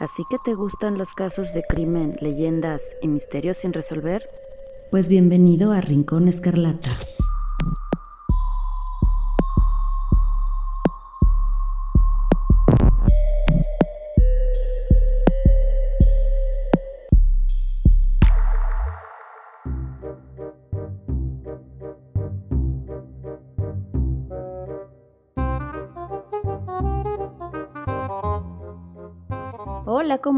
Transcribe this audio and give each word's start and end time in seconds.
¿Así 0.00 0.24
que 0.28 0.38
te 0.38 0.54
gustan 0.54 0.98
los 0.98 1.14
casos 1.14 1.52
de 1.54 1.62
crimen, 1.62 2.16
leyendas 2.20 2.96
y 3.02 3.08
misterios 3.08 3.58
sin 3.58 3.72
resolver? 3.72 4.28
Pues 4.90 5.08
bienvenido 5.08 5.72
a 5.72 5.80
Rincón 5.80 6.28
Escarlata. 6.28 6.90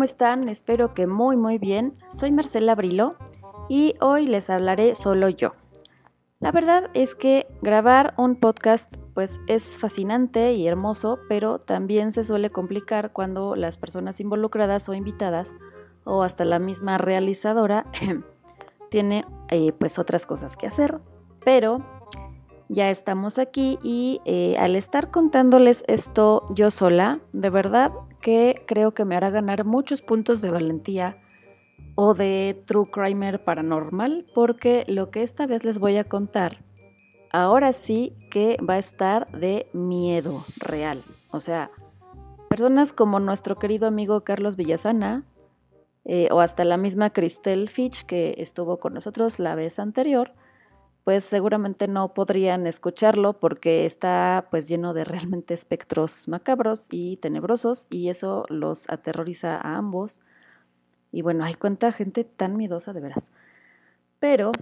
¿Cómo 0.05 0.11
están? 0.11 0.49
Espero 0.51 0.93
que 0.93 1.07
muy 1.07 1.35
muy 1.35 1.57
bien. 1.57 1.95
Soy 2.13 2.31
Marcela 2.31 2.75
Brilo 2.75 3.17
y 3.71 3.95
hoy 4.03 4.27
les 4.27 4.51
hablaré 4.51 4.97
solo 4.97 5.31
yo. 5.31 5.55
La 6.41 6.53
verdad 6.53 6.91
es 6.93 7.15
que 7.15 7.47
grabar 7.63 8.13
un 8.19 8.37
podcast 8.37 8.95
pues 9.15 9.41
es 9.47 9.63
fascinante 9.63 10.53
y 10.53 10.67
hermoso, 10.69 11.21
pero 11.27 11.59
también 11.59 12.13
se 12.13 12.23
suele 12.23 12.51
complicar 12.51 13.13
cuando 13.15 13.57
las 13.57 13.79
personas 13.79 14.21
involucradas 14.21 14.91
o 14.91 14.93
invitadas 14.93 15.55
o 16.05 16.23
hasta 16.23 16.45
la 16.45 16.59
misma 16.59 16.99
realizadora 16.99 17.87
tiene 18.91 19.25
eh, 19.49 19.73
pues 19.73 19.99
otras 19.99 20.27
cosas 20.27 20.55
que 20.59 20.67
hacer. 20.67 20.99
Pero 21.47 21.79
ya 22.69 22.91
estamos 22.91 23.39
aquí 23.39 23.79
y 23.83 24.21
eh, 24.27 24.59
al 24.59 24.77
estar 24.77 25.11
contándoles 25.11 25.83
esto 25.87 26.45
yo 26.51 26.71
sola, 26.71 27.21
de 27.33 27.49
verdad 27.49 27.93
que 28.25 28.65
creo 28.67 28.95
que 28.95 29.05
me 29.05 29.17
hará 29.17 29.29
ganar 29.29 29.67
muchos 29.67 30.01
puntos 30.01 30.41
de 30.41 30.51
valentía 30.51 31.19
o 31.95 32.15
de 32.15 32.59
True 32.65 32.91
Crimer 32.91 33.45
paranormal, 33.45 34.25
porque 34.35 34.85
lo 34.89 35.11
que 35.11 35.23
esta 35.23 35.47
vez 35.47 35.63
les 35.63 35.79
voy 35.79 35.99
a 35.99 36.05
contar, 36.05 36.65
ahora 37.31 37.75
sí 37.75 38.17
que 38.31 38.57
va 38.67 38.75
a 38.75 38.79
estar 38.79 39.31
de 39.31 39.67
miedo 39.75 40.43
real. 40.57 41.03
O 41.33 41.41
sea, 41.41 41.71
personas 42.49 42.95
como 42.95 43.21
nuestro 43.21 43.59
querido 43.59 43.87
amigo 43.87 44.23
Carlos 44.23 44.57
Villasana, 44.57 45.25
eh, 46.07 46.29
o 46.33 46.41
hasta 46.41 46.65
la 46.65 46.79
misma 46.79 47.11
Christelle 47.11 47.69
Fitch 47.69 48.07
que 48.07 48.37
estuvo 48.39 48.81
con 48.81 48.95
nosotros 48.95 49.39
la 49.39 49.55
vez 49.55 49.79
anterior, 49.79 50.33
pues 51.05 51.25
seguramente 51.25 51.87
no 51.87 52.15
podrían 52.15 52.67
escucharlo 52.67 53.35
porque 53.35 53.85
está 53.85 54.49
pues 54.51 54.67
lleno 54.69 54.95
de 54.95 55.05
realmente 55.05 55.53
espectros 55.53 56.29
macabros 56.29 56.89
y 56.91 57.19
tenebrosos 57.19 57.87
y 57.91 58.09
eso 58.09 58.47
los 58.49 58.89
aterroriza 58.89 59.57
a 59.57 59.77
ambos. 59.77 60.21
Y 61.13 61.23
bueno, 61.23 61.45
hay 61.45 61.55
cuánta 61.55 61.93
gente 61.93 62.25
tan 62.25 62.57
miedosa 62.57 62.95
de 62.95 63.01
veras. 63.01 63.31
Pero 64.19 64.53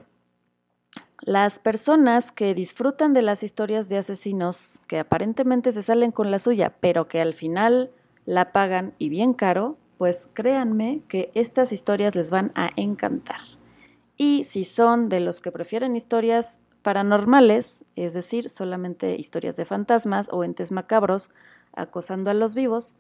las 1.20 1.61
personas 1.61 2.33
que 2.33 2.53
disfrutan 2.53 3.15
de 3.15 3.23
las 3.23 3.45
historias 3.45 3.89
de 3.89 3.98
asesinos 3.98 4.81
que 4.89 4.98
aparentemente 4.98 5.73
se 5.73 5.85
salen 5.85 6.11
con 6.11 6.33
la 6.33 6.41
suya, 6.41 6.75
pero 6.81 7.07
que 7.07 7.20
al 7.20 7.35
final 7.35 7.93
la 8.25 8.51
pagan 8.51 8.95
y 8.98 9.09
bien 9.09 9.33
caro, 9.33 9.77
pues 9.98 10.27
créanme 10.35 11.03
que 11.07 11.31
estas 11.35 11.70
historias 11.70 12.17
les 12.17 12.31
van 12.31 12.51
a 12.57 12.70
encantar. 12.75 13.39
Y 14.25 14.45
si 14.45 14.62
son 14.62 15.09
de 15.09 15.19
los 15.19 15.41
que 15.41 15.51
prefieren 15.51 15.97
historias 15.97 16.61
paranormales, 16.83 17.84
es 17.97 18.15
decir, 18.15 18.51
solamente 18.51 19.17
historias 19.17 19.56
de 19.56 19.64
fantasmas 19.64 20.29
o 20.31 20.45
entes 20.45 20.70
macabros 20.70 21.29
acosando 21.73 22.31
a 22.31 22.34
los 22.34 22.55
vivos, 22.55 22.95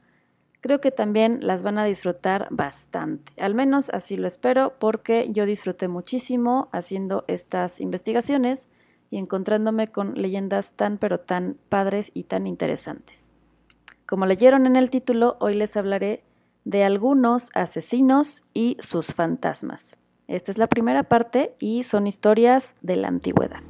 creo 0.60 0.80
que 0.80 0.90
también 0.90 1.38
las 1.46 1.62
van 1.62 1.78
a 1.78 1.84
disfrutar 1.84 2.48
bastante. 2.50 3.32
Al 3.40 3.54
menos 3.54 3.88
así 3.90 4.16
lo 4.16 4.26
espero 4.26 4.72
porque 4.80 5.28
yo 5.30 5.46
disfruté 5.46 5.86
muchísimo 5.86 6.68
haciendo 6.72 7.24
estas 7.28 7.80
investigaciones 7.80 8.66
y 9.08 9.18
encontrándome 9.18 9.92
con 9.92 10.14
leyendas 10.14 10.72
tan 10.72 10.98
pero 10.98 11.20
tan 11.20 11.56
padres 11.68 12.10
y 12.14 12.24
tan 12.24 12.48
interesantes. 12.48 13.28
Como 14.06 14.26
leyeron 14.26 14.66
en 14.66 14.74
el 14.74 14.90
título, 14.90 15.36
hoy 15.38 15.54
les 15.54 15.76
hablaré 15.76 16.24
de 16.64 16.82
algunos 16.82 17.50
asesinos 17.54 18.42
y 18.54 18.76
sus 18.80 19.14
fantasmas. 19.14 20.01
Esta 20.28 20.50
es 20.50 20.58
la 20.58 20.66
primera 20.66 21.02
parte 21.02 21.54
y 21.58 21.82
son 21.82 22.06
historias 22.06 22.74
de 22.80 22.96
la 22.96 23.08
antigüedad. 23.08 23.60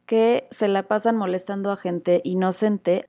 que 0.06 0.48
se 0.50 0.68
la 0.68 0.84
pasan 0.84 1.16
molestando 1.16 1.70
a 1.70 1.76
gente 1.76 2.22
inocente, 2.24 3.06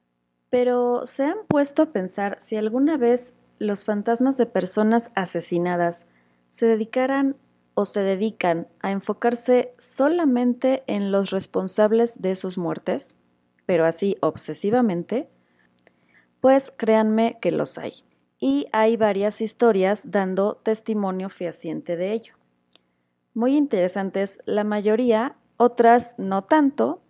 pero 0.50 1.06
se 1.06 1.24
han 1.24 1.38
puesto 1.47 1.84
a 1.84 1.91
pensar 1.94 2.38
si 2.41 2.58
alguna 2.58 2.97
vez 2.97 3.34
los 3.59 3.85
fantasmas 3.85 4.35
de 4.35 4.46
personas 4.46 5.09
asesinadas 5.16 6.06
se 6.50 6.66
dedicaran 6.66 7.38
o 7.80 7.86
se 7.86 8.00
dedican 8.00 8.68
a 8.79 8.90
enfocarse 8.90 9.76
solamente 9.78 10.84
en 10.88 11.12
los 11.12 11.29
responsables 11.29 12.20
de 12.20 12.35
sus 12.35 12.58
muertes, 12.58 13.16
pero 13.68 13.85
así 13.85 14.18
obsesivamente, 14.20 15.29
pues 16.41 16.74
créanme 16.76 17.38
que 17.40 17.52
los 17.52 17.78
hay. 17.78 17.94
Y 18.40 18.66
hay 18.72 18.97
varias 18.97 19.41
historias 19.41 20.09
dando 20.09 20.56
testimonio 20.56 21.29
fehaciente 21.29 21.97
de 21.97 22.14
ello. 22.14 22.34
Muy 23.35 23.56
interesantes 23.56 24.40
la 24.46 24.64
mayoría, 24.64 25.35
otras 25.58 26.16
no 26.18 26.46
tanto, 26.46 27.03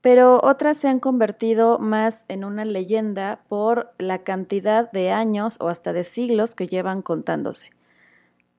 pero 0.00 0.40
otras 0.42 0.78
se 0.78 0.88
han 0.88 1.00
convertido 1.00 1.78
más 1.78 2.24
en 2.28 2.44
una 2.44 2.64
leyenda 2.64 3.44
por 3.46 3.92
la 3.98 4.24
cantidad 4.24 4.90
de 4.90 5.10
años 5.10 5.58
o 5.60 5.68
hasta 5.68 5.92
de 5.92 6.04
siglos 6.04 6.54
que 6.54 6.66
llevan 6.66 7.02
contándose. 7.02 7.68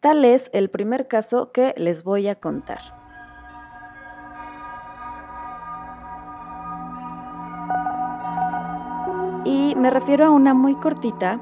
Tal 0.04 0.26
es 0.26 0.50
el 0.52 0.70
primer 0.70 1.08
caso 1.08 1.54
que 1.54 1.74
les 1.78 2.04
voy 2.04 2.28
a 2.28 2.36
contar. 2.36 2.82
Y 9.46 9.76
me 9.78 9.90
refiero 9.90 10.26
a 10.26 10.30
una 10.30 10.54
muy 10.54 10.76
cortita 10.76 11.40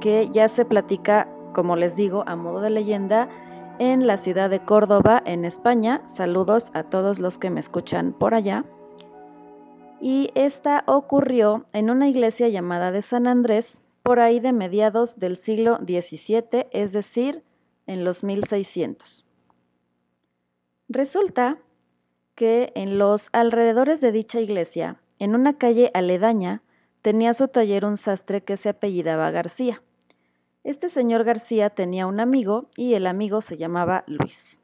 que 0.00 0.30
ya 0.30 0.48
se 0.48 0.64
platica, 0.64 1.28
como 1.52 1.76
les 1.76 1.96
digo, 1.96 2.24
a 2.26 2.34
modo 2.34 2.62
de 2.62 2.70
leyenda 2.70 3.28
en 3.78 4.06
la 4.06 4.16
ciudad 4.16 4.48
de 4.48 4.60
Córdoba, 4.60 5.22
en 5.26 5.44
España. 5.44 6.00
Saludos 6.06 6.70
a 6.72 6.84
todos 6.84 7.18
los 7.18 7.36
que 7.36 7.50
me 7.50 7.60
escuchan 7.60 8.14
por 8.14 8.32
allá. 8.32 8.64
Y 10.00 10.30
esta 10.34 10.82
ocurrió 10.86 11.66
en 11.74 11.90
una 11.90 12.08
iglesia 12.08 12.48
llamada 12.48 12.90
de 12.90 13.02
San 13.02 13.26
Andrés, 13.26 13.82
por 14.02 14.18
ahí 14.18 14.40
de 14.40 14.54
mediados 14.54 15.18
del 15.18 15.36
siglo 15.36 15.76
XVII, 15.76 16.68
es 16.70 16.94
decir, 16.94 17.44
en 17.88 18.04
los 18.04 18.22
1600. 18.22 19.24
Resulta 20.88 21.58
que 22.36 22.72
en 22.76 22.98
los 22.98 23.30
alrededores 23.32 24.00
de 24.00 24.12
dicha 24.12 24.40
iglesia, 24.40 25.00
en 25.18 25.34
una 25.34 25.58
calle 25.58 25.90
aledaña, 25.92 26.62
tenía 27.02 27.34
su 27.34 27.48
taller 27.48 27.84
un 27.84 27.96
sastre 27.96 28.44
que 28.44 28.56
se 28.56 28.68
apellidaba 28.68 29.32
García. 29.32 29.82
Este 30.62 30.88
señor 30.88 31.24
García 31.24 31.70
tenía 31.70 32.06
un 32.06 32.20
amigo 32.20 32.68
y 32.76 32.94
el 32.94 33.06
amigo 33.06 33.40
se 33.40 33.56
llamaba 33.56 34.04
Luis. 34.06 34.60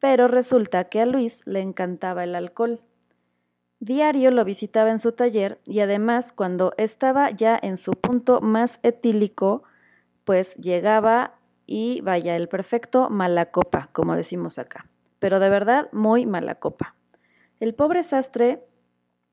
Pero 0.00 0.26
resulta 0.26 0.84
que 0.84 1.00
a 1.00 1.06
Luis 1.06 1.42
le 1.44 1.60
encantaba 1.60 2.24
el 2.24 2.34
alcohol. 2.34 2.80
Diario 3.78 4.30
lo 4.30 4.44
visitaba 4.44 4.90
en 4.90 4.98
su 4.98 5.12
taller 5.12 5.60
y 5.64 5.80
además 5.80 6.32
cuando 6.32 6.72
estaba 6.76 7.30
ya 7.30 7.58
en 7.60 7.76
su 7.76 7.92
punto 7.92 8.40
más 8.40 8.80
etílico, 8.82 9.64
pues 10.24 10.54
llegaba 10.56 11.38
y 11.66 12.00
vaya 12.02 12.36
el 12.36 12.48
perfecto 12.48 13.10
mala 13.10 13.46
copa, 13.46 13.88
como 13.92 14.16
decimos 14.16 14.58
acá. 14.58 14.86
Pero 15.18 15.38
de 15.38 15.48
verdad 15.48 15.88
muy 15.92 16.26
mala 16.26 16.56
copa. 16.56 16.94
El 17.60 17.74
pobre 17.74 18.02
sastre 18.02 18.64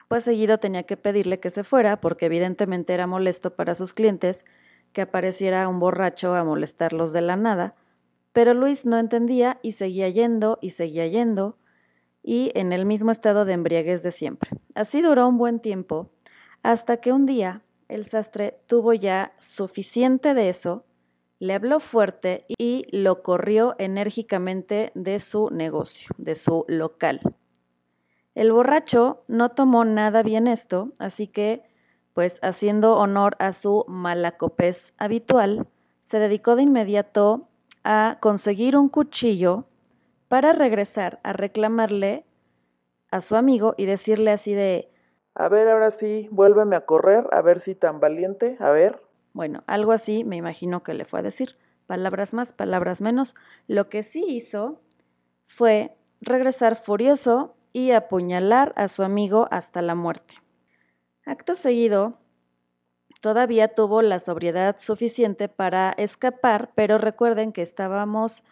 pues 0.10 0.24
seguido 0.24 0.58
tenía 0.58 0.84
que 0.84 0.98
pedirle 0.98 1.40
que 1.40 1.52
se 1.52 1.64
fuera 1.64 2.02
porque 2.02 2.26
evidentemente 2.26 2.94
era 2.94 3.08
molesto 3.08 3.56
para 3.56 3.76
sus 3.76 3.94
clientes 3.94 4.44
que 4.92 5.02
apareciera 5.02 5.68
un 5.68 5.80
borracho 5.80 6.34
a 6.34 6.44
molestarlos 6.44 7.14
de 7.14 7.22
la 7.22 7.36
nada, 7.36 7.76
pero 8.34 8.56
Luis 8.56 8.86
no 8.86 8.98
entendía 8.98 9.60
y 9.62 9.74
seguía 9.74 10.10
yendo 10.10 10.58
y 10.62 10.72
seguía 10.72 11.06
yendo 11.06 11.58
y 12.24 12.52
en 12.56 12.74
el 12.74 12.86
mismo 12.86 13.12
estado 13.12 13.46
de 13.46 13.54
embriaguez 13.54 14.02
de 14.02 14.12
siempre. 14.12 14.52
Así 14.74 15.02
duró 15.02 15.28
un 15.28 15.38
buen 15.38 15.60
tiempo 15.60 16.10
hasta 16.64 16.98
que 16.98 17.14
un 17.14 17.28
día 17.28 17.62
el 17.88 18.06
sastre 18.06 18.60
tuvo 18.66 18.94
ya 18.94 19.34
suficiente 19.38 20.34
de 20.34 20.50
eso, 20.50 20.86
le 21.40 21.54
habló 21.54 21.80
fuerte 21.80 22.44
y 22.48 22.86
lo 22.92 23.24
corrió 23.24 23.76
enérgicamente 23.78 24.92
de 24.94 25.20
su 25.20 25.50
negocio, 25.50 26.10
de 26.18 26.36
su 26.36 26.66
local. 26.68 27.22
El 28.36 28.52
borracho 28.52 29.24
no 29.28 29.50
tomó 29.50 29.86
nada 29.86 30.22
bien 30.22 30.48
esto, 30.48 30.92
así 31.00 31.28
que, 31.28 31.64
pues 32.14 32.40
haciendo 32.42 32.98
honor 32.98 33.36
a 33.40 33.54
su 33.54 33.86
malacopés 33.88 34.94
habitual, 34.98 35.68
se 36.04 36.20
dedicó 36.20 36.56
de 36.56 36.64
inmediato 36.64 37.48
a 37.84 38.18
conseguir 38.20 38.78
un 38.78 38.90
cuchillo 38.90 39.66
para 40.28 40.54
regresar 40.54 41.20
a 41.24 41.34
reclamarle 41.34 42.26
a 43.12 43.22
su 43.22 43.36
amigo 43.36 43.74
y 43.78 43.86
decirle 43.86 44.32
así 44.32 44.54
de 44.54 44.92
A 45.36 45.48
ver, 45.48 45.70
ahora 45.70 45.92
sí, 45.92 46.28
vuélveme 46.32 46.76
a 46.76 46.86
correr, 46.86 47.28
a 47.32 47.42
ver 47.42 47.62
si 47.62 47.76
tan 47.76 48.00
valiente, 48.00 48.58
a 48.60 48.70
ver. 48.72 49.02
Bueno, 49.34 49.64
algo 49.68 49.92
así 49.92 50.24
me 50.24 50.36
imagino 50.36 50.84
que 50.84 50.94
le 50.94 51.06
fue 51.06 51.20
a 51.20 51.24
decir. 51.24 51.58
Palabras 51.88 52.34
más, 52.34 52.54
palabras 52.54 53.02
menos. 53.02 53.36
Lo 53.68 53.90
que 53.90 54.04
sí 54.04 54.24
hizo 54.28 54.82
fue 55.48 55.96
regresar 56.22 56.76
furioso 56.76 57.56
y 57.74 57.92
apuñalar 57.92 58.74
a 58.76 58.88
su 58.88 59.04
amigo 59.04 59.48
hasta 59.52 59.82
la 59.82 59.96
muerte. 59.96 60.36
Acto 61.26 61.56
seguido, 61.56 62.18
todavía 63.22 63.76
tuvo 63.76 64.02
la 64.02 64.20
sobriedad 64.20 64.78
suficiente 64.80 65.48
para 65.50 65.92
escapar, 65.92 66.72
pero 66.76 66.98
recuerden 66.98 67.52
que 67.52 67.62
estábamos 67.62 68.44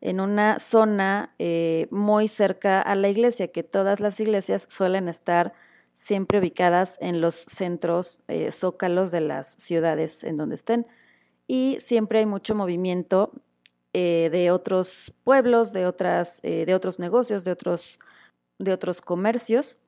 en 0.00 0.20
una 0.20 0.58
zona 0.58 1.34
eh, 1.38 1.88
muy 1.90 2.28
cerca 2.28 2.80
a 2.80 2.94
la 2.94 3.08
iglesia, 3.08 3.48
que 3.48 3.62
todas 3.62 4.00
las 4.00 4.20
iglesias 4.20 4.66
suelen 4.68 5.08
estar 5.08 5.54
siempre 5.94 6.38
ubicadas 6.38 6.98
en 7.00 7.20
los 7.20 7.34
centros 7.34 8.22
eh, 8.28 8.52
zócalos 8.52 9.10
de 9.10 9.20
las 9.20 9.54
ciudades 9.54 10.24
en 10.24 10.36
donde 10.36 10.56
estén. 10.56 10.86
Y 11.46 11.78
siempre 11.80 12.20
hay 12.20 12.26
mucho 12.26 12.54
movimiento 12.54 13.32
eh, 13.92 14.28
de 14.32 14.50
otros 14.50 15.14
pueblos, 15.24 15.72
de, 15.72 15.86
otras, 15.86 16.42
de 16.42 16.74
otros 16.74 16.98
negocios, 16.98 17.44
de 17.44 17.52
otros 17.52 17.98
de 18.58 18.72
otros 18.72 19.00
comercios 19.00 19.78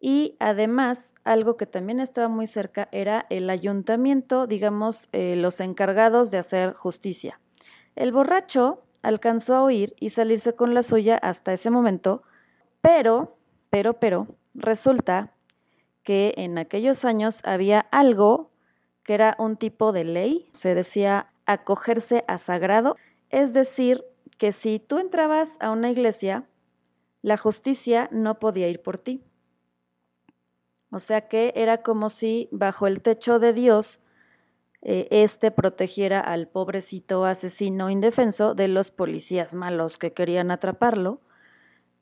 y 0.00 0.36
además 0.40 1.14
algo 1.22 1.56
que 1.56 1.66
también 1.66 2.00
estaba 2.00 2.28
muy 2.28 2.46
cerca 2.46 2.88
era 2.90 3.26
el 3.30 3.48
ayuntamiento, 3.48 4.46
digamos, 4.46 5.08
eh, 5.12 5.36
los 5.36 5.60
encargados 5.60 6.30
de 6.32 6.38
hacer 6.38 6.74
justicia. 6.74 7.40
El 7.94 8.10
borracho 8.10 8.82
alcanzó 9.02 9.54
a 9.54 9.64
huir 9.64 9.94
y 10.00 10.10
salirse 10.10 10.54
con 10.54 10.74
la 10.74 10.82
suya 10.82 11.16
hasta 11.16 11.52
ese 11.52 11.70
momento, 11.70 12.22
pero, 12.80 13.36
pero, 13.70 13.94
pero, 14.00 14.26
resulta 14.54 15.32
que 16.02 16.34
en 16.36 16.58
aquellos 16.58 17.04
años 17.04 17.40
había 17.44 17.80
algo 17.90 18.50
que 19.04 19.14
era 19.14 19.36
un 19.38 19.56
tipo 19.56 19.92
de 19.92 20.04
ley, 20.04 20.48
se 20.52 20.74
decía 20.74 21.32
acogerse 21.46 22.24
a 22.28 22.38
sagrado, 22.38 22.96
es 23.30 23.52
decir, 23.52 24.04
que 24.38 24.52
si 24.52 24.78
tú 24.78 24.98
entrabas 24.98 25.56
a 25.60 25.70
una 25.70 25.90
iglesia, 25.90 26.44
la 27.20 27.36
justicia 27.36 28.08
no 28.12 28.38
podía 28.38 28.68
ir 28.68 28.82
por 28.82 28.98
ti. 28.98 29.22
O 30.90 30.98
sea 30.98 31.28
que 31.28 31.52
era 31.56 31.82
como 31.82 32.10
si 32.10 32.48
bajo 32.52 32.86
el 32.86 33.00
techo 33.00 33.38
de 33.38 33.52
Dios 33.52 34.00
eh, 34.82 35.06
éste 35.10 35.50
protegiera 35.52 36.20
al 36.20 36.48
pobrecito 36.48 37.24
asesino 37.24 37.88
indefenso 37.88 38.54
de 38.54 38.68
los 38.68 38.90
policías 38.90 39.54
malos 39.54 39.96
que 39.96 40.12
querían 40.12 40.50
atraparlo, 40.50 41.20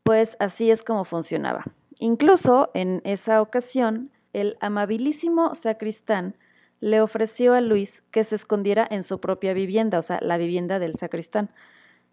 pues 0.02 0.36
así 0.40 0.70
es 0.70 0.82
como 0.82 1.04
funcionaba. 1.04 1.64
Incluso 2.02 2.70
en 2.72 3.02
esa 3.04 3.42
ocasión, 3.42 4.10
el 4.32 4.56
amabilísimo 4.60 5.54
sacristán 5.54 6.34
le 6.80 7.02
ofreció 7.02 7.52
a 7.52 7.60
Luis 7.60 8.02
que 8.10 8.24
se 8.24 8.36
escondiera 8.36 8.88
en 8.90 9.02
su 9.02 9.20
propia 9.20 9.52
vivienda, 9.52 9.98
o 9.98 10.02
sea, 10.02 10.18
la 10.22 10.38
vivienda 10.38 10.78
del 10.78 10.96
sacristán, 10.96 11.50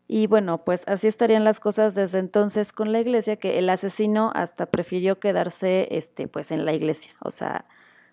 y 0.10 0.28
bueno, 0.28 0.66
pues 0.66 0.84
así 0.88 1.08
estarían 1.08 1.46
las 1.46 1.62
cosas 1.62 1.96
desde 1.96 2.20
entonces 2.20 2.74
con 2.74 2.92
la 2.92 3.00
iglesia, 3.00 3.38
que 3.38 3.60
el 3.60 3.70
asesino 3.70 4.32
hasta 4.36 4.66
prefirió 4.66 5.20
quedarse 5.22 5.88
este, 5.92 6.28
pues 6.28 6.52
en 6.52 6.66
la 6.66 6.74
iglesia, 6.74 7.14
o 7.24 7.32
sea, 7.32 7.66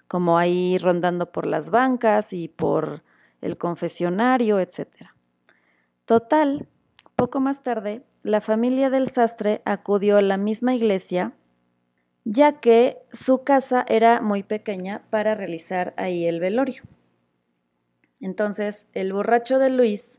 como 0.07 0.39
ahí 0.39 0.79
rondando 0.79 1.33
por 1.33 1.45
las 1.45 1.71
bancas 1.71 2.33
y 2.33 2.47
por 2.47 3.03
el 3.41 3.59
confesionario, 3.59 4.61
etcétera. 4.61 5.17
Total, 6.05 6.69
poco 7.17 7.41
más 7.41 7.65
tarde, 7.65 8.05
la 8.23 8.41
familia 8.41 8.91
del 8.91 9.09
sastre 9.09 9.61
acudió 9.65 10.19
a 10.19 10.23
la 10.23 10.37
misma 10.37 10.77
iglesia, 10.77 11.33
ya 12.25 12.61
que 12.61 12.99
su 13.13 13.45
casa 13.45 13.85
era 13.89 14.21
muy 14.21 14.43
pequeña 14.43 15.03
para 15.11 15.35
realizar 15.35 15.95
ahí 15.97 16.27
el 16.27 16.41
velorio. 16.41 16.83
Entonces, 18.21 18.87
el 18.95 19.13
borracho 19.13 19.59
de 19.59 19.71
Luis 19.71 20.19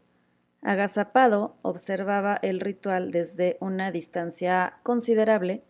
Agazapado 0.62 1.57
observaba 1.62 2.39
el 2.41 2.59
ritual 2.59 3.12
desde 3.12 3.57
una 3.59 3.91
distancia 3.91 4.79
considerable 4.83 5.63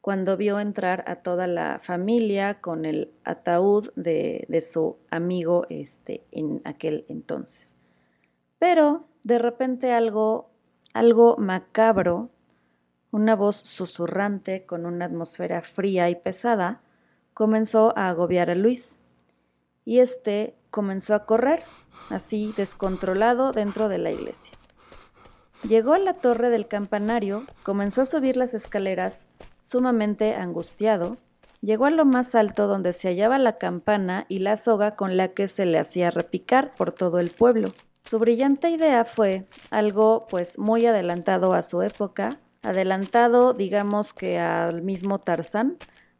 cuando 0.00 0.36
vio 0.36 0.60
entrar 0.60 1.04
a 1.06 1.16
toda 1.16 1.46
la 1.46 1.78
familia 1.82 2.60
con 2.60 2.84
el 2.84 3.12
ataúd 3.24 3.90
de, 3.96 4.46
su 4.66 4.96
amigo 5.10 5.66
este, 5.68 6.24
en 6.30 6.62
aquel 6.64 7.04
entonces. 7.08 7.74
Pero 8.58 9.04
de 9.24 9.38
repente 9.38 9.92
algo, 9.92 10.50
algo 10.94 11.36
macabro, 11.36 12.30
una 13.10 13.34
voz 13.34 13.56
susurrante 13.56 14.66
con 14.66 14.86
una 14.86 15.06
atmósfera 15.06 15.62
fría 15.62 16.10
y 16.10 16.14
pesada, 16.14 16.80
comenzó 17.34 17.96
a 17.96 18.08
agobiar 18.08 18.50
a 18.50 18.54
Luis. 18.54 18.98
Y 19.84 19.98
este 19.98 20.54
comenzó 20.70 21.14
a 21.14 21.26
correr, 21.26 21.62
así 22.10 22.54
descontrolado, 22.56 23.52
dentro 23.52 23.88
de 23.88 23.98
la 23.98 24.10
iglesia. 24.10 24.52
Llegó 25.68 25.92
a 25.92 25.98
la 25.98 26.14
torre 26.14 26.48
del 26.48 26.68
campanario, 26.68 27.44
comenzó 27.62 28.02
a 28.02 28.06
subir 28.06 28.36
las 28.36 28.54
escaleras, 28.54 29.26
sumamente 29.60 30.34
angustiado, 30.34 31.18
llegó 31.60 31.84
a 31.84 31.90
lo 31.90 32.04
más 32.04 32.34
alto 32.34 32.66
donde 32.66 32.92
se 32.92 33.08
hallaba 33.08 33.38
la 33.38 33.58
campana 33.58 34.24
y 34.28 34.38
la 34.38 34.56
soga 34.56 34.96
con 34.96 35.16
la 35.16 35.28
que 35.28 35.48
se 35.48 35.66
le 35.66 35.78
hacía 35.78 36.10
repicar 36.10 36.74
por 36.74 36.92
todo 36.92 37.18
el 37.18 37.30
pueblo. 37.30 37.68
Su 38.00 38.18
brillante 38.18 38.70
idea 38.70 39.04
fue 39.04 39.46
algo 39.70 40.26
pues 40.30 40.58
muy 40.58 40.86
adelantado 40.86 41.52
a 41.52 41.62
su 41.62 41.82
época, 41.82 42.38
adelantado 42.62 43.52
digamos 43.54 44.12
que 44.12 44.38
al 44.38 44.82
mismo 44.82 45.18
Tarzán, 45.18 45.76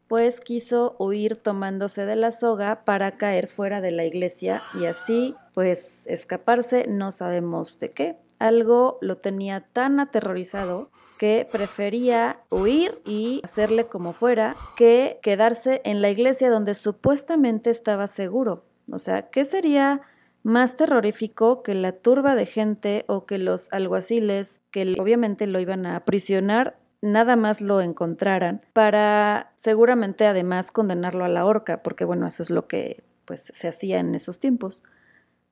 pues 0.07 0.41
quiso 0.41 0.95
huir 0.99 1.37
tomándose 1.37 2.05
de 2.05 2.17
la 2.17 2.31
soga 2.31 2.83
para 2.83 3.11
caer 3.13 3.47
fuera 3.47 3.79
de 3.79 3.91
la 3.91 4.03
iglesia 4.03 4.61
y 4.73 4.85
así 4.85 5.35
pues 5.53 6.05
escaparse, 6.05 6.85
no 6.87 7.11
sabemos 7.11 7.79
de 7.79 7.91
qué. 7.91 8.17
Algo 8.37 8.97
lo 9.01 9.17
tenía 9.17 9.61
tan 9.71 9.99
aterrorizado 9.99 10.89
que 11.17 11.47
prefería 11.51 12.39
huir 12.49 12.99
y 13.05 13.41
hacerle 13.43 13.85
como 13.85 14.11
fuera 14.13 14.55
que 14.75 15.19
quedarse 15.21 15.79
en 15.85 16.01
la 16.01 16.09
iglesia 16.09 16.49
donde 16.49 16.73
supuestamente 16.73 17.69
estaba 17.69 18.07
seguro. 18.07 18.65
O 18.91 18.97
sea, 18.97 19.29
¿qué 19.29 19.45
sería 19.45 20.01
más 20.43 20.75
terrorífico 20.75 21.63
que 21.63 21.75
la 21.75 21.91
turba 21.91 22.35
de 22.35 22.45
gente 22.45 23.05
o 23.07 23.25
que 23.25 23.37
los 23.37 23.71
alguaciles, 23.71 24.59
que 24.71 24.95
obviamente 24.99 25.47
lo 25.47 25.59
iban 25.59 25.85
a 25.85 25.95
aprisionar, 25.95 26.77
nada 27.01 27.35
más 27.35 27.61
lo 27.61 27.81
encontraran, 27.81 28.61
para 28.73 29.53
seguramente 29.57 30.25
además 30.25 30.71
condenarlo 30.71 31.25
a 31.25 31.29
la 31.29 31.45
horca, 31.45 31.83
porque 31.83 32.05
bueno, 32.05 32.27
eso 32.27 32.43
es 32.43 32.49
lo 32.49 32.67
que 32.67 33.03
pues 33.25 33.51
se 33.53 33.67
hacía 33.67 33.99
en 33.99 34.15
esos 34.15 34.39
tiempos. 34.39 34.83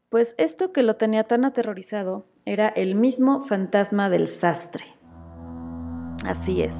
Pues 0.09 0.33
esto 0.37 0.71
que 0.71 0.83
lo 0.83 0.95
tenía 0.95 1.25
tan 1.25 1.45
aterrorizado 1.45 2.25
era 2.45 2.67
el 2.67 2.95
mismo 2.95 3.43
fantasma 3.43 4.09
del 4.09 4.27
sastre. 4.27 4.85
Así 6.25 6.61
es. 6.61 6.75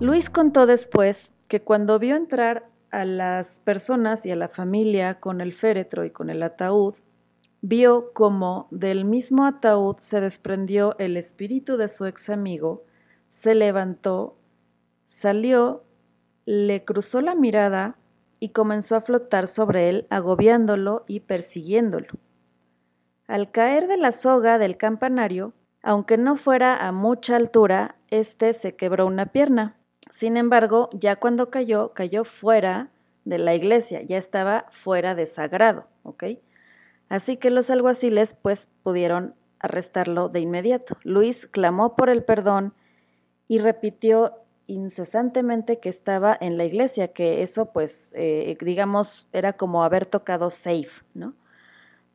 Luis 0.00 0.30
contó 0.30 0.66
después 0.66 1.32
que 1.48 1.62
cuando 1.62 1.98
vio 1.98 2.16
entrar 2.16 2.68
a 3.00 3.04
las 3.04 3.60
personas 3.60 4.24
y 4.24 4.30
a 4.30 4.36
la 4.36 4.48
familia 4.48 5.18
con 5.18 5.40
el 5.40 5.52
féretro 5.52 6.04
y 6.04 6.10
con 6.10 6.30
el 6.30 6.42
ataúd, 6.42 6.94
vio 7.60 8.12
como 8.12 8.68
del 8.70 9.04
mismo 9.04 9.44
ataúd 9.46 9.96
se 9.98 10.20
desprendió 10.20 10.96
el 10.98 11.16
espíritu 11.16 11.76
de 11.76 11.88
su 11.88 12.06
ex 12.06 12.30
amigo, 12.30 12.84
se 13.28 13.54
levantó, 13.54 14.38
salió, 15.06 15.82
le 16.46 16.84
cruzó 16.84 17.20
la 17.20 17.34
mirada 17.34 17.96
y 18.38 18.50
comenzó 18.50 18.96
a 18.96 19.00
flotar 19.00 19.48
sobre 19.48 19.88
él, 19.88 20.06
agobiándolo 20.10 21.04
y 21.08 21.20
persiguiéndolo. 21.20 22.08
Al 23.26 23.50
caer 23.50 23.88
de 23.88 23.96
la 23.96 24.12
soga 24.12 24.58
del 24.58 24.76
campanario, 24.76 25.52
aunque 25.82 26.16
no 26.16 26.36
fuera 26.36 26.86
a 26.86 26.92
mucha 26.92 27.36
altura, 27.36 27.96
éste 28.10 28.52
se 28.52 28.76
quebró 28.76 29.06
una 29.06 29.26
pierna. 29.26 29.76
Sin 30.12 30.36
embargo, 30.36 30.90
ya 30.92 31.16
cuando 31.16 31.50
cayó, 31.50 31.92
cayó 31.92 32.24
fuera 32.24 32.90
de 33.24 33.38
la 33.38 33.54
iglesia, 33.54 34.02
ya 34.02 34.18
estaba 34.18 34.66
fuera 34.70 35.14
de 35.14 35.26
sagrado, 35.26 35.86
¿ok? 36.02 36.24
Así 37.08 37.36
que 37.36 37.50
los 37.50 37.70
alguaciles 37.70 38.34
pues 38.34 38.68
pudieron 38.82 39.34
arrestarlo 39.58 40.28
de 40.28 40.40
inmediato. 40.40 40.96
Luis 41.04 41.46
clamó 41.46 41.96
por 41.96 42.10
el 42.10 42.22
perdón 42.22 42.74
y 43.48 43.58
repitió 43.58 44.44
incesantemente 44.66 45.80
que 45.80 45.88
estaba 45.88 46.36
en 46.38 46.56
la 46.56 46.64
iglesia, 46.64 47.08
que 47.08 47.42
eso 47.42 47.72
pues 47.72 48.12
eh, 48.16 48.56
digamos 48.60 49.28
era 49.32 49.54
como 49.54 49.84
haber 49.84 50.06
tocado 50.06 50.50
safe, 50.50 51.04
¿no? 51.14 51.34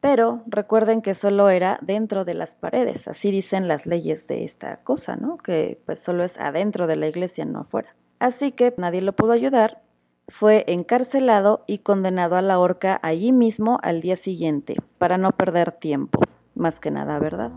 Pero 0.01 0.43
recuerden 0.47 1.01
que 1.01 1.13
solo 1.13 1.49
era 1.49 1.77
dentro 1.81 2.23
de 2.23 2.33
las 2.33 2.55
paredes, 2.55 3.07
así 3.07 3.31
dicen 3.31 3.67
las 3.67 3.85
leyes 3.85 4.27
de 4.27 4.45
esta 4.45 4.77
cosa, 4.77 5.17
¿no? 5.17 5.37
Que 5.37 5.81
pues 5.85 5.99
solo 5.99 6.23
es 6.23 6.39
adentro 6.39 6.87
de 6.87 6.95
la 6.95 7.07
iglesia, 7.07 7.45
no 7.45 7.59
afuera. 7.59 7.95
Así 8.19 8.51
que 8.51 8.73
nadie 8.77 9.01
lo 9.01 9.13
pudo 9.13 9.33
ayudar, 9.33 9.81
fue 10.29 10.63
encarcelado 10.67 11.63
y 11.67 11.79
condenado 11.79 12.35
a 12.35 12.41
la 12.41 12.59
horca 12.59 12.99
allí 13.01 13.31
mismo 13.31 13.79
al 13.81 14.01
día 14.01 14.15
siguiente, 14.15 14.75
para 14.97 15.17
no 15.17 15.31
perder 15.31 15.73
tiempo, 15.73 16.21
más 16.55 16.79
que 16.79 16.91
nada, 16.91 17.19
¿verdad? 17.19 17.51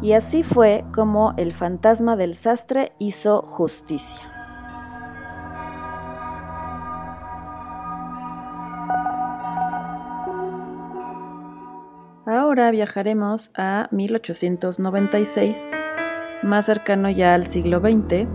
Y 0.00 0.12
así 0.12 0.44
fue 0.44 0.84
como 0.94 1.34
el 1.36 1.52
fantasma 1.52 2.16
del 2.16 2.36
sastre 2.36 2.92
hizo 2.98 3.42
justicia. 3.42 4.27
Ahora 12.58 12.72
viajaremos 12.72 13.52
a 13.54 13.86
1896, 13.92 15.64
más 16.42 16.66
cercano 16.66 17.08
ya 17.08 17.34
al 17.34 17.46
siglo 17.46 17.78
XX. 17.78 18.26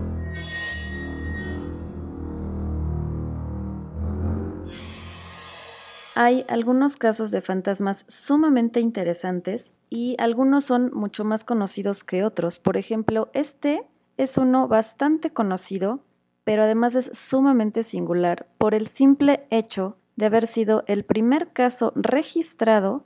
Hay 6.14 6.46
algunos 6.48 6.96
casos 6.96 7.30
de 7.32 7.42
fantasmas 7.42 8.06
sumamente 8.08 8.80
interesantes 8.80 9.70
y 9.90 10.16
algunos 10.18 10.64
son 10.64 10.90
mucho 10.94 11.26
más 11.26 11.44
conocidos 11.44 12.02
que 12.02 12.24
otros. 12.24 12.58
Por 12.58 12.78
ejemplo, 12.78 13.28
este 13.34 13.82
es 14.16 14.38
uno 14.38 14.68
bastante 14.68 15.34
conocido, 15.34 16.00
pero 16.44 16.62
además 16.62 16.94
es 16.94 17.10
sumamente 17.12 17.84
singular 17.84 18.46
por 18.56 18.74
el 18.74 18.86
simple 18.86 19.46
hecho 19.50 19.98
de 20.16 20.24
haber 20.24 20.46
sido 20.46 20.82
el 20.86 21.04
primer 21.04 21.48
caso 21.48 21.92
registrado 21.94 23.04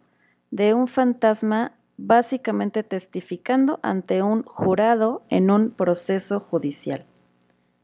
de 0.50 0.74
un 0.74 0.88
fantasma 0.88 1.72
básicamente 1.96 2.82
testificando 2.82 3.80
ante 3.82 4.22
un 4.22 4.44
jurado 4.44 5.22
en 5.28 5.50
un 5.50 5.70
proceso 5.70 6.40
judicial. 6.40 7.04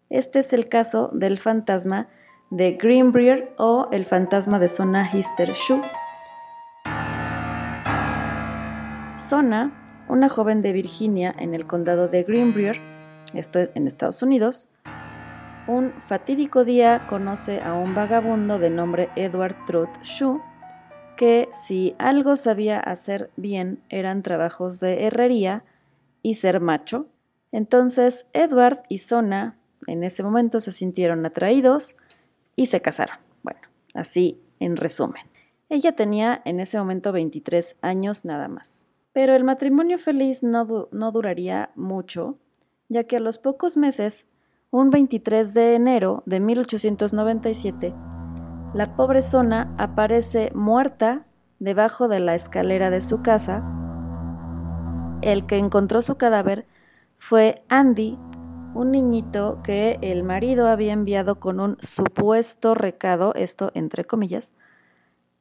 Este 0.08 0.38
es 0.38 0.52
el 0.52 0.68
caso 0.68 1.10
del 1.12 1.38
fantasma 1.38 2.08
de 2.50 2.72
Greenbrier 2.72 3.52
o 3.58 3.88
el 3.90 4.06
fantasma 4.06 4.58
de 4.58 4.68
Zona 4.68 5.10
Hister 5.12 5.52
Shu. 5.52 5.82
Sona, 9.16 9.72
una 10.08 10.28
joven 10.28 10.62
de 10.62 10.72
Virginia 10.72 11.34
en 11.38 11.54
el 11.54 11.66
condado 11.66 12.08
de 12.08 12.22
Greenbrier, 12.22 12.78
esto 13.32 13.58
en 13.74 13.88
Estados 13.88 14.22
Unidos, 14.22 14.68
un 15.66 15.92
fatídico 16.06 16.64
día 16.64 17.06
conoce 17.08 17.60
a 17.62 17.74
un 17.74 17.94
vagabundo 17.94 18.58
de 18.58 18.68
nombre 18.70 19.08
Edward 19.16 19.56
Truth 19.66 20.02
Shu, 20.02 20.40
que 21.24 21.48
si 21.52 21.94
algo 21.96 22.36
sabía 22.36 22.78
hacer 22.78 23.30
bien 23.36 23.82
eran 23.88 24.22
trabajos 24.22 24.78
de 24.78 25.06
herrería 25.06 25.64
y 26.20 26.34
ser 26.34 26.60
macho. 26.60 27.06
Entonces 27.50 28.26
Edward 28.34 28.82
y 28.90 28.98
Sona 28.98 29.56
en 29.86 30.04
ese 30.04 30.22
momento 30.22 30.60
se 30.60 30.70
sintieron 30.70 31.24
atraídos 31.24 31.96
y 32.56 32.66
se 32.66 32.82
casaron. 32.82 33.16
Bueno, 33.42 33.60
así 33.94 34.38
en 34.60 34.76
resumen. 34.76 35.22
Ella 35.70 35.96
tenía 35.96 36.42
en 36.44 36.60
ese 36.60 36.76
momento 36.76 37.10
23 37.10 37.78
años 37.80 38.26
nada 38.26 38.48
más. 38.48 38.82
Pero 39.14 39.34
el 39.34 39.44
matrimonio 39.44 39.96
feliz 39.96 40.42
no, 40.42 40.90
no 40.92 41.10
duraría 41.10 41.70
mucho, 41.74 42.36
ya 42.90 43.04
que 43.04 43.16
a 43.16 43.20
los 43.20 43.38
pocos 43.38 43.78
meses, 43.78 44.26
un 44.70 44.90
23 44.90 45.54
de 45.54 45.74
enero 45.74 46.22
de 46.26 46.40
1897, 46.40 47.94
la 48.74 48.96
pobre 48.96 49.22
Zona 49.22 49.72
aparece 49.78 50.50
muerta 50.52 51.24
debajo 51.60 52.08
de 52.08 52.18
la 52.18 52.34
escalera 52.34 52.90
de 52.90 53.02
su 53.02 53.22
casa. 53.22 53.62
El 55.22 55.46
que 55.46 55.58
encontró 55.58 56.02
su 56.02 56.16
cadáver 56.16 56.66
fue 57.16 57.62
Andy, 57.68 58.18
un 58.74 58.90
niñito 58.90 59.60
que 59.62 59.98
el 60.02 60.24
marido 60.24 60.66
había 60.66 60.92
enviado 60.92 61.38
con 61.38 61.60
un 61.60 61.76
supuesto 61.80 62.74
recado, 62.74 63.32
esto 63.34 63.70
entre 63.74 64.04
comillas, 64.04 64.50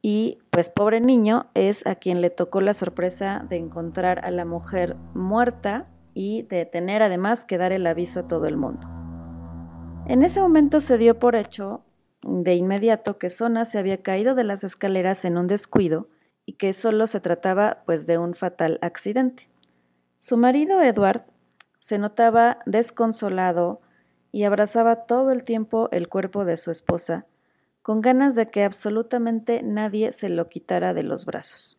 y 0.00 0.38
pues 0.50 0.70
pobre 0.70 1.00
niño 1.00 1.46
es 1.54 1.84
a 1.88 1.96
quien 1.96 2.20
le 2.20 2.30
tocó 2.30 2.60
la 2.60 2.72
sorpresa 2.72 3.44
de 3.48 3.56
encontrar 3.56 4.24
a 4.24 4.30
la 4.30 4.44
mujer 4.44 4.96
muerta 5.12 5.88
y 6.14 6.42
de 6.42 6.66
tener 6.66 7.02
además 7.02 7.44
que 7.44 7.58
dar 7.58 7.72
el 7.72 7.86
aviso 7.88 8.20
a 8.20 8.28
todo 8.28 8.46
el 8.46 8.56
mundo. 8.56 8.86
En 10.06 10.22
ese 10.22 10.40
momento 10.40 10.80
se 10.80 10.98
dio 10.98 11.18
por 11.18 11.34
hecho 11.34 11.83
de 12.24 12.54
inmediato 12.54 13.18
que 13.18 13.30
Sona 13.30 13.66
se 13.66 13.78
había 13.78 14.02
caído 14.02 14.34
de 14.34 14.44
las 14.44 14.64
escaleras 14.64 15.24
en 15.24 15.36
un 15.36 15.46
descuido 15.46 16.08
y 16.46 16.54
que 16.54 16.72
solo 16.72 17.06
se 17.06 17.20
trataba 17.20 17.82
pues 17.86 18.06
de 18.06 18.18
un 18.18 18.34
fatal 18.34 18.78
accidente. 18.82 19.48
Su 20.18 20.36
marido 20.36 20.80
Edward 20.80 21.24
se 21.78 21.98
notaba 21.98 22.58
desconsolado 22.66 23.80
y 24.32 24.44
abrazaba 24.44 25.06
todo 25.06 25.30
el 25.30 25.44
tiempo 25.44 25.88
el 25.92 26.08
cuerpo 26.08 26.44
de 26.44 26.56
su 26.56 26.70
esposa, 26.70 27.26
con 27.82 28.00
ganas 28.00 28.34
de 28.34 28.50
que 28.50 28.64
absolutamente 28.64 29.62
nadie 29.62 30.12
se 30.12 30.28
lo 30.28 30.48
quitara 30.48 30.94
de 30.94 31.02
los 31.02 31.26
brazos. 31.26 31.78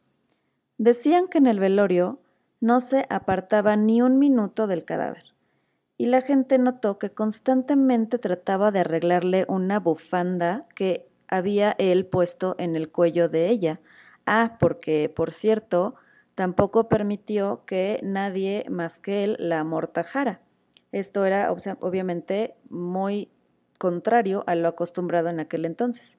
Decían 0.78 1.28
que 1.28 1.40
en 1.40 1.48
el 1.48 1.60
velorio 1.60 2.20
no 2.62 2.80
se 2.80 3.06
apartaba 3.10 3.76
ni 3.76 4.02
un 4.02 4.20
minuto 4.20 4.68
del 4.68 4.86
cadáver, 4.86 5.35
y 5.98 6.08
la 6.08 6.22
gente 6.22 6.58
notó 6.58 7.00
que 7.00 7.12
constantemente 7.12 8.20
trataba 8.20 8.72
de 8.72 8.82
arreglarle 8.82 9.46
una 9.48 9.80
bufanda 9.80 10.68
que 10.76 11.08
había 11.28 11.76
él 11.78 12.06
puesto 12.06 12.56
en 12.60 12.76
el 12.76 12.92
cuello 12.92 13.30
de 13.30 13.50
ella. 13.50 13.80
Ah, 14.26 14.58
porque, 14.60 15.10
por 15.10 15.32
cierto, 15.32 15.96
tampoco 16.36 16.90
permitió 16.90 17.64
que 17.66 18.00
nadie 18.04 18.66
más 18.70 19.00
que 19.00 19.24
él 19.24 19.38
la 19.40 19.62
amortajara. 19.62 20.42
Esto 20.92 21.26
era 21.26 21.52
obviamente 21.52 22.56
muy 22.70 23.30
contrario 23.78 24.44
a 24.48 24.56
lo 24.56 24.68
acostumbrado 24.68 25.30
en 25.30 25.40
aquel 25.40 25.66
entonces. 25.66 26.18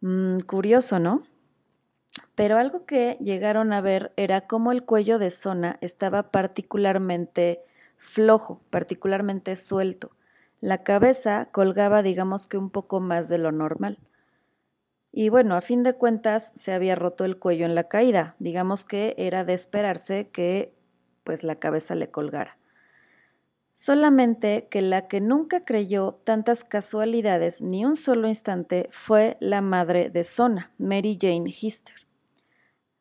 Mm, 0.00 0.40
curioso, 0.40 0.98
¿no? 0.98 1.22
Pero 2.34 2.58
algo 2.58 2.86
que 2.86 3.16
llegaron 3.20 3.72
a 3.72 3.80
ver 3.80 4.12
era 4.16 4.46
cómo 4.46 4.72
el 4.72 4.84
cuello 4.84 5.18
de 5.18 5.30
Zona 5.30 5.78
estaba 5.80 6.30
particularmente 6.30 7.60
flojo, 7.96 8.60
particularmente 8.70 9.56
suelto. 9.56 10.10
La 10.60 10.82
cabeza 10.82 11.48
colgaba, 11.52 12.02
digamos 12.02 12.46
que 12.46 12.58
un 12.58 12.70
poco 12.70 13.00
más 13.00 13.28
de 13.28 13.38
lo 13.38 13.52
normal. 13.52 13.98
Y 15.12 15.28
bueno, 15.28 15.54
a 15.54 15.60
fin 15.60 15.82
de 15.82 15.94
cuentas 15.94 16.52
se 16.54 16.72
había 16.72 16.94
roto 16.94 17.24
el 17.24 17.38
cuello 17.38 17.66
en 17.66 17.74
la 17.74 17.88
caída. 17.88 18.36
Digamos 18.38 18.84
que 18.84 19.14
era 19.18 19.44
de 19.44 19.54
esperarse 19.54 20.28
que 20.28 20.74
pues 21.24 21.42
la 21.42 21.56
cabeza 21.56 21.94
le 21.94 22.10
colgara. 22.10 22.58
Solamente 23.74 24.68
que 24.70 24.80
la 24.80 25.06
que 25.06 25.20
nunca 25.20 25.64
creyó 25.64 26.20
tantas 26.24 26.64
casualidades 26.64 27.60
ni 27.60 27.84
un 27.84 27.96
solo 27.96 28.26
instante 28.26 28.88
fue 28.90 29.36
la 29.40 29.60
madre 29.60 30.08
de 30.08 30.24
Sona, 30.24 30.72
Mary 30.78 31.18
Jane 31.20 31.54
Hister. 31.60 31.94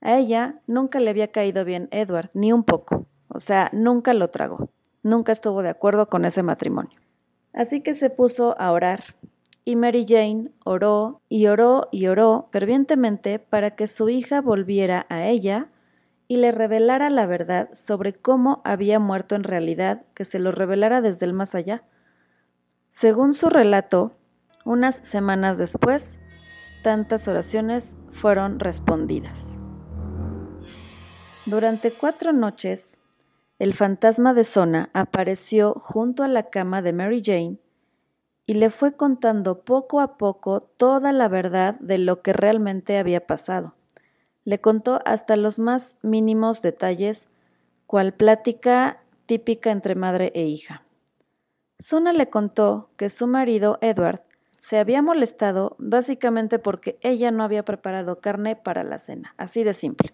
A 0.02 0.18
ella 0.18 0.60
nunca 0.68 1.00
le 1.00 1.10
había 1.10 1.32
caído 1.32 1.64
bien 1.64 1.88
Edward, 1.92 2.30
ni 2.34 2.52
un 2.52 2.64
poco. 2.64 3.08
O 3.30 3.40
sea, 3.40 3.70
nunca 3.74 4.14
lo 4.14 4.30
tragó. 4.30 4.70
Nunca 5.06 5.34
estuvo 5.34 5.62
de 5.62 5.70
acuerdo 5.70 6.10
con 6.10 6.26
ese 6.26 6.42
matrimonio. 6.42 7.00
Así 7.54 7.82
que 7.82 7.94
se 7.94 8.10
puso 8.10 8.60
a 8.60 8.72
orar. 8.72 9.16
Y 9.64 9.76
Mary 9.76 10.04
Jane 10.10 10.50
oró 10.64 11.22
y 11.30 11.46
oró 11.46 11.90
y 11.92 12.08
oró 12.08 12.50
fervientemente 12.52 13.38
para 13.38 13.76
que 13.76 13.86
su 13.86 14.10
hija 14.10 14.42
volviera 14.42 15.06
a 15.10 15.28
ella 15.28 15.68
y 16.28 16.38
le 16.38 16.52
revelara 16.52 17.12
la 17.12 17.28
verdad 17.28 17.70
sobre 17.76 18.14
cómo 18.14 18.64
había 18.66 18.98
muerto 18.98 19.36
en 19.36 19.44
realidad, 19.44 20.02
que 20.16 20.26
se 20.26 20.40
lo 20.40 20.52
revelara 20.52 21.02
desde 21.02 21.28
el 21.28 21.34
más 21.34 21.54
allá. 21.54 21.84
Según 22.90 23.36
su 23.36 23.52
relato, 23.52 24.18
unas 24.64 24.96
semanas 25.04 25.60
después, 25.60 26.18
tantas 26.84 27.28
oraciones 27.28 28.00
fueron 28.10 28.60
respondidas. 28.60 29.62
Durante 31.46 31.92
cuatro 31.92 32.34
noches, 32.34 32.98
el 33.60 33.74
fantasma 33.74 34.34
de 34.34 34.44
Sona 34.44 34.90
apareció 34.94 35.74
junto 35.74 36.24
a 36.24 36.28
la 36.28 36.50
cama 36.50 36.82
de 36.82 36.94
Mary 36.94 37.22
Jane 37.24 37.58
y 38.46 38.56
le 38.56 38.70
fue 38.70 38.96
contando 38.96 39.62
poco 39.62 40.02
a 40.02 40.18
poco 40.18 40.60
toda 40.60 41.12
la 41.12 41.28
verdad 41.28 41.76
de 41.80 41.98
lo 41.98 42.22
que 42.22 42.34
realmente 42.34 42.98
había 42.98 43.26
pasado 43.26 43.74
le 44.46 44.62
contó 44.62 45.02
hasta 45.06 45.36
los 45.36 45.60
más 45.60 45.98
mínimos 46.04 46.62
detalles, 46.62 47.28
cual 47.88 48.14
plática 48.14 49.02
típica 49.26 49.72
entre 49.72 49.96
madre 49.96 50.32
e 50.36 50.44
hija. 50.44 50.84
Sona 51.80 52.14
le 52.14 52.30
contó 52.30 52.90
que 52.96 53.10
su 53.10 53.28
marido, 53.28 53.80
Edward, 53.82 54.22
se 54.60 54.78
había 54.78 55.02
molestado 55.02 55.76
básicamente 55.78 56.60
porque 56.60 56.98
ella 57.02 57.32
no 57.32 57.44
había 57.44 57.66
preparado 57.66 58.22
carne 58.22 58.56
para 58.56 58.84
la 58.84 59.00
cena, 59.00 59.34
así 59.38 59.64
de 59.64 59.74
simple. 59.74 60.14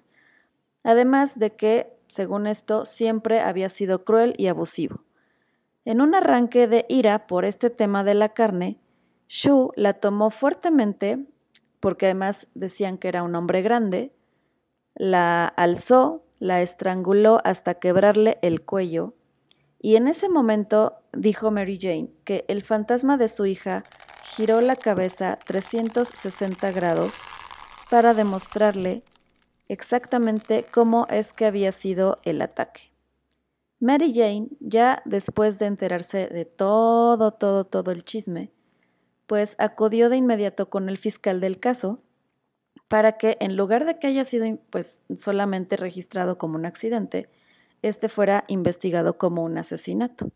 Además 0.83 1.37
de 1.37 1.51
que, 1.51 1.93
según 2.11 2.47
esto, 2.47 2.85
siempre 2.85 3.39
había 3.39 3.69
sido 3.69 4.03
cruel 4.03 4.33
y 4.37 4.47
abusivo. 4.47 5.03
En 5.85 6.01
un 6.01 6.13
arranque 6.13 6.67
de 6.67 6.85
ira 6.89 7.25
por 7.25 7.45
este 7.45 7.69
tema 7.69 8.03
de 8.03 8.13
la 8.13 8.29
carne, 8.29 8.79
Shu 9.27 9.71
la 9.75 9.93
tomó 9.93 10.29
fuertemente, 10.29 11.25
porque 11.79 12.07
además 12.07 12.47
decían 12.53 12.97
que 12.97 13.07
era 13.07 13.23
un 13.23 13.33
hombre 13.35 13.61
grande, 13.61 14.13
la 14.93 15.47
alzó, 15.47 16.23
la 16.39 16.61
estranguló 16.61 17.39
hasta 17.43 17.75
quebrarle 17.75 18.37
el 18.41 18.61
cuello, 18.61 19.13
y 19.79 19.95
en 19.95 20.07
ese 20.07 20.29
momento 20.29 20.97
dijo 21.13 21.49
Mary 21.49 21.79
Jane 21.81 22.11
que 22.23 22.45
el 22.47 22.61
fantasma 22.61 23.17
de 23.17 23.29
su 23.29 23.45
hija 23.47 23.83
giró 24.35 24.61
la 24.61 24.75
cabeza 24.75 25.37
360 25.45 26.71
grados 26.71 27.13
para 27.89 28.13
demostrarle 28.13 29.03
exactamente 29.71 30.65
cómo 30.69 31.07
es 31.09 31.31
que 31.31 31.45
había 31.45 31.71
sido 31.71 32.19
el 32.23 32.41
ataque. 32.41 32.91
Mary 33.79 34.13
Jane, 34.13 34.49
ya 34.59 35.01
después 35.05 35.59
de 35.59 35.65
enterarse 35.65 36.27
de 36.27 36.43
todo, 36.45 37.31
todo, 37.31 37.63
todo 37.65 37.91
el 37.91 38.03
chisme, 38.03 38.51
pues 39.27 39.55
acudió 39.59 40.09
de 40.09 40.17
inmediato 40.17 40.69
con 40.69 40.89
el 40.89 40.97
fiscal 40.97 41.39
del 41.39 41.59
caso, 41.59 42.03
para 42.89 43.17
que 43.17 43.37
en 43.39 43.55
lugar 43.55 43.85
de 43.85 43.97
que 43.97 44.07
haya 44.07 44.25
sido 44.25 44.45
pues 44.69 45.01
solamente 45.15 45.77
registrado 45.77 46.37
como 46.37 46.55
un 46.55 46.65
accidente, 46.65 47.29
este 47.81 48.09
fuera 48.09 48.43
investigado 48.49 49.17
como 49.17 49.41
un 49.43 49.57
asesinato. 49.57 50.31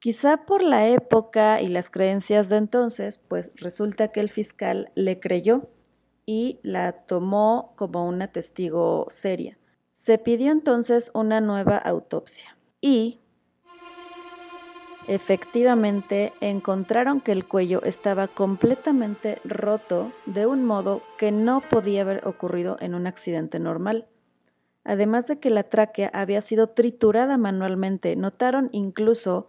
Quizá 0.00 0.44
por 0.44 0.62
la 0.62 0.88
época 0.88 1.62
y 1.62 1.68
las 1.68 1.88
creencias 1.88 2.48
de 2.48 2.56
entonces, 2.56 3.18
pues 3.18 3.48
resulta 3.54 4.08
que 4.08 4.20
el 4.20 4.30
fiscal 4.30 4.90
le 4.96 5.20
creyó 5.20 5.70
y 6.26 6.60
la 6.62 6.92
tomó 6.92 7.72
como 7.76 8.06
una 8.06 8.28
testigo 8.28 9.06
seria. 9.10 9.58
Se 9.92 10.18
pidió 10.18 10.52
entonces 10.52 11.10
una 11.14 11.40
nueva 11.40 11.76
autopsia 11.78 12.56
y 12.80 13.20
Efectivamente, 15.06 16.32
encontraron 16.40 17.20
que 17.20 17.32
el 17.32 17.46
cuello 17.46 17.82
estaba 17.82 18.26
completamente 18.26 19.38
roto 19.44 20.12
de 20.24 20.46
un 20.46 20.64
modo 20.64 21.02
que 21.18 21.30
no 21.30 21.60
podía 21.60 22.00
haber 22.00 22.26
ocurrido 22.26 22.78
en 22.80 22.94
un 22.94 23.06
accidente 23.06 23.58
normal. 23.58 24.06
Además 24.82 25.26
de 25.26 25.38
que 25.38 25.50
la 25.50 25.64
tráquea 25.64 26.10
había 26.14 26.40
sido 26.40 26.68
triturada 26.68 27.36
manualmente, 27.36 28.16
notaron 28.16 28.70
incluso 28.72 29.48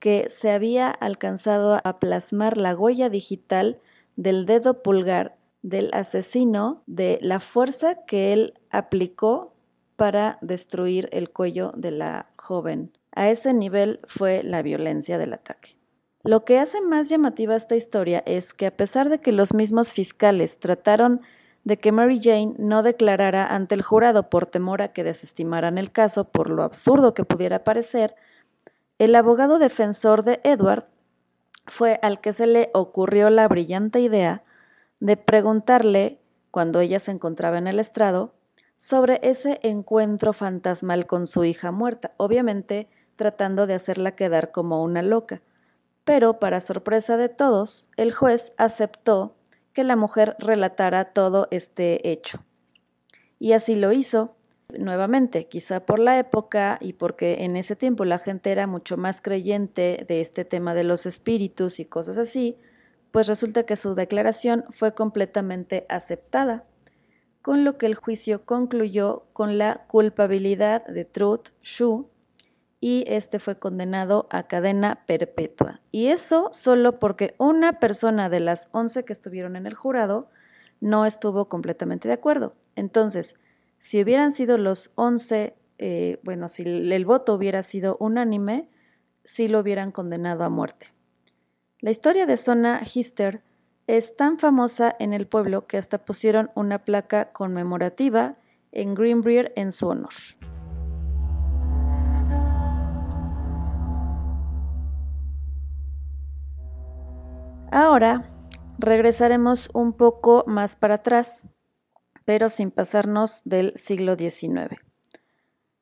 que 0.00 0.28
se 0.28 0.50
había 0.50 0.90
alcanzado 0.90 1.80
a 1.84 2.00
plasmar 2.00 2.56
la 2.56 2.74
huella 2.74 3.08
digital 3.10 3.78
del 4.16 4.44
dedo 4.44 4.82
pulgar 4.82 5.36
del 5.62 5.90
asesino 5.92 6.82
de 6.86 7.18
la 7.22 7.40
fuerza 7.40 8.04
que 8.06 8.32
él 8.32 8.54
aplicó 8.70 9.54
para 9.96 10.38
destruir 10.40 11.08
el 11.12 11.30
cuello 11.30 11.72
de 11.76 11.90
la 11.90 12.26
joven. 12.36 12.92
A 13.12 13.28
ese 13.28 13.52
nivel 13.52 14.00
fue 14.06 14.42
la 14.42 14.62
violencia 14.62 15.18
del 15.18 15.34
ataque. 15.34 15.76
Lo 16.22 16.44
que 16.44 16.58
hace 16.58 16.80
más 16.80 17.08
llamativa 17.08 17.56
esta 17.56 17.76
historia 17.76 18.22
es 18.26 18.52
que 18.52 18.66
a 18.66 18.76
pesar 18.76 19.08
de 19.08 19.20
que 19.20 19.32
los 19.32 19.54
mismos 19.54 19.92
fiscales 19.92 20.58
trataron 20.58 21.20
de 21.64 21.78
que 21.78 21.92
Mary 21.92 22.20
Jane 22.22 22.54
no 22.58 22.82
declarara 22.82 23.46
ante 23.46 23.74
el 23.74 23.82
jurado 23.82 24.30
por 24.30 24.46
temor 24.46 24.82
a 24.82 24.92
que 24.92 25.04
desestimaran 25.04 25.76
el 25.76 25.92
caso 25.92 26.24
por 26.24 26.48
lo 26.48 26.62
absurdo 26.62 27.14
que 27.14 27.24
pudiera 27.24 27.64
parecer, 27.64 28.14
el 28.98 29.14
abogado 29.14 29.58
defensor 29.58 30.24
de 30.24 30.40
Edward 30.44 30.84
fue 31.66 31.98
al 32.02 32.20
que 32.20 32.32
se 32.32 32.46
le 32.46 32.70
ocurrió 32.74 33.30
la 33.30 33.48
brillante 33.48 34.00
idea 34.00 34.42
de 35.00 35.16
preguntarle, 35.16 36.18
cuando 36.50 36.80
ella 36.80 37.00
se 37.00 37.10
encontraba 37.10 37.58
en 37.58 37.66
el 37.66 37.80
estrado, 37.80 38.34
sobre 38.78 39.20
ese 39.22 39.60
encuentro 39.62 40.32
fantasmal 40.32 41.06
con 41.06 41.26
su 41.26 41.44
hija 41.44 41.70
muerta. 41.70 42.12
Obviamente, 42.16 42.88
tratando 43.16 43.66
de 43.66 43.74
hacerla 43.74 44.16
quedar 44.16 44.50
como 44.52 44.82
una 44.82 45.02
loca. 45.02 45.42
Pero, 46.04 46.38
para 46.38 46.60
sorpresa 46.60 47.16
de 47.16 47.28
todos, 47.28 47.88
el 47.96 48.12
juez 48.12 48.54
aceptó 48.56 49.36
que 49.72 49.84
la 49.84 49.96
mujer 49.96 50.36
relatara 50.38 51.12
todo 51.12 51.46
este 51.50 52.10
hecho. 52.10 52.42
Y 53.38 53.52
así 53.52 53.74
lo 53.76 53.92
hizo, 53.92 54.34
nuevamente, 54.78 55.46
quizá 55.46 55.80
por 55.80 55.98
la 55.98 56.18
época 56.18 56.78
y 56.80 56.94
porque 56.94 57.44
en 57.44 57.56
ese 57.56 57.76
tiempo 57.76 58.04
la 58.04 58.18
gente 58.18 58.50
era 58.50 58.66
mucho 58.66 58.96
más 58.96 59.20
creyente 59.20 60.04
de 60.08 60.20
este 60.20 60.44
tema 60.44 60.74
de 60.74 60.84
los 60.84 61.06
espíritus 61.06 61.80
y 61.80 61.84
cosas 61.84 62.18
así, 62.18 62.56
pues 63.10 63.26
resulta 63.26 63.64
que 63.64 63.76
su 63.76 63.94
declaración 63.94 64.64
fue 64.70 64.94
completamente 64.94 65.86
aceptada, 65.88 66.64
con 67.42 67.64
lo 67.64 67.78
que 67.78 67.86
el 67.86 67.94
juicio 67.94 68.44
concluyó 68.44 69.24
con 69.32 69.58
la 69.58 69.86
culpabilidad 69.86 70.86
de 70.86 71.04
Truth 71.04 71.48
Shu 71.62 72.08
y 72.80 73.04
este 73.06 73.38
fue 73.38 73.58
condenado 73.58 74.26
a 74.30 74.44
cadena 74.44 75.04
perpetua. 75.06 75.80
Y 75.90 76.08
eso 76.08 76.48
solo 76.52 76.98
porque 76.98 77.34
una 77.38 77.78
persona 77.78 78.28
de 78.28 78.40
las 78.40 78.68
11 78.72 79.04
que 79.04 79.12
estuvieron 79.12 79.56
en 79.56 79.66
el 79.66 79.74
jurado 79.74 80.30
no 80.80 81.04
estuvo 81.04 81.48
completamente 81.48 82.08
de 82.08 82.14
acuerdo. 82.14 82.54
Entonces, 82.76 83.34
si 83.78 84.02
hubieran 84.02 84.32
sido 84.32 84.56
los 84.56 84.92
11, 84.94 85.54
eh, 85.78 86.20
bueno, 86.22 86.48
si 86.48 86.62
el 86.62 87.04
voto 87.04 87.34
hubiera 87.34 87.62
sido 87.62 87.96
unánime, 88.00 88.68
sí 89.24 89.48
lo 89.48 89.60
hubieran 89.60 89.92
condenado 89.92 90.44
a 90.44 90.48
muerte. 90.48 90.88
La 91.82 91.90
historia 91.90 92.26
de 92.26 92.36
Sona 92.36 92.82
Hister 92.82 93.42
es 93.86 94.14
tan 94.14 94.38
famosa 94.38 94.94
en 94.98 95.14
el 95.14 95.26
pueblo 95.26 95.66
que 95.66 95.78
hasta 95.78 96.04
pusieron 96.04 96.50
una 96.54 96.84
placa 96.84 97.32
conmemorativa 97.32 98.36
en 98.70 98.94
Greenbrier 98.94 99.50
en 99.56 99.72
su 99.72 99.88
honor. 99.88 100.12
Ahora 107.72 108.24
regresaremos 108.78 109.70
un 109.72 109.94
poco 109.94 110.44
más 110.46 110.76
para 110.76 110.96
atrás, 110.96 111.44
pero 112.26 112.50
sin 112.50 112.70
pasarnos 112.70 113.40
del 113.46 113.72
siglo 113.76 114.16
XIX, 114.16 114.76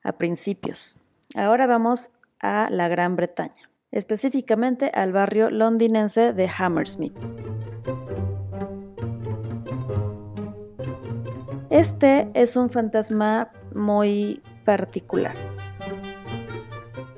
a 0.03 0.13
principios. 0.13 0.97
Ahora 1.35 1.67
vamos 1.67 2.09
a 2.39 2.69
la 2.69 2.87
Gran 2.87 3.17
Bretaña, 3.17 3.68
específicamente 3.91 4.91
al 4.93 5.11
barrio 5.11 5.49
londinense 5.49 6.33
de 6.33 6.49
Hammersmith. 6.49 7.17
Este 11.69 12.29
es 12.33 12.55
un 12.55 12.69
fantasma 12.69 13.51
muy 13.73 14.41
particular. 14.65 15.35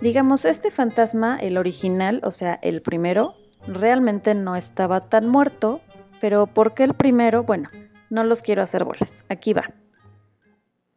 Digamos, 0.02 0.46
este 0.46 0.72
fantasma, 0.72 1.38
el 1.38 1.58
original, 1.58 2.22
o 2.24 2.32
sea, 2.32 2.60
el 2.62 2.82
primero, 2.82 3.36
realmente 3.68 4.34
no 4.34 4.56
estaba 4.56 5.10
tan 5.10 5.28
muerto, 5.28 5.80
pero 6.20 6.48
¿por 6.48 6.74
qué 6.74 6.84
el 6.84 6.96
primero? 6.96 7.44
Bueno, 7.44 7.70
no 8.10 8.24
los 8.24 8.42
quiero 8.42 8.62
hacer 8.62 8.84
bolas. 8.84 9.24
Aquí 9.30 9.54
va. 9.54 9.74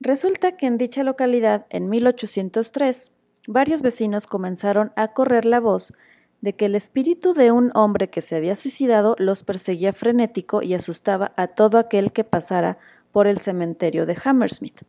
Resulta 0.00 0.56
que 0.56 0.66
en 0.66 0.76
dicha 0.76 1.02
localidad, 1.02 1.66
en 1.70 1.88
1803, 1.88 3.12
varios 3.46 3.83
vecinos 3.83 4.26
comenzaron 4.26 4.92
a 4.96 5.09
correr 5.09 5.44
la 5.44 5.61
voz 5.61 5.92
de 6.40 6.54
que 6.54 6.66
el 6.66 6.74
espíritu 6.74 7.33
de 7.33 7.52
un 7.52 7.70
hombre 7.74 8.11
que 8.11 8.20
se 8.20 8.37
había 8.37 8.54
suicidado 8.54 9.16
los 9.18 9.42
perseguía 9.42 9.92
frenético 9.92 10.62
y 10.62 10.74
asustaba 10.74 11.33
a 11.37 11.46
todo 11.48 11.78
aquel 11.78 12.12
que 12.12 12.24
pasara 12.24 12.76
por 13.12 13.26
el 13.26 13.38
cementerio 13.38 14.04
de 14.04 14.16
Hammersmith. 14.22 14.83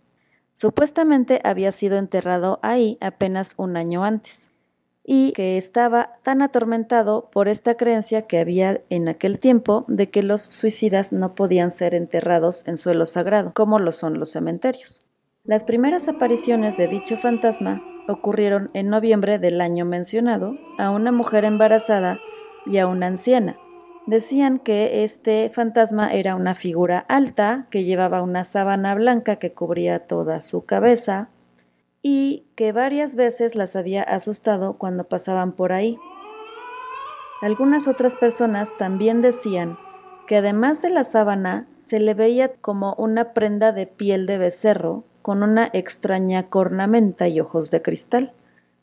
Supuestamente 0.53 1.39
había 1.43 1.71
sido 1.71 1.97
enterrado 1.97 2.59
ahí 2.61 2.97
apenas 2.99 3.53
un 3.57 3.77
año 3.77 4.03
antes 4.03 4.51
y 5.05 5.33
que 5.33 5.57
estaba 5.57 6.17
tan 6.23 6.41
atormentado 6.41 7.29
por 7.31 7.47
esta 7.47 7.75
creencia 7.75 8.23
que 8.23 8.39
había 8.39 8.81
en 8.89 9.07
aquel 9.07 9.39
tiempo 9.39 9.85
de 9.87 10.09
que 10.09 10.23
los 10.23 10.41
suicidas 10.41 11.13
no 11.13 11.35
podían 11.35 11.71
ser 11.71 11.93
enterrados 11.93 12.67
en 12.67 12.77
suelo 12.77 13.05
sagrado, 13.05 13.53
como 13.53 13.79
lo 13.79 13.91
son 13.91 14.19
los 14.19 14.31
cementerios. 14.31 15.04
Las 15.45 15.63
primeras 15.63 16.07
apariciones 16.07 16.75
de 16.75 16.87
dicho 16.87 17.17
fantasma 17.17 17.83
ocurrieron 18.07 18.71
en 18.73 18.89
noviembre 18.89 19.37
del 19.37 19.61
año 19.61 19.85
mencionado 19.85 20.57
a 20.79 20.89
una 20.89 21.11
mujer 21.11 21.45
embarazada 21.45 22.19
y 22.65 22.79
a 22.79 22.87
una 22.87 23.05
anciana. 23.05 23.55
Decían 24.07 24.57
que 24.57 25.03
este 25.03 25.51
fantasma 25.53 26.11
era 26.11 26.35
una 26.35 26.55
figura 26.55 27.05
alta 27.07 27.67
que 27.69 27.83
llevaba 27.83 28.23
una 28.23 28.43
sábana 28.43 28.95
blanca 28.95 29.35
que 29.35 29.53
cubría 29.53 30.07
toda 30.07 30.41
su 30.41 30.65
cabeza, 30.65 31.29
y 32.01 32.45
que 32.55 32.71
varias 32.71 33.15
veces 33.15 33.55
las 33.55 33.75
había 33.75 34.01
asustado 34.03 34.77
cuando 34.77 35.05
pasaban 35.05 35.53
por 35.53 35.73
ahí. 35.73 35.97
Algunas 37.41 37.87
otras 37.87 38.15
personas 38.15 38.75
también 38.77 39.21
decían 39.21 39.77
que 40.27 40.37
además 40.37 40.83
de 40.83 40.91
la 40.91 41.03
sábana 41.03 41.67
se 41.83 41.99
le 41.99 42.13
veía 42.13 42.53
como 42.61 42.93
una 42.95 43.33
prenda 43.33 43.71
de 43.71 43.87
piel 43.87 44.27
de 44.27 44.37
becerro 44.37 45.03
con 45.25 45.41
una 45.41 45.71
extraña 45.73 46.49
cornamenta 46.49 47.27
y 47.27 47.39
ojos 47.39 47.71
de 47.71 47.81
cristal. 47.81 48.33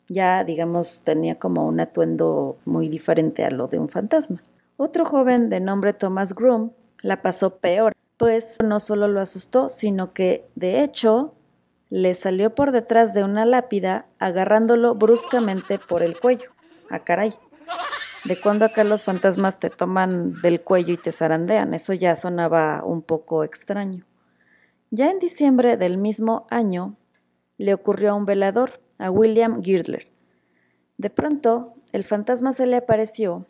Ya, 0.09 0.43
digamos, 0.43 0.99
tenía 1.05 1.39
como 1.39 1.65
un 1.65 1.79
atuendo 1.79 2.57
muy 2.65 2.89
diferente 2.89 3.45
a 3.45 3.49
lo 3.49 3.69
de 3.69 3.79
un 3.79 3.87
fantasma. 3.87 4.43
Otro 4.75 5.05
joven 5.05 5.49
de 5.49 5.61
nombre 5.61 5.93
Thomas 5.93 6.35
Groom 6.35 6.71
la 7.01 7.21
pasó 7.21 7.59
peor, 7.59 7.93
pues 8.17 8.57
no 8.61 8.81
solo 8.81 9.07
lo 9.07 9.21
asustó, 9.21 9.69
sino 9.69 10.11
que, 10.11 10.45
de 10.55 10.83
hecho, 10.83 11.33
le 11.89 12.13
salió 12.13 12.53
por 12.53 12.73
detrás 12.73 13.13
de 13.13 13.23
una 13.23 13.45
lápida 13.45 14.07
agarrándolo 14.19 14.95
bruscamente 14.95 15.79
por 15.79 16.03
el 16.03 16.19
cuello. 16.19 16.49
¡A 16.89 16.95
ah, 16.95 16.99
caray! 17.05 17.35
¿De 18.25 18.41
cuando 18.41 18.65
acá 18.65 18.83
los 18.83 19.05
fantasmas 19.05 19.61
te 19.61 19.69
toman 19.69 20.41
del 20.41 20.59
cuello 20.59 20.93
y 20.93 20.97
te 20.97 21.13
zarandean? 21.13 21.73
Eso 21.73 21.93
ya 21.93 22.17
sonaba 22.17 22.83
un 22.83 23.01
poco 23.01 23.45
extraño. 23.45 24.03
Ya 24.95 25.09
en 25.09 25.17
diciembre 25.17 25.75
del 25.75 25.97
mismo 25.97 26.45
año 26.51 26.97
le 27.57 27.73
ocurrió 27.73 28.11
a 28.11 28.13
un 28.13 28.27
velador, 28.27 28.79
a 28.99 29.09
William 29.09 29.63
Girdler. 29.63 30.11
De 30.99 31.09
pronto, 31.09 31.73
el 31.93 32.03
fantasma 32.03 32.53
se 32.53 32.67
le 32.67 32.75
apareció, 32.75 33.47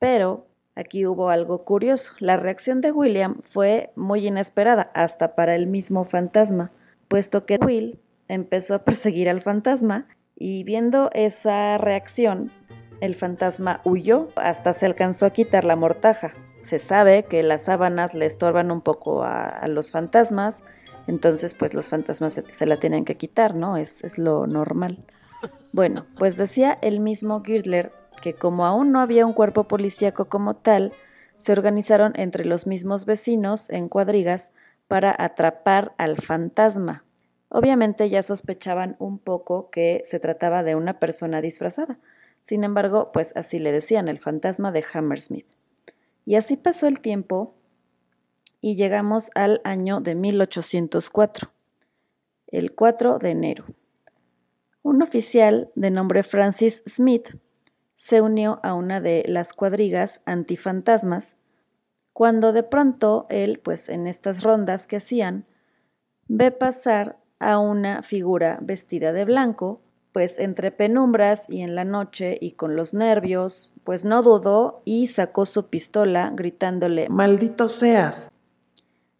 pero 0.00 0.48
aquí 0.74 1.06
hubo 1.06 1.28
algo 1.28 1.62
curioso. 1.62 2.14
La 2.18 2.36
reacción 2.36 2.80
de 2.80 2.90
William 2.90 3.42
fue 3.44 3.92
muy 3.94 4.26
inesperada, 4.26 4.90
hasta 4.92 5.36
para 5.36 5.54
el 5.54 5.68
mismo 5.68 6.04
fantasma 6.04 6.72
puesto 7.06 7.46
que 7.46 7.60
Will 7.64 8.00
empezó 8.26 8.74
a 8.74 8.84
perseguir 8.84 9.28
al 9.28 9.42
fantasma 9.42 10.08
y 10.34 10.64
viendo 10.64 11.10
esa 11.12 11.78
reacción, 11.78 12.50
el 13.00 13.14
fantasma 13.14 13.82
huyó 13.84 14.30
hasta 14.34 14.74
se 14.74 14.86
alcanzó 14.86 15.26
a 15.26 15.30
quitar 15.30 15.64
la 15.64 15.76
mortaja. 15.76 16.32
Se 16.66 16.80
sabe 16.80 17.22
que 17.22 17.44
las 17.44 17.62
sábanas 17.62 18.12
le 18.12 18.26
estorban 18.26 18.72
un 18.72 18.80
poco 18.80 19.22
a, 19.22 19.68
los 19.68 19.92
fantasmas, 19.92 20.64
entonces 21.06 21.54
pues 21.54 21.74
los 21.74 21.88
fantasmas 21.88 22.42
se, 22.52 22.66
la 22.66 22.80
tienen 22.80 23.04
que 23.04 23.14
quitar, 23.14 23.54
¿no? 23.54 23.76
Es, 23.76 24.02
es 24.02 24.18
lo 24.18 24.48
normal. 24.48 25.04
Bueno, 25.72 26.06
pues 26.18 26.36
decía 26.36 26.76
el 26.82 26.98
mismo 26.98 27.44
Girdler 27.44 27.92
que 28.20 28.34
como 28.34 28.66
aún 28.66 28.90
no 28.90 28.98
había 28.98 29.26
un 29.26 29.32
cuerpo 29.32 29.68
policíaco 29.68 30.24
como 30.24 30.56
tal, 30.56 30.92
se 31.38 31.52
organizaron 31.52 32.14
entre 32.16 32.44
los 32.44 32.66
mismos 32.66 33.04
vecinos 33.04 33.70
en 33.70 33.88
cuadrigas 33.88 34.50
para 34.88 35.14
atrapar 35.16 35.94
al 35.98 36.16
fantasma. 36.16 37.04
Obviamente 37.48 38.10
ya 38.10 38.24
sospechaban 38.24 38.96
un 38.98 39.20
poco 39.20 39.70
que 39.70 40.02
se 40.04 40.18
trataba 40.18 40.64
de 40.64 40.74
una 40.74 40.98
persona 40.98 41.40
disfrazada. 41.40 42.00
Sin 42.42 42.64
embargo, 42.64 43.12
pues 43.12 43.36
así 43.36 43.60
le 43.60 43.70
decían, 43.70 44.08
el 44.08 44.18
fantasma 44.18 44.72
de 44.72 44.84
Hammersmith. 44.92 45.46
Y 46.26 46.34
así 46.34 46.56
pasó 46.56 46.88
el 46.88 47.00
tiempo 47.00 47.54
y 48.60 48.74
llegamos 48.74 49.30
al 49.36 49.60
año 49.64 50.00
de 50.00 50.16
1804, 50.16 51.52
el 52.48 52.74
4 52.74 53.18
de 53.18 53.30
enero. 53.30 53.64
Un 54.82 55.02
oficial 55.02 55.70
de 55.76 55.90
nombre 55.90 56.24
Francis 56.24 56.82
Smith 56.86 57.36
se 57.94 58.20
unió 58.20 58.58
a 58.64 58.74
una 58.74 59.00
de 59.00 59.24
las 59.28 59.52
cuadrigas 59.52 60.20
antifantasmas 60.26 61.36
cuando 62.12 62.52
de 62.52 62.64
pronto 62.64 63.26
él, 63.28 63.60
pues 63.62 63.88
en 63.88 64.06
estas 64.06 64.42
rondas 64.42 64.86
que 64.86 64.96
hacían, 64.96 65.46
ve 66.26 66.50
pasar 66.50 67.18
a 67.38 67.58
una 67.58 68.02
figura 68.02 68.58
vestida 68.62 69.12
de 69.12 69.24
blanco, 69.24 69.82
pues 70.16 70.38
entre 70.38 70.70
penumbras 70.70 71.44
y 71.46 71.60
en 71.60 71.74
la 71.74 71.84
noche 71.84 72.38
y 72.40 72.52
con 72.52 72.74
los 72.74 72.94
nervios, 72.94 73.74
pues 73.84 74.06
no 74.06 74.22
dudó 74.22 74.80
y 74.86 75.08
sacó 75.08 75.44
su 75.44 75.68
pistola 75.68 76.32
gritándole 76.34 77.10
Maldito 77.10 77.68
seas. 77.68 78.30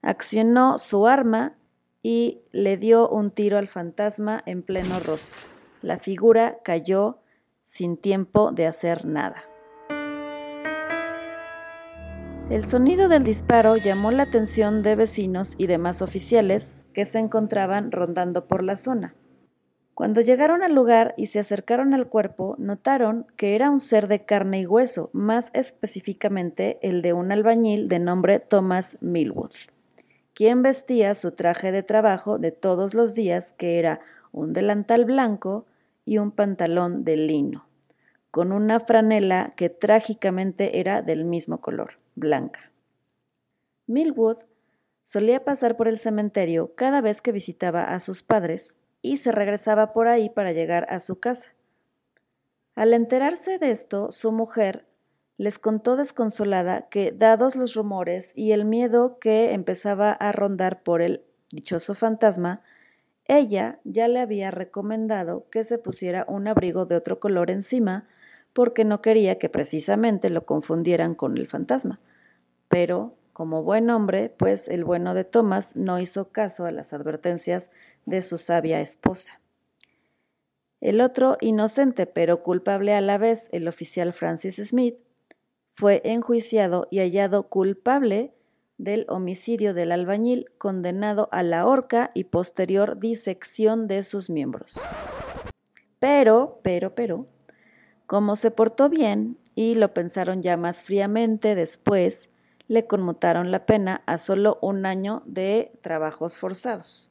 Accionó 0.01 0.79
su 0.79 1.07
arma 1.07 1.53
y 2.03 2.41
le 2.51 2.79
dio 2.79 3.11
un 3.11 3.29
tiro 3.29 3.59
al 3.59 3.69
fantasma 3.69 4.43
en 4.47 4.63
pleno 4.63 4.99
rostro. 5.01 5.39
La 5.83 5.99
figura 5.99 6.61
cayó 6.65 7.19
sin 7.61 7.99
tiempo 7.99 8.51
de 8.51 8.67
hacer 8.67 9.05
nada. 9.05 9.45
El 12.49 12.65
sonido 12.65 13.11
del 13.11 13.23
disparo 13.23 13.77
llamó 13.77 14.13
la 14.13 14.23
atención 14.23 14.81
de 14.81 14.97
vecinos 14.97 15.57
y 15.59 15.67
demás 15.67 16.01
oficiales 16.01 16.75
que 16.95 17.05
se 17.05 17.19
encontraban 17.19 17.93
rondando 17.93 18.47
por 18.47 18.63
la 18.63 18.77
zona. 18.77 19.15
Cuando 19.97 20.21
llegaron 20.21 20.63
al 20.63 20.75
lugar 20.75 21.15
y 21.17 21.29
se 21.29 21.39
acercaron 21.39 21.95
al 21.95 22.07
cuerpo, 22.07 22.55
notaron 22.59 23.27
que 23.39 23.55
era 23.55 23.71
un 23.71 23.81
ser 23.81 24.09
de 24.09 24.27
carne 24.27 24.61
y 24.61 24.67
hueso, 24.67 25.09
más 25.15 25.51
específicamente 25.55 26.79
el 26.83 27.01
de 27.01 27.15
un 27.15 27.33
albañil 27.33 27.89
de 27.89 27.99
nombre 27.99 28.39
Thomas 28.39 28.99
Millwood, 29.01 29.53
quien 30.35 30.61
vestía 30.61 31.15
su 31.15 31.33
traje 31.33 31.73
de 31.73 31.83
trabajo 31.83 32.39
de 32.39 32.53
todos 32.53 32.93
los 32.93 33.15
días, 33.15 33.53
que 33.53 33.79
era 33.79 34.01
un 34.33 34.53
delantal 34.53 35.07
blanco 35.07 35.65
y 36.05 36.19
un 36.19 36.31
pantalón 36.31 37.03
de 37.03 37.17
lino, 37.17 37.67
con 38.31 38.53
una 38.53 38.81
franela 38.81 39.55
que 39.57 39.71
trágicamente 39.71 40.79
era 40.79 41.01
del 41.01 41.25
mismo 41.25 41.63
color 41.63 41.93
blanca. 42.17 42.71
Millwood 43.87 44.41
solía 45.05 45.43
pasar 45.43 45.79
por 45.79 45.89
el 45.89 45.97
cementerio 45.97 46.75
cada 46.75 47.01
vez 47.01 47.23
que 47.23 47.33
visitaba 47.33 47.95
a 47.95 47.99
sus 47.99 48.23
padres 48.23 48.77
y 49.07 49.17
se 49.19 49.33
regresaba 49.33 49.93
por 49.93 50.09
ahí 50.09 50.29
para 50.29 50.53
llegar 50.53 50.87
a 50.91 51.01
su 51.01 51.19
casa. 51.21 51.51
Al 52.75 52.93
enterarse 52.93 53.59
de 53.59 53.71
esto, 53.71 54.13
su 54.13 54.33
mujer 54.33 54.87
les 55.39 55.59
contó 55.59 55.97
desconsolada 55.97 56.89
que, 56.89 57.13
dados 57.13 57.57
los 57.57 57.75
rumores 57.75 58.33
y 58.35 58.53
el 58.53 58.65
miedo 58.65 59.19
que 59.19 59.53
empezaba 59.53 60.13
a 60.13 60.33
rondar 60.33 60.83
por 60.83 61.03
el 61.03 61.23
dichoso 61.51 61.95
fantasma, 61.95 62.63
ella 63.27 63.81
ya 63.85 64.09
le 64.09 64.21
había 64.21 64.51
recomendado 64.51 65.47
que 65.51 65.65
se 65.65 65.79
pusiera 65.79 66.25
un 66.29 66.49
abrigo 66.49 66.87
de 66.87 66.97
otro 66.97 67.19
color 67.19 67.51
encima 67.51 68.07
porque 68.53 68.85
no 68.85 69.03
quería 69.03 69.39
que 69.39 69.49
precisamente 69.49 70.31
lo 70.31 70.47
confundieran 70.47 71.15
con 71.15 71.37
el 71.37 71.49
fantasma. 71.49 72.01
Pero, 72.69 73.15
como 73.37 73.63
buen 73.63 73.91
hombre, 73.91 74.31
pues 74.31 74.67
el 74.67 74.83
bueno 74.83 75.13
de 75.13 75.25
Thomas 75.25 75.77
no 75.77 76.01
hizo 76.01 76.33
caso 76.33 76.65
a 76.65 76.71
las 76.71 76.95
advertencias 76.95 77.69
de 78.07 78.23
su 78.23 78.39
sabia 78.39 78.81
esposa. 78.81 79.43
El 80.81 81.03
otro, 81.03 81.37
inocente 81.43 82.07
pero 82.07 82.43
culpable 82.43 82.95
a 82.95 83.03
la 83.03 83.19
vez, 83.19 83.51
el 83.53 83.69
oficial 83.69 84.15
Francis 84.15 84.57
Smith, 84.57 84.97
fue 85.75 86.01
enjuiciado 86.07 86.89
y 86.91 87.01
hallado 87.01 87.51
culpable 87.51 88.33
del 88.79 89.05
homicidio 89.11 89.75
del 89.75 89.93
albañil, 89.93 90.47
condenado 90.57 91.29
a 91.31 91.43
la 91.43 91.67
horca 91.67 92.13
y 92.15 92.25
posterior 92.25 92.99
disección 92.99 93.87
de 93.87 94.03
sus 94.03 94.31
miembros. 94.31 94.81
Pero, 95.99 96.61
pero, 96.63 96.95
pero, 96.95 97.27
como 98.07 98.35
se 98.35 98.51
portó 98.51 98.89
bien 98.89 99.37
y 99.55 99.75
lo 99.75 99.93
pensaron 99.93 100.41
ya 100.41 100.57
más 100.57 100.81
fríamente 100.81 101.55
después, 101.55 102.31
le 102.69 102.87
conmutaron 102.87 103.51
la 103.51 103.67
pena 103.67 104.03
a 104.07 104.19
solo 104.19 104.59
un 104.61 104.87
año 104.87 105.23
de 105.27 105.73
trabajos 105.83 106.37
forzados. 106.37 107.11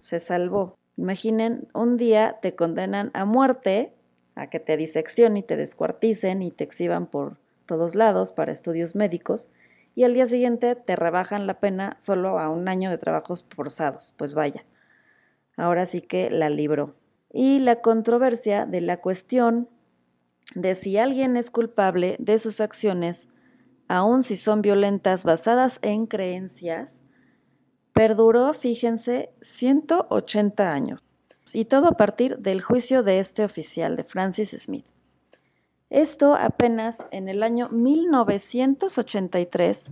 Se 0.00 0.20
salvó. 0.20 0.76
Imaginen, 0.96 1.68
un 1.74 1.96
día 1.96 2.38
te 2.42 2.54
condenan 2.54 3.10
a 3.14 3.24
muerte, 3.24 3.92
a 4.34 4.48
que 4.48 4.60
te 4.60 4.76
diseccionen 4.76 5.38
y 5.38 5.42
te 5.42 5.56
descuarticen 5.56 6.42
y 6.42 6.50
te 6.50 6.64
exhiban 6.64 7.06
por 7.06 7.36
todos 7.66 7.94
lados 7.94 8.32
para 8.32 8.52
estudios 8.52 8.96
médicos, 8.96 9.48
y 9.94 10.04
al 10.04 10.14
día 10.14 10.26
siguiente 10.26 10.74
te 10.74 10.96
rebajan 10.96 11.46
la 11.46 11.60
pena 11.60 11.96
solo 11.98 12.38
a 12.38 12.48
un 12.48 12.68
año 12.68 12.90
de 12.90 12.98
trabajos 12.98 13.44
forzados. 13.54 14.14
Pues 14.16 14.32
vaya, 14.32 14.64
ahora 15.56 15.86
sí 15.86 16.00
que 16.00 16.30
la 16.30 16.50
libró. 16.50 16.94
Y 17.32 17.58
la 17.58 17.80
controversia 17.82 18.64
de 18.64 18.80
la 18.80 18.98
cuestión 18.98 19.68
de 20.54 20.74
si 20.74 20.96
alguien 20.96 21.36
es 21.36 21.50
culpable 21.50 22.16
de 22.18 22.38
sus 22.38 22.60
acciones, 22.60 23.28
aun 23.88 24.22
si 24.22 24.36
son 24.36 24.62
violentas 24.62 25.24
basadas 25.24 25.80
en 25.82 26.06
creencias, 26.06 27.00
perduró, 27.92 28.54
fíjense, 28.54 29.32
180 29.40 30.72
años. 30.72 31.04
Y 31.52 31.64
todo 31.64 31.88
a 31.88 31.96
partir 31.96 32.38
del 32.38 32.62
juicio 32.62 33.02
de 33.02 33.18
este 33.18 33.42
oficial, 33.42 33.96
de 33.96 34.04
Francis 34.04 34.50
Smith. 34.50 34.86
Esto 35.90 36.34
apenas 36.34 37.06
en 37.10 37.30
el 37.30 37.42
año 37.42 37.70
1983 37.70 39.90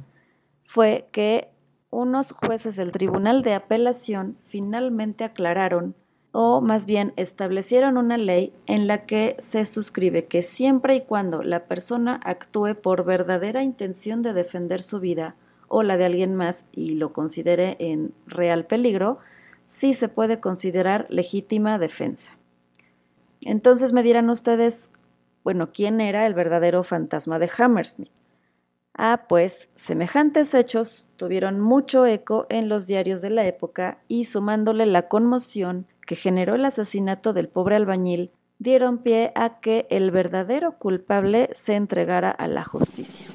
fue 0.64 1.08
que 1.10 1.48
unos 1.90 2.32
jueces 2.32 2.76
del 2.76 2.92
Tribunal 2.92 3.40
de 3.42 3.54
Apelación 3.54 4.36
finalmente 4.44 5.24
aclararon 5.24 5.96
o 6.38 6.60
más 6.60 6.84
bien 6.84 7.14
establecieron 7.16 7.96
una 7.96 8.18
ley 8.18 8.52
en 8.66 8.86
la 8.86 9.06
que 9.06 9.36
se 9.38 9.64
suscribe 9.64 10.26
que 10.26 10.42
siempre 10.42 10.94
y 10.94 11.00
cuando 11.00 11.42
la 11.42 11.64
persona 11.64 12.20
actúe 12.22 12.74
por 12.74 13.06
verdadera 13.06 13.62
intención 13.62 14.20
de 14.20 14.34
defender 14.34 14.82
su 14.82 15.00
vida 15.00 15.34
o 15.68 15.82
la 15.82 15.96
de 15.96 16.04
alguien 16.04 16.34
más 16.34 16.66
y 16.72 16.90
lo 16.90 17.14
considere 17.14 17.76
en 17.78 18.12
real 18.26 18.66
peligro, 18.66 19.18
sí 19.66 19.94
se 19.94 20.10
puede 20.10 20.38
considerar 20.38 21.06
legítima 21.08 21.78
defensa. 21.78 22.36
Entonces 23.40 23.94
me 23.94 24.02
dirán 24.02 24.28
ustedes, 24.28 24.90
bueno, 25.42 25.70
¿quién 25.72 26.02
era 26.02 26.26
el 26.26 26.34
verdadero 26.34 26.82
fantasma 26.84 27.38
de 27.38 27.50
Hammersmith? 27.56 28.10
Ah, 28.92 29.24
pues 29.26 29.70
semejantes 29.74 30.52
hechos 30.52 31.08
tuvieron 31.16 31.60
mucho 31.60 32.04
eco 32.04 32.44
en 32.50 32.68
los 32.68 32.86
diarios 32.86 33.22
de 33.22 33.30
la 33.30 33.46
época 33.46 34.00
y 34.06 34.24
sumándole 34.24 34.84
la 34.84 35.08
conmoción 35.08 35.86
que 36.06 36.16
generó 36.16 36.54
el 36.54 36.64
asesinato 36.64 37.32
del 37.32 37.48
pobre 37.48 37.76
albañil 37.76 38.30
dieron 38.58 38.98
pie 38.98 39.32
a 39.34 39.60
que 39.60 39.86
el 39.90 40.10
verdadero 40.10 40.78
culpable 40.78 41.50
se 41.52 41.74
entregara 41.74 42.30
a 42.30 42.46
la 42.48 42.64
justicia. 42.64 43.26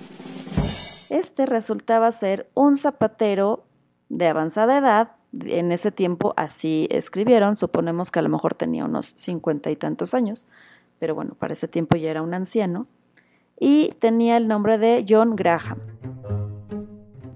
Este 1.10 1.46
resultaba 1.46 2.12
ser 2.12 2.50
un 2.56 2.76
zapatero 2.76 3.66
de 4.10 4.28
avanzada 4.28 4.78
edad, 4.78 5.12
en 5.34 5.72
ese 5.72 5.92
tiempo 5.92 6.34
así 6.38 6.88
escribieron, 6.90 7.56
suponemos 7.56 8.12
que 8.12 8.20
a 8.20 8.22
lo 8.22 8.30
mejor 8.30 8.56
tenía 8.56 8.86
unos 8.86 9.14
cincuenta 9.16 9.70
y 9.72 9.76
tantos 9.76 10.14
años, 10.14 10.46
pero 11.00 11.16
bueno, 11.16 11.36
para 11.36 11.54
ese 11.54 11.68
tiempo 11.68 11.96
ya 11.96 12.12
era 12.12 12.22
un 12.22 12.34
anciano, 12.34 12.88
y 13.60 13.90
tenía 14.00 14.38
el 14.38 14.48
nombre 14.48 14.78
de 14.78 15.06
John 15.08 15.36
Graham. 15.36 15.80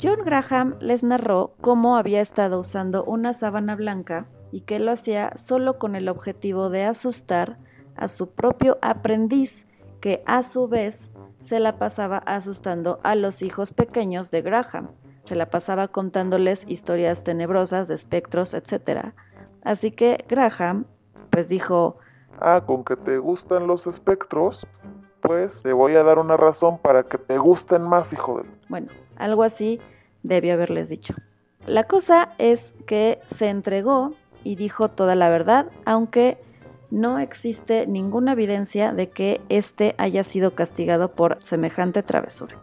John 0.02 0.20
Graham 0.26 0.76
les 0.82 1.04
narró 1.04 1.54
cómo 1.62 1.98
había 1.98 2.20
estado 2.20 2.60
usando 2.60 3.04
una 3.06 3.34
sábana 3.34 3.76
blanca 3.76 4.28
y 4.56 4.62
que 4.62 4.80
lo 4.80 4.94
hacía 4.94 5.34
solo 5.36 5.78
con 5.78 5.98
el 5.98 6.08
objetivo 6.08 6.70
de 6.70 6.86
asustar 6.86 7.58
a 7.98 8.08
su 8.08 8.30
propio 8.30 8.78
aprendiz, 8.82 9.68
que 10.00 10.24
a 10.26 10.44
su 10.44 10.70
vez 10.70 11.10
se 11.42 11.60
la 11.60 11.78
pasaba 11.78 12.20
asustando 12.20 13.02
a 13.04 13.16
los 13.16 13.42
hijos 13.42 13.74
pequeños 13.74 14.32
de 14.32 14.42
Graham. 14.42 14.92
Se 15.26 15.36
la 15.36 15.50
pasaba 15.50 15.90
contándoles 15.90 16.64
historias 16.70 17.26
tenebrosas 17.26 17.90
de 17.90 17.96
espectros, 17.96 18.54
etc. 18.54 19.12
Así 19.62 19.92
que 19.92 20.24
Graham, 20.30 20.86
pues 21.32 21.50
dijo, 21.50 21.98
Ah, 22.40 22.64
con 22.66 22.86
que 22.86 22.96
te 22.96 23.18
gustan 23.18 23.68
los 23.68 23.86
espectros, 23.88 24.66
pues 25.20 25.64
te 25.64 25.74
voy 25.74 25.98
a 25.98 26.04
dar 26.04 26.18
una 26.18 26.38
razón 26.38 26.78
para 26.78 27.04
que 27.04 27.18
te 27.18 27.38
gusten 27.38 27.82
más, 27.82 28.14
hijo 28.14 28.38
de... 28.38 28.50
Bueno, 28.70 28.88
algo 29.18 29.44
así 29.44 29.82
debió 30.24 30.54
haberles 30.54 30.88
dicho. 30.88 31.14
La 31.68 31.86
cosa 31.86 32.30
es 32.38 32.74
que 32.86 33.20
se 33.26 33.50
entregó 33.50 34.14
y 34.46 34.56
dijo 34.56 34.90
toda 34.90 35.16
la 35.16 35.28
verdad, 35.28 35.66
aunque 35.86 36.38
no 36.92 37.20
existe 37.20 37.88
ninguna 37.88 38.34
evidencia 38.34 38.94
de 38.94 39.10
que 39.10 39.42
éste 39.50 39.96
haya 39.98 40.24
sido 40.24 40.56
castigado 40.56 41.16
por 41.16 41.42
semejante 41.42 42.04
travesura. 42.04 42.58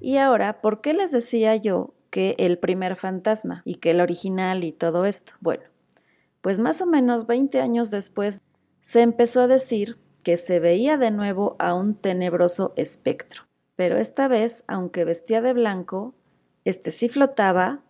Y 0.00 0.16
ahora, 0.16 0.60
¿por 0.60 0.80
qué 0.80 0.94
les 0.94 1.12
decía 1.12 1.54
yo 1.54 1.94
que 2.10 2.34
el 2.38 2.58
primer 2.58 2.96
fantasma 2.96 3.62
y 3.64 3.76
que 3.76 3.90
el 3.90 4.00
original 4.00 4.64
y 4.64 4.72
todo 4.72 5.04
esto? 5.04 5.34
Bueno, 5.40 5.64
pues 6.40 6.58
más 6.58 6.80
o 6.80 6.86
menos 6.86 7.26
20 7.26 7.60
años 7.60 7.90
después 7.90 8.40
se 8.82 9.02
empezó 9.02 9.42
a 9.42 9.46
decir 9.46 9.98
que 10.22 10.36
se 10.36 10.58
veía 10.58 10.96
de 10.96 11.10
nuevo 11.10 11.54
a 11.58 11.74
un 11.74 11.94
tenebroso 11.94 12.72
espectro, 12.76 13.42
pero 13.76 13.98
esta 13.98 14.26
vez, 14.26 14.64
aunque 14.66 15.04
vestía 15.04 15.42
de 15.42 15.52
blanco, 15.52 16.14
este 16.64 16.92
sí 16.92 17.08
flotaba 17.08 17.82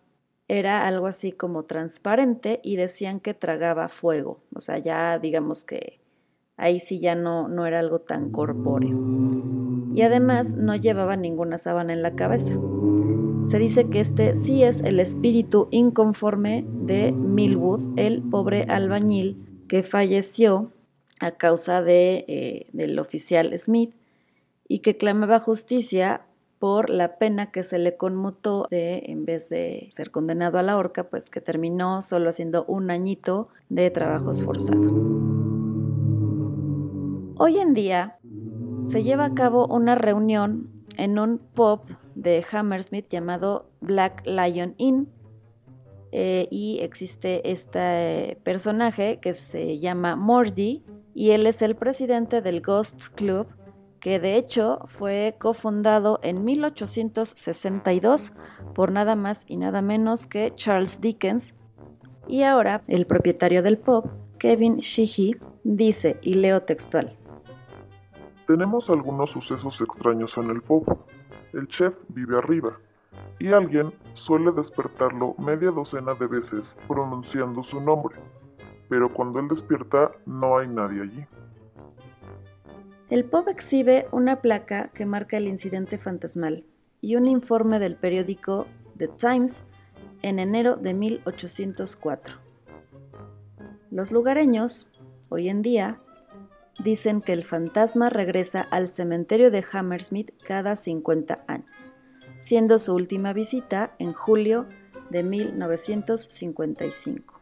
era 0.47 0.87
algo 0.87 1.07
así 1.07 1.31
como 1.31 1.63
transparente 1.63 2.59
y 2.63 2.77
decían 2.77 3.19
que 3.19 3.33
tragaba 3.33 3.89
fuego. 3.89 4.39
O 4.55 4.61
sea, 4.61 4.77
ya 4.77 5.19
digamos 5.19 5.63
que 5.63 5.99
ahí 6.55 6.79
sí 6.79 6.99
ya 6.99 7.15
no, 7.15 7.47
no 7.47 7.65
era 7.65 7.79
algo 7.79 7.99
tan 7.99 8.31
corpóreo. 8.31 8.97
Y 9.93 10.01
además 10.01 10.55
no 10.55 10.75
llevaba 10.75 11.15
ninguna 11.15 11.57
sábana 11.57 11.93
en 11.93 12.01
la 12.01 12.15
cabeza. 12.15 12.51
Se 13.49 13.59
dice 13.59 13.89
que 13.89 14.01
este 14.01 14.35
sí 14.35 14.63
es 14.63 14.81
el 14.81 14.99
espíritu 14.99 15.67
inconforme 15.71 16.65
de 16.67 17.11
Millwood, 17.11 17.97
el 17.97 18.21
pobre 18.21 18.63
albañil 18.63 19.63
que 19.67 19.83
falleció 19.83 20.71
a 21.19 21.31
causa 21.31 21.81
de, 21.81 22.25
eh, 22.27 22.67
del 22.73 22.99
oficial 22.99 23.57
Smith 23.57 23.93
y 24.67 24.79
que 24.79 24.97
clamaba 24.97 25.39
justicia 25.39 26.26
por 26.59 26.89
la 26.89 27.17
pena 27.17 27.51
que 27.51 27.63
se 27.63 27.77
le 27.77 27.97
conmutó 27.97 28.67
de, 28.69 29.03
en 29.07 29.25
vez 29.25 29.49
de 29.49 29.89
ser 29.91 30.11
condenado 30.11 30.57
a 30.57 30.63
la 30.63 30.77
horca, 30.77 31.05
pues 31.09 31.29
que 31.29 31.41
terminó 31.41 32.01
solo 32.01 32.29
haciendo 32.29 32.65
un 32.65 32.89
añito 32.89 33.49
de 33.69 33.89
trabajos 33.91 34.41
forzados. 34.41 34.91
Hoy 37.39 37.59
en 37.59 37.73
día 37.73 38.17
se 38.89 39.03
lleva 39.03 39.25
a 39.25 39.33
cabo 39.33 39.67
una 39.67 39.95
reunión 39.95 40.69
en 40.97 41.19
un 41.19 41.37
pub 41.37 41.81
de 42.15 42.43
Hammersmith 42.51 43.07
llamado 43.09 43.69
Black 43.79 44.23
Lion 44.25 44.73
Inn 44.77 45.07
eh, 46.11 46.47
y 46.49 46.79
existe 46.81 47.51
este 47.51 48.39
personaje 48.43 49.19
que 49.21 49.33
se 49.33 49.77
llama 49.77 50.15
Mordy 50.15 50.83
y 51.13 51.31
él 51.31 51.45
es 51.45 51.61
el 51.61 51.75
presidente 51.75 52.41
del 52.41 52.61
Ghost 52.61 53.09
Club 53.13 53.47
que 54.07 54.21
de 54.21 54.37
hecho 54.37 54.79
fue 54.85 55.35
cofundado 55.37 56.21
en 56.23 56.45
1862 56.45 58.31
por 58.73 58.89
nada 58.89 59.17
más 59.17 59.43
y 59.49 59.57
nada 59.57 59.81
menos 59.81 60.25
que 60.25 60.55
Charles 60.55 61.01
Dickens. 61.01 61.53
Y 62.25 62.43
ahora 62.43 62.81
el 62.87 63.05
propietario 63.05 63.61
del 63.61 63.77
pub, 63.77 64.09
Kevin 64.39 64.77
Sheehy, 64.77 65.35
dice, 65.65 66.17
y 66.21 66.35
leo 66.35 66.61
textual. 66.61 67.17
Tenemos 68.47 68.89
algunos 68.89 69.31
sucesos 69.31 69.81
extraños 69.81 70.37
en 70.37 70.51
el 70.51 70.61
pub. 70.61 70.85
El 71.51 71.67
chef 71.67 71.93
vive 72.07 72.37
arriba 72.37 72.79
y 73.39 73.51
alguien 73.51 73.91
suele 74.13 74.53
despertarlo 74.53 75.35
media 75.37 75.71
docena 75.71 76.13
de 76.13 76.27
veces 76.27 76.73
pronunciando 76.87 77.61
su 77.61 77.81
nombre, 77.81 78.15
pero 78.87 79.11
cuando 79.11 79.41
él 79.41 79.49
despierta 79.49 80.13
no 80.25 80.57
hay 80.59 80.69
nadie 80.69 81.01
allí. 81.01 81.25
El 83.09 83.23
pub 83.23 83.47
exhibe 83.47 84.05
una 84.11 84.41
placa 84.41 84.89
que 84.89 85.05
marca 85.05 85.37
el 85.37 85.47
incidente 85.47 85.97
fantasmal 85.97 86.65
y 86.99 87.15
un 87.15 87.25
informe 87.27 87.79
del 87.79 87.95
periódico 87.95 88.67
The 88.97 89.07
Times 89.07 89.63
en 90.21 90.39
enero 90.39 90.75
de 90.75 90.93
1804. 90.93 92.35
Los 93.91 94.11
lugareños, 94.11 94.89
hoy 95.29 95.47
en 95.47 95.61
día, 95.61 96.01
dicen 96.83 97.21
que 97.21 97.31
el 97.31 97.45
fantasma 97.45 98.09
regresa 98.09 98.59
al 98.61 98.89
cementerio 98.89 99.51
de 99.51 99.63
Hammersmith 99.71 100.31
cada 100.43 100.75
50 100.75 101.45
años, 101.47 101.95
siendo 102.39 102.77
su 102.77 102.93
última 102.93 103.31
visita 103.31 103.95
en 103.99 104.11
julio 104.11 104.67
de 105.09 105.23
1955. 105.23 107.39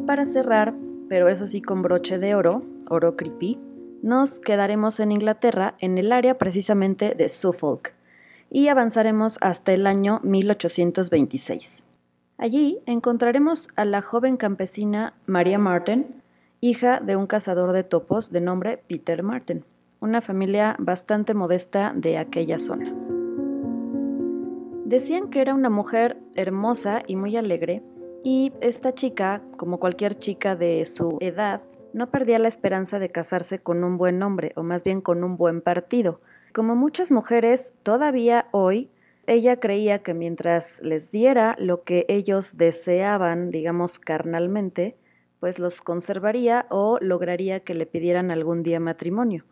Para 0.00 0.26
cerrar, 0.26 0.74
pero 1.08 1.28
eso 1.28 1.46
sí 1.46 1.60
con 1.60 1.82
broche 1.82 2.18
de 2.18 2.34
oro, 2.34 2.62
oro 2.88 3.16
creepy, 3.16 3.58
nos 4.02 4.38
quedaremos 4.38 5.00
en 5.00 5.12
Inglaterra, 5.12 5.74
en 5.78 5.96
el 5.96 6.12
área 6.12 6.36
precisamente 6.36 7.14
de 7.14 7.28
Suffolk, 7.28 7.92
y 8.50 8.68
avanzaremos 8.68 9.38
hasta 9.40 9.72
el 9.72 9.86
año 9.86 10.20
1826. 10.22 11.84
Allí 12.36 12.80
encontraremos 12.86 13.68
a 13.76 13.84
la 13.84 14.02
joven 14.02 14.36
campesina 14.36 15.14
María 15.26 15.58
Martin, 15.58 16.06
hija 16.60 17.00
de 17.00 17.16
un 17.16 17.26
cazador 17.26 17.72
de 17.72 17.84
topos 17.84 18.30
de 18.30 18.40
nombre 18.40 18.82
Peter 18.88 19.22
Martin, 19.22 19.64
una 20.00 20.20
familia 20.20 20.76
bastante 20.78 21.32
modesta 21.32 21.92
de 21.94 22.18
aquella 22.18 22.58
zona. 22.58 22.92
Decían 24.84 25.30
que 25.30 25.40
era 25.40 25.54
una 25.54 25.70
mujer 25.70 26.18
hermosa 26.34 27.02
y 27.06 27.16
muy 27.16 27.36
alegre, 27.36 27.82
y 28.24 28.54
esta 28.62 28.94
chica, 28.94 29.42
como 29.58 29.78
cualquier 29.78 30.18
chica 30.18 30.56
de 30.56 30.86
su 30.86 31.18
edad, 31.20 31.60
no 31.92 32.10
perdía 32.10 32.38
la 32.38 32.48
esperanza 32.48 32.98
de 32.98 33.10
casarse 33.10 33.58
con 33.58 33.84
un 33.84 33.98
buen 33.98 34.22
hombre, 34.22 34.52
o 34.56 34.62
más 34.62 34.82
bien 34.82 35.02
con 35.02 35.22
un 35.22 35.36
buen 35.36 35.60
partido. 35.60 36.22
Como 36.54 36.74
muchas 36.74 37.12
mujeres, 37.12 37.74
todavía 37.82 38.48
hoy, 38.50 38.90
ella 39.26 39.60
creía 39.60 40.02
que 40.02 40.14
mientras 40.14 40.80
les 40.82 41.10
diera 41.10 41.54
lo 41.58 41.84
que 41.84 42.06
ellos 42.08 42.56
deseaban, 42.56 43.50
digamos 43.50 43.98
carnalmente, 43.98 44.96
pues 45.38 45.58
los 45.58 45.82
conservaría 45.82 46.66
o 46.70 46.98
lograría 47.02 47.60
que 47.60 47.74
le 47.74 47.84
pidieran 47.84 48.30
algún 48.30 48.62
día 48.62 48.80
matrimonio. 48.80 49.44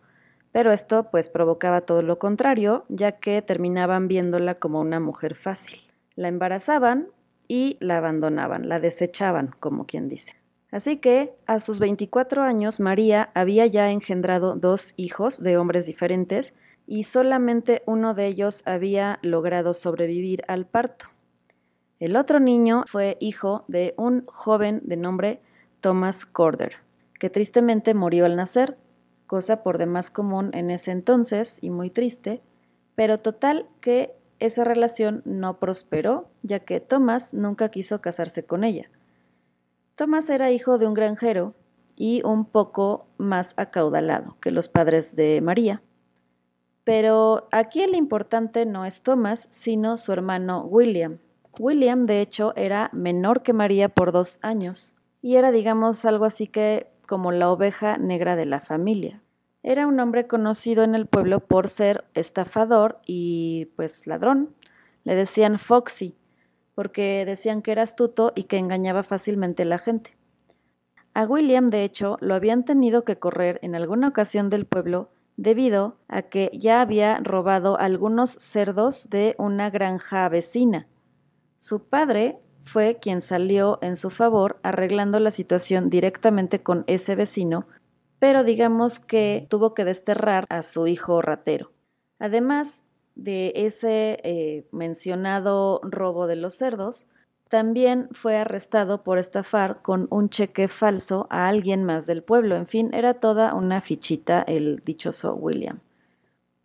Pero 0.51 0.73
esto 0.73 1.11
pues 1.11 1.29
provocaba 1.29 1.83
todo 1.83 2.01
lo 2.01 2.19
contrario, 2.19 2.87
ya 2.89 3.13
que 3.13 3.43
terminaban 3.43 4.09
viéndola 4.09 4.55
como 4.55 4.81
una 4.81 4.99
mujer 4.99 5.35
fácil. 5.35 5.81
La 6.17 6.29
embarazaban 6.29 7.09
y 7.53 7.77
la 7.81 7.99
abandonaban, 7.99 8.67
la 8.67 8.81
desechaban, 8.81 9.55
como 9.61 9.85
quien 9.85 10.09
dice. 10.09 10.37
Así 10.71 10.97
que 10.97 11.35
a 11.45 11.61
sus 11.61 11.81
24 11.81 12.41
años 12.41 12.81
María 12.81 13.29
había 13.35 13.67
ya 13.67 13.91
engendrado 13.91 14.55
dos 14.55 14.95
hijos 14.97 15.39
de 15.39 15.59
hombres 15.59 15.85
diferentes 15.85 16.55
y 16.87 17.05
solamente 17.05 17.83
uno 17.85 18.15
de 18.15 18.27
ellos 18.27 18.63
había 18.65 19.19
logrado 19.21 19.75
sobrevivir 19.75 20.45
al 20.49 20.65
parto. 20.65 21.05
El 22.01 22.17
otro 22.17 22.41
niño 22.41 22.85
fue 22.87 23.19
hijo 23.21 23.67
de 23.69 23.93
un 23.99 24.25
joven 24.25 24.81
de 24.85 24.97
nombre 24.97 25.41
Thomas 25.83 26.25
Corder, 26.25 26.77
que 27.21 27.29
tristemente 27.29 27.93
murió 27.93 28.25
al 28.25 28.35
nacer, 28.35 28.79
cosa 29.27 29.63
por 29.63 29.77
demás 29.77 30.11
común 30.11 30.53
en 30.55 30.71
ese 30.71 30.91
entonces 30.91 31.59
y 31.61 31.69
muy 31.69 31.91
triste, 31.91 32.41
pero 32.95 33.19
total 33.19 33.67
que 33.83 34.15
esa 34.47 34.65
relación 34.65 35.23
no 35.25 35.59
prosperó, 35.59 36.29
ya 36.43 36.61
que 36.61 36.81
Thomas 36.81 37.33
nunca 37.33 37.69
quiso 37.71 38.01
casarse 38.01 38.45
con 38.45 38.65
ella. 38.65 38.91
Thomas 39.95 40.29
era 40.29 40.51
hijo 40.51 40.79
de 40.79 40.87
un 40.87 40.95
granjero 40.95 41.55
y 41.97 42.23
un 42.25 42.45
poco 42.45 43.07
más 43.19 43.55
acaudalado 43.57 44.37
que 44.41 44.51
los 44.51 44.69
padres 44.69 45.15
de 45.15 45.41
María. 45.41 45.83
Pero 46.85 47.49
aquí 47.53 47.83
el 47.83 47.95
importante 47.95 48.67
no 48.67 48.85
es 48.85 49.03
Thomas, 49.03 49.47
sino 49.51 49.97
su 49.97 50.13
hermano 50.13 50.65
William. 50.65 51.19
William, 51.59 52.07
de 52.07 52.21
hecho, 52.21 52.53
era 52.57 52.91
menor 52.93 53.43
que 53.43 53.53
María 53.53 53.89
por 53.89 54.11
dos 54.11 54.39
años 54.43 54.95
y 55.21 55.37
era, 55.37 55.53
digamos, 55.53 56.05
algo 56.05 56.25
así 56.25 56.49
que 56.49 56.89
como 57.07 57.31
la 57.31 57.51
oveja 57.51 57.99
negra 57.99 58.35
de 58.35 58.47
la 58.47 58.61
familia. 58.61 59.22
Era 59.63 59.87
un 59.87 60.01
hombre 60.01 60.27
conocido 60.27 60.83
en 60.83 60.95
el 60.95 61.07
pueblo 61.07 61.41
por 61.41 61.69
ser 61.69 62.05
estafador 62.15 62.99
y 63.07 63.67
pues 63.77 64.07
ladrón. 64.07 64.55
Le 65.05 65.15
decían 65.15 65.59
Foxy, 65.59 66.17
porque 66.75 67.25
decían 67.25 67.63
que 67.63 67.73
era 67.73 67.83
astuto 67.83 68.33
y 68.35 68.45
que 68.45 68.59
engañaba 68.59 69.03
fácilmente 69.03 69.63
a 69.63 69.67
la 69.67 69.79
gente. 69.79 70.17
A 71.15 71.27
William, 71.27 71.71
de 71.71 71.85
hecho, 71.85 72.17
lo 72.21 72.35
habían 72.35 72.65
tenido 72.65 73.05
que 73.05 73.19
correr 73.19 73.61
en 73.63 73.75
alguna 73.75 74.09
ocasión 74.09 74.51
del 74.51 74.65
pueblo 74.65 75.11
debido 75.37 75.97
a 76.09 76.23
que 76.23 76.51
ya 76.55 76.81
había 76.81 77.19
robado 77.19 77.79
algunos 77.79 78.31
cerdos 78.33 79.11
de 79.11 79.35
una 79.39 79.71
granja 79.71 80.29
vecina. 80.29 80.87
Su 81.59 81.85
padre 81.85 82.39
fue 82.65 82.99
quien 83.01 83.21
salió 83.21 83.79
en 83.83 83.97
su 83.97 84.11
favor 84.11 84.59
arreglando 84.63 85.21
la 85.21 85.31
situación 85.31 85.91
directamente 85.91 86.63
con 86.63 86.85
ese 86.87 87.15
vecino, 87.15 87.67
pero 88.23 88.45
digamos 88.45 89.01
que 89.01 89.49
tuvo 89.51 89.75
que 89.75 89.85
desterrar 89.85 90.47
a 90.49 90.63
su 90.63 90.87
hijo 90.87 91.23
ratero. 91.23 91.73
Además 92.21 92.85
de 93.17 93.53
ese 93.57 94.21
eh, 94.23 94.65
mencionado 94.71 95.81
robo 95.83 96.29
de 96.29 96.37
los 96.37 96.55
cerdos, 96.55 97.09
también 97.51 98.09
fue 98.13 98.37
arrestado 98.37 99.03
por 99.03 99.19
estafar 99.19 99.83
con 99.83 100.07
un 100.11 100.31
cheque 100.31 100.69
falso 100.69 101.27
a 101.31 101.49
alguien 101.49 101.83
más 101.83 102.07
del 102.07 102.23
pueblo. 102.23 102.55
En 102.55 102.69
fin, 102.69 102.91
era 102.95 103.15
toda 103.15 103.57
una 103.57 103.81
fichita 103.81 104.41
el 104.43 104.85
dichoso 104.85 105.35
William. 105.35 105.81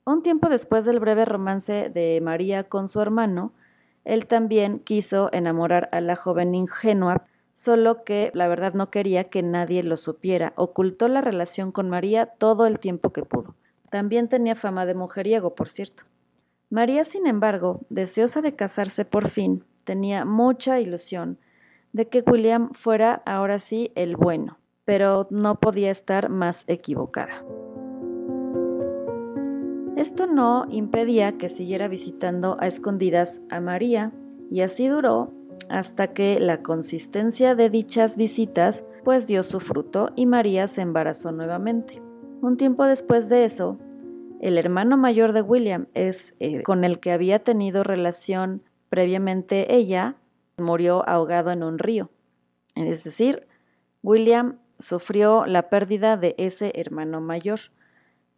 Un 0.06 0.22
tiempo 0.22 0.50
después 0.50 0.86
del 0.86 1.00
breve 1.00 1.26
romance 1.26 1.90
de 1.90 2.22
María 2.22 2.66
con 2.66 2.88
su 2.88 3.02
hermano, 3.02 3.52
él 4.06 4.28
también 4.28 4.78
quiso 4.78 5.32
enamorar 5.34 5.90
a 5.92 6.02
la 6.02 6.16
joven 6.16 6.54
ingenua, 6.54 7.26
solo 7.58 8.04
que 8.04 8.30
la 8.36 8.48
verdad 8.48 8.76
no 8.76 8.92
quería 8.92 9.26
que 9.26 9.42
nadie 9.42 9.82
lo 9.82 9.98
supiera. 9.98 10.54
Ocultó 10.56 11.08
la 11.08 11.22
relación 11.22 11.72
con 11.72 11.90
María 11.90 12.28
todo 12.28 12.68
el 12.68 12.78
tiempo 12.78 13.12
que 13.12 13.24
pudo. 13.24 13.56
También 13.90 14.30
tenía 14.30 14.56
fama 14.56 14.86
de 14.86 14.94
mujeriego, 14.94 15.56
por 15.56 15.68
cierto. 15.68 16.04
María, 16.70 17.04
sin 17.04 17.26
embargo, 17.26 17.82
deseosa 17.90 18.42
de 18.42 18.56
casarse 18.56 19.06
por 19.06 19.30
fin, 19.30 19.64
tenía 19.86 20.24
mucha 20.24 20.80
ilusión 20.80 21.40
de 21.94 22.08
que 22.08 22.24
William 22.28 22.74
fuera 22.74 23.24
ahora 23.26 23.58
sí 23.58 23.92
el 23.96 24.18
bueno, 24.18 24.60
pero 24.86 25.28
no 25.32 25.60
podía 25.60 25.90
estar 25.90 26.30
más 26.30 26.64
equivocada. 26.68 27.44
Esto 29.96 30.28
no 30.28 30.68
impedía 30.70 31.40
que 31.40 31.50
siguiera 31.50 31.88
visitando 31.88 32.58
a 32.60 32.68
escondidas 32.68 33.42
a 33.50 33.62
María, 33.62 34.12
y 34.52 34.62
así 34.62 34.88
duró 34.88 35.34
hasta 35.70 36.14
que 36.14 36.40
la 36.40 36.62
consistencia 36.62 37.56
de 37.56 37.70
dichas 37.70 38.18
visitas 38.18 38.84
pues 39.04 39.28
dio 39.28 39.44
su 39.44 39.60
fruto 39.60 40.12
y 40.16 40.26
María 40.26 40.68
se 40.68 40.82
embarazó 40.82 41.32
nuevamente. 41.32 42.02
Un 42.42 42.58
tiempo 42.58 42.86
después 42.86 43.30
de 43.30 43.46
eso, 43.46 43.78
el 44.40 44.58
hermano 44.58 44.98
mayor 44.98 45.34
de 45.34 45.42
William 45.42 45.88
es 45.94 46.36
eh, 46.40 46.64
con 46.64 46.84
el 46.84 47.00
que 47.00 47.12
había 47.12 47.40
tenido 47.40 47.84
relación 47.84 48.62
Previamente 48.90 49.76
ella 49.76 50.16
murió 50.58 51.08
ahogado 51.08 51.52
en 51.52 51.64
un 51.64 51.78
río. 51.78 52.10
Es 52.76 53.04
decir, 53.04 53.48
William 54.02 54.60
sufrió 54.80 55.46
la 55.46 55.70
pérdida 55.70 56.18
de 56.18 56.36
ese 56.38 56.72
hermano 56.76 57.20
mayor. 57.20 57.60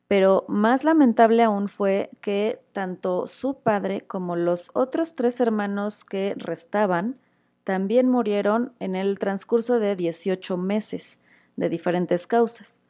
Pero 0.10 0.44
más 0.48 0.84
lamentable 0.84 1.44
aún 1.44 1.70
fue 1.70 2.10
que 2.20 2.60
tanto 2.74 3.28
su 3.28 3.60
padre 3.60 4.02
como 4.02 4.36
los 4.36 4.72
otros 4.74 5.14
tres 5.14 5.40
hermanos 5.40 6.04
que 6.04 6.34
restaban 6.36 7.20
también 7.64 8.10
murieron 8.10 8.74
en 8.80 8.96
el 8.96 9.20
transcurso 9.20 9.80
de 9.80 9.96
18 9.96 10.58
meses 10.58 11.20
de 11.58 11.70
diferentes 11.70 12.26
causas. 12.26 12.82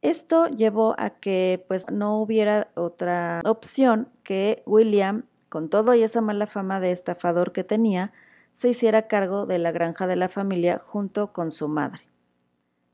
Esto 0.00 0.46
llevó 0.46 0.94
a 0.98 1.10
que 1.10 1.62
pues 1.68 1.90
no 1.90 2.22
hubiera 2.22 2.68
otra 2.74 3.42
opción 3.44 4.08
que 4.22 4.62
William 4.64 5.24
con 5.50 5.68
todo 5.68 5.94
y 5.94 6.02
esa 6.02 6.22
mala 6.22 6.46
fama 6.46 6.80
de 6.80 6.90
estafador 6.90 7.52
que 7.52 7.64
tenía, 7.64 8.12
se 8.54 8.70
hiciera 8.70 9.08
cargo 9.08 9.44
de 9.44 9.58
la 9.58 9.72
granja 9.72 10.06
de 10.06 10.16
la 10.16 10.30
familia 10.30 10.78
junto 10.78 11.34
con 11.34 11.50
su 11.50 11.68
madre. 11.68 12.00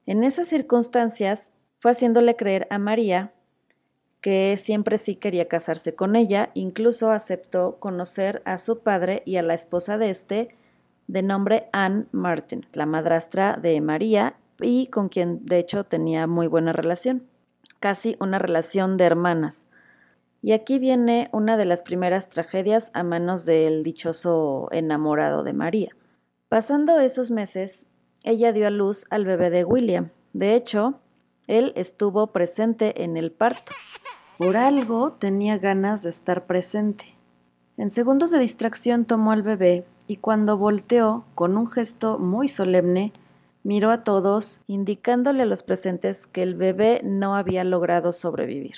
En 0.05 0.25
esas 0.25 0.49
circunstancias 0.49 1.53
fue 1.79 1.93
haciéndole 1.93 2.35
creer 2.35 2.67
a 2.71 2.79
María 2.79 3.33
que 4.23 4.57
siempre 4.57 4.97
sí 4.97 5.17
quería 5.17 5.49
casarse 5.49 5.95
con 5.95 6.17
ella, 6.17 6.51
incluso 6.55 7.11
aceptó 7.11 7.77
conocer 7.81 8.41
a 8.45 8.59
su 8.59 8.79
padre 8.79 9.23
y 9.27 9.37
a 9.37 9.43
la 9.43 9.55
esposa 9.55 9.99
de 9.99 10.11
este, 10.11 10.57
de 11.09 11.23
nombre 11.23 11.69
Anne 11.73 12.07
Martin, 12.13 12.65
la 12.73 12.87
madrastra 12.87 13.59
de 13.61 13.81
María 13.81 14.37
y 14.61 14.87
con 14.87 15.09
quien 15.09 15.45
de 15.45 15.59
hecho 15.59 15.85
tenía 15.85 16.29
muy 16.29 16.47
buena 16.47 16.73
relación, 16.73 17.25
casi 17.81 18.17
una 18.21 18.39
relación 18.39 18.97
de 18.97 19.05
hermanas. 19.05 19.67
Y 20.41 20.53
aquí 20.53 20.79
viene 20.79 21.29
una 21.33 21.57
de 21.57 21.65
las 21.65 21.83
primeras 21.83 22.29
tragedias 22.29 22.93
a 22.95 23.03
manos 23.03 23.45
del 23.45 23.83
dichoso 23.83 24.69
enamorado 24.71 25.43
de 25.43 25.53
María. 25.53 25.97
Pasando 26.49 27.01
esos 27.01 27.33
meses, 27.33 27.87
ella 28.23 28.53
dio 28.53 28.69
a 28.69 28.71
luz 28.71 29.05
al 29.11 29.25
bebé 29.25 29.51
de 29.51 29.65
William. 29.65 30.11
De 30.33 30.55
hecho, 30.55 31.01
él 31.59 31.73
estuvo 31.77 32.29
presente 32.29 33.03
en 33.05 33.17
el 33.17 33.31
parto. 33.31 33.73
Por 34.39 34.57
algo 34.57 35.13
tenía 35.13 35.59
ganas 35.59 36.03
de 36.03 36.11
estar 36.11 36.47
presente. 36.47 37.05
En 37.77 37.91
segundos 37.91 38.31
de 38.31 38.39
distracción 38.39 39.05
tomó 39.05 39.33
al 39.33 39.43
bebé 39.43 39.85
y 40.07 40.17
cuando 40.17 40.57
volteó, 40.57 41.25
con 41.35 41.57
un 41.57 41.69
gesto 41.69 42.19
muy 42.19 42.49
solemne, 42.49 43.13
miró 43.65 43.91
a 43.91 44.03
todos, 44.03 44.63
indicándole 44.67 45.43
a 45.43 45.47
los 45.47 45.63
presentes 45.63 46.27
que 46.27 46.43
el 46.43 46.55
bebé 46.55 47.01
no 47.05 47.37
había 47.37 47.65
logrado 47.65 48.13
sobrevivir. 48.13 48.77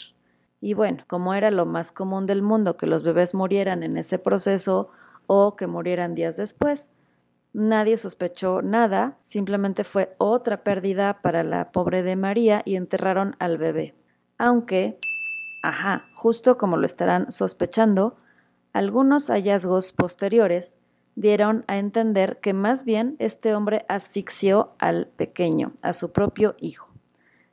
Y 0.61 0.75
bueno, 0.75 1.05
como 1.07 1.35
era 1.35 1.51
lo 1.51 1.67
más 1.67 1.93
común 1.93 2.27
del 2.27 2.43
mundo 2.43 2.77
que 2.77 2.87
los 2.87 3.03
bebés 3.03 3.35
murieran 3.35 3.83
en 3.83 3.97
ese 3.97 4.19
proceso 4.19 4.91
o 5.27 5.57
que 5.57 5.67
murieran 5.67 6.15
días 6.15 6.37
después, 6.37 6.91
nadie 7.55 7.97
sospechó 7.97 8.61
nada, 8.61 9.17
simplemente 9.23 9.85
fue 9.85 10.15
otra 10.19 10.63
pérdida 10.63 11.23
para 11.23 11.43
la 11.43 11.73
pobre 11.73 12.03
de 12.03 12.17
María 12.17 12.61
y 12.67 12.77
enterraron 12.77 13.37
al 13.39 13.57
bebé. 13.57 13.95
Aunque, 14.37 14.99
ajá, 15.63 16.05
justo 16.15 16.59
como 16.59 16.77
lo 16.77 16.85
estarán 16.85 17.33
sospechando, 17.33 18.17
algunos 18.73 19.29
hallazgos 19.31 19.93
posteriores 19.93 20.77
dieron 21.15 21.65
a 21.69 21.79
entender 21.79 22.41
que 22.41 22.53
más 22.53 22.85
bien 22.85 23.15
este 23.21 23.55
hombre 23.55 23.87
asfixió 23.89 24.75
al 24.79 25.07
pequeño, 25.07 25.73
a 25.81 25.93
su 25.93 26.11
propio 26.11 26.57
hijo. 26.59 26.89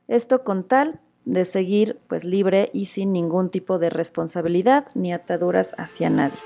Esto 0.08 0.42
con 0.42 0.64
tal 0.64 1.00
de 1.24 1.44
seguir 1.44 2.00
pues 2.08 2.24
libre 2.24 2.70
y 2.72 2.86
sin 2.86 3.12
ningún 3.12 3.50
tipo 3.50 3.78
de 3.78 3.88
responsabilidad 3.88 4.88
ni 4.94 5.12
ataduras 5.12 5.74
hacia 5.78 6.10
nadie. 6.10 6.38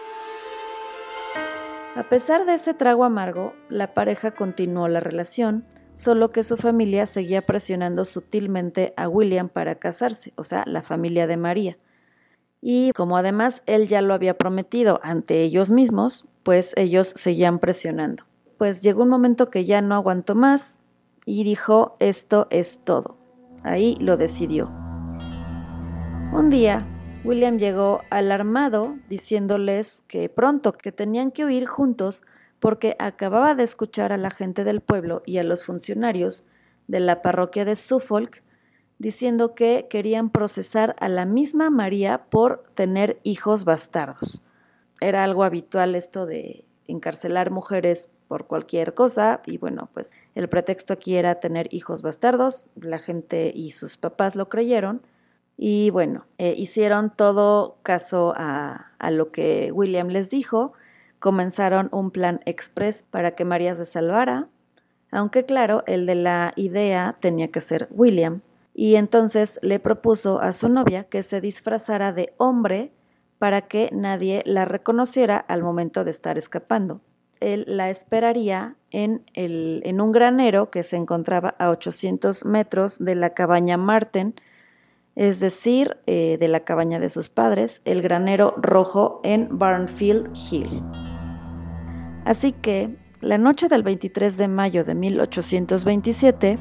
A 1.97 2.03
pesar 2.03 2.45
de 2.45 2.53
ese 2.53 2.75
trago 2.75 3.05
amargo, 3.05 3.55
la 3.71 3.95
pareja 3.95 4.33
continuó 4.33 4.87
la 4.87 5.01
relación, 5.01 5.65
solo 5.95 6.31
que 6.31 6.43
su 6.43 6.59
familia 6.59 7.07
seguía 7.07 7.47
presionando 7.47 8.05
sutilmente 8.05 8.93
a 8.99 9.09
William 9.09 9.49
para 9.49 9.77
casarse, 9.77 10.35
o 10.37 10.45
sea, 10.45 10.63
la 10.67 10.83
familia 10.83 11.27
de 11.27 11.39
María. 11.39 11.79
Y 12.61 12.93
como 12.93 13.17
además 13.17 13.63
él 13.65 13.89
ya 13.89 14.03
lo 14.03 14.13
había 14.13 14.37
prometido 14.37 15.01
ante 15.03 15.43
ellos 15.43 15.71
mismos, 15.71 16.27
pues 16.43 16.75
ellos 16.77 17.15
seguían 17.17 17.61
presionando. 17.61 18.25
Pues 18.59 18.83
llegó 18.83 19.03
un 19.05 19.09
momento 19.09 19.49
que 19.49 19.65
ya 19.65 19.81
no 19.81 19.95
aguantó 19.95 20.35
más 20.35 20.79
y 21.25 21.45
dijo, 21.45 21.97
esto 21.99 22.47
es 22.51 22.81
todo. 22.85 23.17
Ahí 23.63 23.97
lo 24.01 24.19
decidió. 24.19 24.71
Un 26.31 26.51
día, 26.51 26.87
William 27.27 27.59
llegó 27.59 28.03
alarmado 28.09 28.95
diciéndoles 29.09 30.05
que 30.07 30.29
pronto 30.29 30.71
que 30.71 30.93
tenían 30.93 31.33
que 31.33 31.45
huir 31.45 31.67
juntos 31.67 32.23
porque 32.61 32.95
acababa 33.01 33.57
de 33.57 33.65
escuchar 33.65 34.13
a 34.13 34.17
la 34.17 34.31
gente 34.31 34.63
del 34.63 34.81
pueblo 34.81 35.25
y 35.27 35.39
a 35.39 35.43
los 35.43 35.65
funcionarios 35.65 36.45
de 36.87 37.01
la 37.01 37.23
parroquia 37.23 37.65
de 37.65 37.75
Suffolk 37.75 38.45
diciendo 39.01 39.57
que 39.57 39.89
querían 39.91 40.31
procesar 40.31 40.95
a 41.01 41.09
la 41.09 41.27
misma 41.27 41.69
María 41.69 42.27
por 42.31 42.63
tener 42.77 43.19
hijos 43.25 43.65
bastardos. 43.65 44.41
Era 45.01 45.25
algo 45.25 45.43
habitual 45.43 45.97
esto 45.97 46.27
de 46.27 46.65
encarcelar 46.87 47.51
mujeres 47.51 48.09
por 48.29 48.47
cualquier 48.47 48.95
cosa 48.95 49.41
y 49.47 49.59
bueno, 49.59 49.89
pues 49.93 50.15
el 50.37 50.49
pretexto 50.49 50.93
aquí 50.93 51.17
era 51.17 51.41
tener 51.41 51.75
hijos 51.75 52.03
bastardos, 52.03 52.67
la 52.77 53.01
gente 53.01 53.51
y 53.53 53.73
sus 53.73 53.97
papás 53.97 54.37
lo 54.37 54.49
creyeron 54.49 55.03
y 55.57 55.91
bueno, 55.91 56.27
eh, 56.39 56.55
hicieron 56.57 57.11
todo 57.11 57.79
caso 57.83 58.35
a, 58.37 58.93
a 58.99 59.11
lo 59.11 59.33
que 59.33 59.73
William 59.73 60.09
les 60.09 60.31
dijo, 60.31 60.73
comenzaron 61.19 61.89
un 61.93 62.11
plan 62.11 62.41
express 62.45 63.03
para 63.03 63.33
que 63.33 63.45
María 63.45 63.75
se 63.77 63.87
salvara, 63.87 64.49
aunque 65.11 65.45
claro, 65.45 65.83
el 65.87 66.07
de 66.07 66.15
la 66.15 66.53
idea 66.57 67.17
tenía 67.21 67.49
que 67.49 67.61
ser 67.61 67.89
William, 67.91 68.43
y 68.75 68.97
entonces 68.97 69.59
le 69.63 69.81
propuso 69.81 70.41
a 70.41 70.53
su 70.53 70.69
novia 70.69 71.05
que 71.05 71.23
se 71.23 71.41
disfrazara 71.41 72.13
de 72.13 72.35
hombre 72.37 72.93
para 73.39 73.63
que 73.63 73.89
nadie 73.93 74.43
la 74.45 74.67
reconociera 74.67 75.39
al 75.39 75.63
momento 75.63 76.05
de 76.05 76.11
estar 76.11 76.37
escapando. 76.37 77.01
Él 77.41 77.65
la 77.67 77.91
esperaría 77.91 78.77
en, 78.91 79.23
el, 79.35 79.83
en 79.85 80.01
un 80.01 80.13
granero 80.13 80.71
que 80.71 80.83
se 80.83 80.97
encontraba 80.97 81.55
a 81.59 81.71
800 81.71 82.45
metros 82.45 82.99
de 82.99 83.15
la 83.15 83.31
cabaña 83.31 83.77
Marten, 83.77 84.35
es 85.17 85.41
decir, 85.41 85.97
eh, 86.07 86.37
de 86.39 86.47
la 86.47 86.61
cabaña 86.61 87.01
de 87.01 87.09
sus 87.09 87.31
padres, 87.31 87.81
el 87.87 88.03
granero 88.03 88.55
rojo 88.59 89.21
en 89.25 89.49
Barnfield 89.59 90.31
Hill. 90.51 90.83
Así 92.27 92.53
que 92.53 92.95
la 93.21 93.39
noche 93.39 93.69
del 93.69 93.83
23 93.83 94.37
de 94.37 94.47
mayo 94.47 94.85
de 94.85 94.95
1827, 94.95 96.59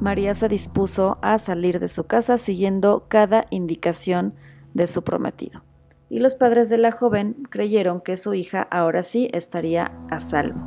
María 0.00 0.34
se 0.34 0.48
dispuso 0.48 1.18
a 1.22 1.38
salir 1.38 1.80
de 1.80 1.88
su 1.88 2.04
casa 2.04 2.36
siguiendo 2.36 3.06
cada 3.08 3.46
indicación 3.50 4.34
de 4.74 4.86
su 4.86 5.02
prometido. 5.02 5.64
Y 6.10 6.20
los 6.20 6.34
padres 6.34 6.68
de 6.68 6.78
la 6.78 6.92
joven 6.92 7.36
creyeron 7.48 8.02
que 8.02 8.18
su 8.18 8.34
hija 8.34 8.68
ahora 8.70 9.02
sí 9.02 9.30
estaría 9.32 9.92
a 10.10 10.20
salvo. 10.20 10.60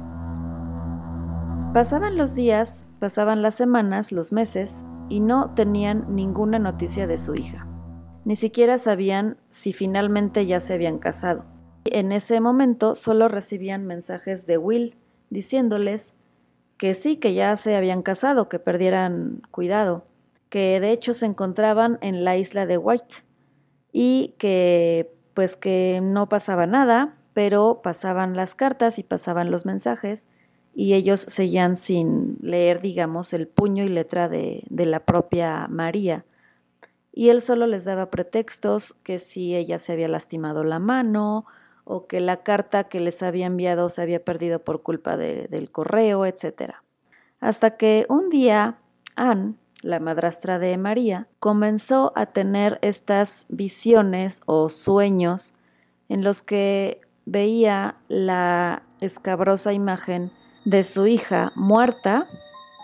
Pasaban 1.73 2.17
los 2.17 2.33
días, 2.33 2.87
pasaban 2.99 3.41
las 3.41 3.55
semanas, 3.55 4.11
los 4.11 4.33
meses, 4.33 4.83
y 5.11 5.19
no 5.19 5.53
tenían 5.55 6.15
ninguna 6.15 6.57
noticia 6.57 7.05
de 7.05 7.17
su 7.17 7.35
hija. 7.35 7.67
Ni 8.23 8.37
siquiera 8.37 8.77
sabían 8.77 9.35
si 9.49 9.73
finalmente 9.73 10.45
ya 10.45 10.61
se 10.61 10.73
habían 10.73 10.99
casado. 10.99 11.43
En 11.83 12.13
ese 12.13 12.39
momento 12.39 12.95
solo 12.95 13.27
recibían 13.27 13.85
mensajes 13.85 14.45
de 14.45 14.57
Will, 14.57 14.95
diciéndoles 15.29 16.13
que 16.77 16.95
sí, 16.95 17.17
que 17.17 17.33
ya 17.33 17.57
se 17.57 17.75
habían 17.75 18.03
casado, 18.03 18.47
que 18.47 18.57
perdieran 18.57 19.41
cuidado, 19.51 20.05
que 20.49 20.79
de 20.79 20.91
hecho 20.91 21.13
se 21.13 21.25
encontraban 21.25 21.97
en 22.01 22.23
la 22.23 22.37
isla 22.37 22.65
de 22.65 22.77
White 22.77 23.15
y 23.91 24.35
que 24.37 25.13
pues 25.33 25.57
que 25.57 25.99
no 26.01 26.29
pasaba 26.29 26.67
nada, 26.67 27.17
pero 27.33 27.81
pasaban 27.83 28.37
las 28.37 28.55
cartas 28.55 28.97
y 28.97 29.03
pasaban 29.03 29.51
los 29.51 29.65
mensajes 29.65 30.27
y 30.73 30.93
ellos 30.93 31.25
seguían 31.27 31.75
sin 31.75 32.37
leer, 32.41 32.81
digamos, 32.81 33.33
el 33.33 33.47
puño 33.47 33.83
y 33.83 33.89
letra 33.89 34.29
de, 34.29 34.63
de 34.69 34.85
la 34.85 35.01
propia 35.01 35.67
María. 35.67 36.25
Y 37.13 37.29
él 37.29 37.41
solo 37.41 37.67
les 37.67 37.83
daba 37.83 38.09
pretextos 38.09 38.95
que 39.03 39.19
si 39.19 39.55
ella 39.55 39.79
se 39.79 39.91
había 39.91 40.07
lastimado 40.07 40.63
la 40.63 40.79
mano 40.79 41.45
o 41.83 42.07
que 42.07 42.21
la 42.21 42.43
carta 42.43 42.85
que 42.85 42.99
les 42.99 43.21
había 43.21 43.47
enviado 43.47 43.89
se 43.89 44.01
había 44.01 44.23
perdido 44.23 44.59
por 44.59 44.81
culpa 44.81 45.17
del 45.17 45.71
correo, 45.71 46.25
etc. 46.25 46.75
Hasta 47.39 47.75
que 47.75 48.05
un 48.07 48.29
día 48.29 48.77
Anne, 49.15 49.55
la 49.81 49.99
madrastra 49.99 50.59
de 50.59 50.77
María, 50.77 51.27
comenzó 51.39 52.13
a 52.15 52.27
tener 52.27 52.79
estas 52.81 53.45
visiones 53.49 54.41
o 54.45 54.69
sueños 54.69 55.53
en 56.07 56.23
los 56.23 56.41
que 56.41 57.01
veía 57.25 57.95
la 58.07 58.83
escabrosa 58.99 59.73
imagen 59.73 60.31
de 60.65 60.83
su 60.83 61.07
hija 61.07 61.51
muerta 61.55 62.27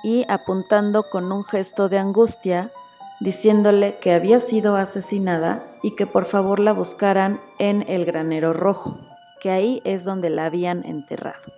y 0.03 0.25
apuntando 0.29 1.03
con 1.03 1.31
un 1.31 1.43
gesto 1.43 1.89
de 1.89 1.99
angustia 1.99 2.71
diciéndole 3.19 3.97
que 3.99 4.13
había 4.13 4.39
sido 4.39 4.75
asesinada 4.75 5.65
y 5.81 5.95
que 5.95 6.05
por 6.05 6.25
favor 6.25 6.59
la 6.59 6.73
buscaran 6.73 7.39
en 7.57 7.83
el 7.87 8.05
granero 8.05 8.53
rojo, 8.53 8.99
que 9.41 9.49
ahí 9.49 9.81
es 9.85 10.03
donde 10.03 10.29
la 10.29 10.45
habían 10.45 10.85
enterrado. 10.85 11.53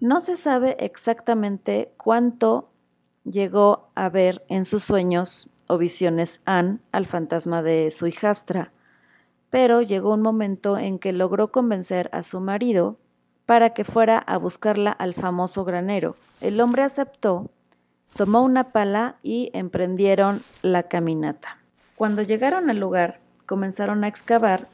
No 0.00 0.20
se 0.20 0.36
sabe 0.36 0.76
exactamente 0.80 1.92
cuánto 1.96 2.70
llegó 3.24 3.88
a 3.94 4.10
ver 4.10 4.44
en 4.48 4.66
sus 4.66 4.82
sueños 4.82 5.48
o 5.66 5.78
visiones 5.78 6.42
Anne 6.44 6.78
al 6.92 7.06
fantasma 7.06 7.62
de 7.62 7.90
su 7.90 8.06
hijastra, 8.06 8.73
pero 9.54 9.82
llegó 9.82 10.14
un 10.14 10.20
momento 10.20 10.78
en 10.78 10.98
que 10.98 11.12
logró 11.12 11.52
convencer 11.52 12.10
a 12.10 12.24
su 12.24 12.40
marido 12.40 12.96
para 13.46 13.70
que 13.70 13.84
fuera 13.84 14.18
a 14.18 14.36
buscarla 14.36 14.90
al 14.90 15.14
famoso 15.14 15.64
granero. 15.64 16.16
El 16.40 16.60
hombre 16.60 16.82
aceptó, 16.82 17.52
tomó 18.16 18.42
una 18.42 18.72
pala 18.72 19.14
y 19.22 19.52
emprendieron 19.54 20.42
la 20.62 20.82
caminata. 20.88 21.58
Cuando 21.94 22.20
llegaron 22.22 22.68
al 22.68 22.80
lugar, 22.80 23.20
comenzaron 23.46 24.02
a 24.02 24.08
excavar 24.08 24.66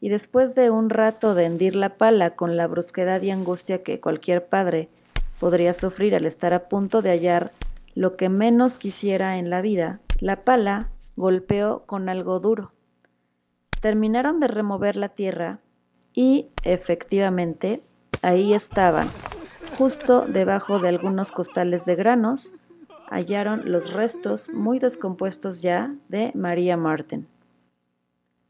y 0.00 0.08
después 0.08 0.54
de 0.54 0.70
un 0.70 0.88
rato 0.88 1.34
de 1.34 1.44
hendir 1.44 1.74
la 1.74 1.98
pala 1.98 2.36
con 2.36 2.56
la 2.56 2.66
brusquedad 2.66 3.20
y 3.20 3.30
angustia 3.30 3.82
que 3.82 4.00
cualquier 4.00 4.46
padre 4.46 4.88
podría 5.38 5.74
sufrir 5.74 6.14
al 6.14 6.24
estar 6.24 6.54
a 6.54 6.70
punto 6.70 7.02
de 7.02 7.10
hallar 7.10 7.52
lo 7.94 8.16
que 8.16 8.30
menos 8.30 8.78
quisiera 8.78 9.36
en 9.36 9.50
la 9.50 9.60
vida, 9.60 10.00
la 10.20 10.36
pala 10.36 10.88
golpeó 11.16 11.82
con 11.84 12.08
algo 12.08 12.40
duro. 12.40 12.72
Terminaron 13.80 14.40
de 14.40 14.48
remover 14.48 14.96
la 14.96 15.10
tierra 15.10 15.60
y, 16.12 16.48
efectivamente, 16.62 17.82
Ahí 18.22 18.54
estaban, 18.54 19.10
justo 19.78 20.22
debajo 20.26 20.78
de 20.78 20.88
algunos 20.88 21.30
costales 21.30 21.84
de 21.84 21.94
granos, 21.96 22.52
hallaron 23.08 23.70
los 23.70 23.92
restos 23.92 24.50
muy 24.50 24.78
descompuestos 24.78 25.62
ya 25.62 25.94
de 26.08 26.32
María 26.34 26.76
Marten. 26.76 27.28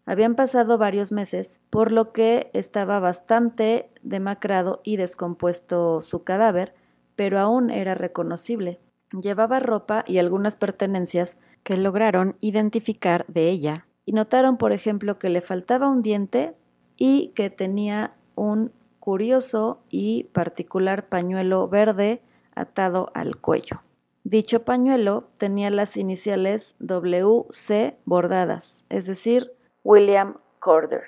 Habían 0.07 0.37
pasado 0.37 0.79
varios 0.79 1.11
meses, 1.11 1.59
por 1.69 1.91
lo 1.91 2.13
que 2.13 2.51
estaba 2.55 3.01
bastante 3.01 3.91
demacrado 4.03 4.81
y 4.85 4.97
descompuesto 4.97 6.01
su 6.01 6.23
cadáver, 6.23 6.75
pero 7.17 7.39
aún 7.39 7.71
era 7.71 7.95
reconocible. 7.95 8.79
Llevaba 9.21 9.59
ropa 9.59 10.05
y 10.07 10.19
algunas 10.19 10.57
pertenencias 10.57 11.37
que 11.65 11.77
lograron 11.77 12.37
identificar 12.41 13.27
de 13.27 13.51
ella, 13.51 13.87
y 14.07 14.13
notaron, 14.13 14.57
por 14.57 14.73
ejemplo, 14.73 15.19
que 15.19 15.29
le 15.29 15.43
faltaba 15.43 15.91
un 15.91 16.01
diente 16.01 16.55
y 16.97 17.33
que 17.35 17.51
tenía 17.51 18.15
un 18.37 18.73
curioso 19.01 19.81
y 19.91 20.25
particular 20.33 21.09
pañuelo 21.09 21.69
verde 21.69 22.23
atado 22.55 23.11
al 23.15 23.37
cuello. 23.37 23.83
Dicho 24.23 24.65
pañuelo 24.65 25.29
tenía 25.39 25.71
las 25.71 25.97
iniciales 25.97 26.77
WC 26.79 27.97
bordadas, 28.05 28.85
es 28.89 29.07
decir, 29.07 29.53
William 29.85 30.39
Corder. 30.61 31.03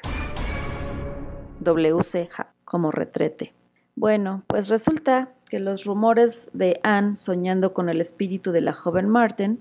WC 1.60 2.28
como 2.64 2.90
retrete. 2.90 3.54
Bueno, 3.94 4.42
pues 4.46 4.68
resulta 4.68 5.32
que 5.48 5.58
los 5.58 5.84
rumores 5.84 6.50
de 6.52 6.78
Anne 6.82 7.16
soñando 7.16 7.72
con 7.72 7.88
el 7.88 8.00
espíritu 8.00 8.52
de 8.52 8.60
la 8.60 8.72
joven 8.72 9.08
Martin 9.08 9.60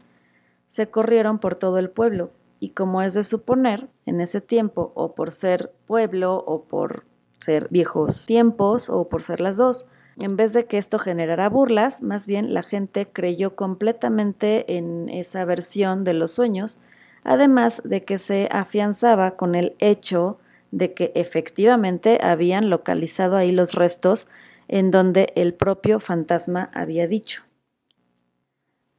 se 0.68 0.90
corrieron 0.90 1.40
por 1.40 1.56
todo 1.56 1.80
el 1.80 1.90
pueblo, 1.90 2.32
y 2.60 2.70
como 2.70 3.02
es 3.02 3.14
de 3.14 3.24
suponer, 3.24 3.88
en 4.06 4.22
ese 4.22 4.42
tiempo, 4.42 4.92
o 4.96 5.14
por 5.14 5.32
ser 5.32 5.72
pueblo 5.86 6.36
o 6.36 6.64
por 6.64 7.06
ser 7.40 7.68
viejos 7.70 8.26
tiempos 8.26 8.90
o 8.90 9.08
por 9.10 9.22
ser 9.22 9.42
las 9.42 9.58
dos. 9.58 9.86
En 10.18 10.36
vez 10.36 10.54
de 10.54 10.66
que 10.66 10.78
esto 10.78 10.98
generara 10.98 11.48
burlas, 11.50 12.02
más 12.02 12.26
bien 12.26 12.54
la 12.54 12.64
gente 12.64 13.08
creyó 13.08 13.56
completamente 13.56 14.78
en 14.78 15.10
esa 15.10 15.46
versión 15.46 16.04
de 16.04 16.14
los 16.14 16.32
sueños, 16.32 16.80
además 17.24 17.82
de 17.84 18.04
que 18.04 18.18
se 18.18 18.50
afianzaba 18.52 19.36
con 19.36 19.54
el 19.54 19.76
hecho 19.78 20.40
de 20.72 20.94
que 20.94 21.12
efectivamente 21.16 22.20
habían 22.22 22.70
localizado 22.70 23.38
ahí 23.38 23.52
los 23.52 23.74
restos 23.74 24.28
en 24.68 24.92
donde 24.92 25.32
el 25.36 25.54
propio 25.54 26.00
fantasma 26.00 26.72
había 26.74 27.08
dicho. 27.08 27.44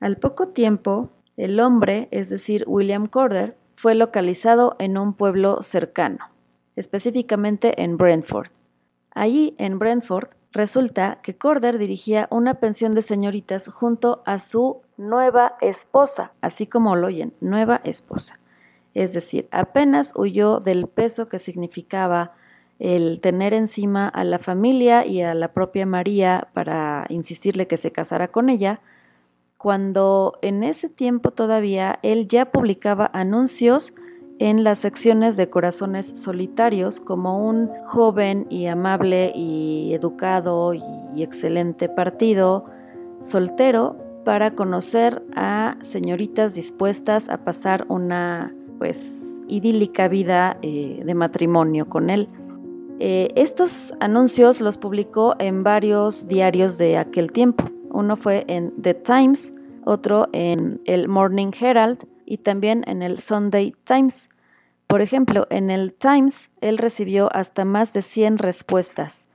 Al 0.01 0.17
poco 0.17 0.49
tiempo, 0.49 1.11
el 1.39 1.59
hombre, 1.61 2.09
es 2.11 2.29
decir, 2.29 2.65
William 2.67 3.07
Corder, 3.07 3.57
fue 3.77 3.95
localizado 3.95 4.77
en 4.79 4.99
un 4.99 5.15
pueblo 5.15 5.63
cercano 5.63 6.19
específicamente 6.77 7.83
en 7.83 7.97
Brentford. 7.97 8.51
Allí, 9.11 9.57
en 9.59 9.81
Brentford, 9.81 10.29
Resulta 10.53 11.19
que 11.23 11.37
Corder 11.37 11.79
dirigía 11.79 12.27
una 12.31 12.55
pensión 12.55 12.95
de 12.95 13.03
señoritas 13.03 13.69
junto 13.69 14.23
a 14.25 14.39
su 14.39 14.81
nueva 14.97 15.57
esposa, 15.61 16.33
así 16.41 16.67
como 16.67 16.97
lo 16.97 17.09
oyen, 17.09 17.35
nueva 17.41 17.83
esposa. 17.85 18.41
Es 18.95 19.13
decir, 19.13 19.47
apenas 19.51 20.15
huyó 20.17 20.61
del 20.61 20.87
peso 20.87 21.29
que 21.29 21.39
significaba 21.39 22.33
el 22.79 23.21
tener 23.21 23.53
encima 23.53 24.09
a 24.09 24.25
la 24.25 24.39
familia 24.39 25.05
y 25.05 25.21
a 25.21 25.35
la 25.35 25.53
propia 25.53 25.85
María 25.85 26.49
para 26.55 27.05
insistirle 27.11 27.67
que 27.67 27.77
se 27.77 27.93
casara 27.93 28.29
con 28.29 28.49
ella, 28.49 28.81
cuando 29.59 30.39
en 30.41 30.63
ese 30.63 30.89
tiempo 30.89 31.33
todavía 31.33 31.99
él 32.03 32.29
ya 32.29 32.51
publicaba 32.53 33.11
anuncios 33.13 33.93
en 34.39 34.63
las 34.63 34.79
secciones 34.79 35.37
de 35.37 35.51
Corazones 35.51 36.13
Solitarios 36.15 37.01
como 37.01 37.47
un 37.47 37.69
joven 37.85 38.47
y 38.49 38.67
amable 38.67 39.33
y 39.35 39.93
educado 39.93 40.75
y 40.75 41.23
excelente 41.23 41.89
partido 41.89 42.67
soltero 43.21 43.97
para 44.25 44.55
conocer 44.55 45.23
a 45.35 45.77
señoritas 45.83 46.55
dispuestas 46.55 47.29
a 47.29 47.39
pasar 47.39 47.85
una 47.89 48.55
pues 48.79 49.37
idílica 49.49 50.07
vida 50.07 50.57
eh, 50.63 51.03
de 51.05 51.15
matrimonio 51.15 51.89
con 51.89 52.11
él. 52.11 52.29
Eh, 53.01 53.33
estos 53.35 53.93
anuncios 53.99 54.61
los 54.61 54.77
publicó 54.77 55.35
en 55.41 55.65
varios 55.65 56.29
diarios 56.29 56.79
de 56.79 56.97
aquel 56.97 57.33
tiempo. 57.33 57.65
Uno 57.91 58.17
fue 58.17 58.45
en 58.49 58.73
The 58.81 58.95
Times, 58.95 59.53
otro 59.85 60.29
en 60.33 60.81
el 60.85 61.09
Morning 61.09 61.51
Herald 61.59 62.07
y 62.27 62.39
también 62.39 62.85
en 62.87 63.03
el 63.03 63.19
Sunday 63.19 63.75
Times. 63.85 64.29
Por 64.87 65.03
ejemplo, 65.03 65.47
en 65.51 65.71
el 65.71 65.93
Times 65.93 66.51
él 66.61 66.79
recibió 66.79 67.29
hasta 67.35 67.65
más 67.65 67.93
de 67.93 68.03
100 68.03 68.39
respuestas. 68.39 69.27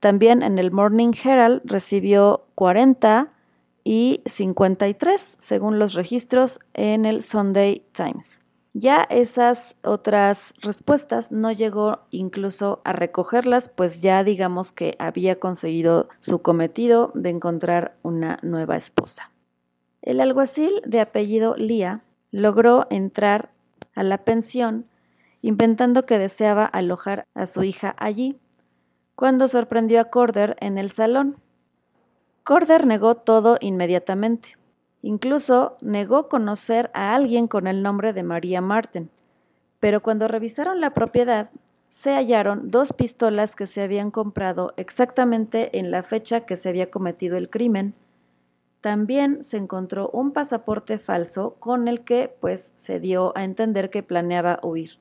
También 0.00 0.42
en 0.42 0.58
el 0.58 0.70
Morning 0.70 1.12
Herald 1.22 1.62
recibió 1.64 2.44
40 2.54 3.28
y 3.84 4.22
53, 4.26 5.36
según 5.38 5.78
los 5.78 5.94
registros 5.94 6.60
en 6.74 7.04
el 7.04 7.22
Sunday 7.22 7.84
Times. 7.92 8.43
Ya 8.76 9.06
esas 9.08 9.76
otras 9.84 10.52
respuestas 10.60 11.30
no 11.30 11.52
llegó 11.52 12.00
incluso 12.10 12.80
a 12.82 12.92
recogerlas, 12.92 13.68
pues 13.68 14.02
ya 14.02 14.24
digamos 14.24 14.72
que 14.72 14.96
había 14.98 15.38
conseguido 15.38 16.08
su 16.18 16.42
cometido 16.42 17.12
de 17.14 17.30
encontrar 17.30 17.94
una 18.02 18.40
nueva 18.42 18.76
esposa. 18.76 19.30
El 20.02 20.20
alguacil 20.20 20.82
de 20.84 21.00
apellido 21.00 21.54
Lía 21.56 22.02
logró 22.32 22.88
entrar 22.90 23.50
a 23.94 24.02
la 24.02 24.18
pensión, 24.18 24.86
inventando 25.40 26.04
que 26.04 26.18
deseaba 26.18 26.64
alojar 26.66 27.28
a 27.34 27.46
su 27.46 27.62
hija 27.62 27.94
allí, 27.96 28.40
cuando 29.14 29.46
sorprendió 29.46 30.00
a 30.00 30.06
Corder 30.06 30.56
en 30.58 30.78
el 30.78 30.90
salón. 30.90 31.36
Corder 32.42 32.88
negó 32.88 33.14
todo 33.14 33.56
inmediatamente. 33.60 34.56
Incluso 35.04 35.76
negó 35.82 36.28
conocer 36.28 36.90
a 36.94 37.14
alguien 37.14 37.46
con 37.46 37.66
el 37.66 37.82
nombre 37.82 38.12
de 38.12 38.24
María 38.24 38.60
Martin, 38.60 39.10
pero 39.78 40.02
cuando 40.02 40.26
revisaron 40.26 40.80
la 40.80 40.94
propiedad, 40.94 41.50
se 41.90 42.14
hallaron 42.14 42.70
dos 42.70 42.92
pistolas 42.92 43.54
que 43.54 43.68
se 43.68 43.82
habían 43.82 44.10
comprado 44.10 44.74
exactamente 44.76 45.78
en 45.78 45.92
la 45.92 46.02
fecha 46.02 46.40
que 46.40 46.56
se 46.56 46.68
había 46.68 46.90
cometido 46.90 47.36
el 47.36 47.50
crimen 47.50 47.94
también 48.84 49.42
se 49.44 49.56
encontró 49.56 50.10
un 50.10 50.32
pasaporte 50.32 50.98
falso 50.98 51.56
con 51.58 51.88
el 51.88 52.04
que 52.04 52.36
pues 52.38 52.74
se 52.76 53.00
dio 53.00 53.32
a 53.34 53.42
entender 53.42 53.88
que 53.88 54.02
planeaba 54.02 54.60
huir. 54.62 54.98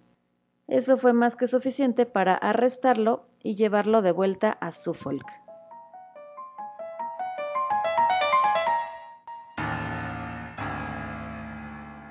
Eso 0.69 0.95
fue 0.95 1.11
más 1.11 1.35
que 1.35 1.47
suficiente 1.47 2.05
para 2.05 2.33
arrestarlo 2.33 3.25
y 3.41 3.55
llevarlo 3.55 4.01
de 4.01 4.13
vuelta 4.13 4.51
a 4.61 4.71
Suffolk. 4.71 5.42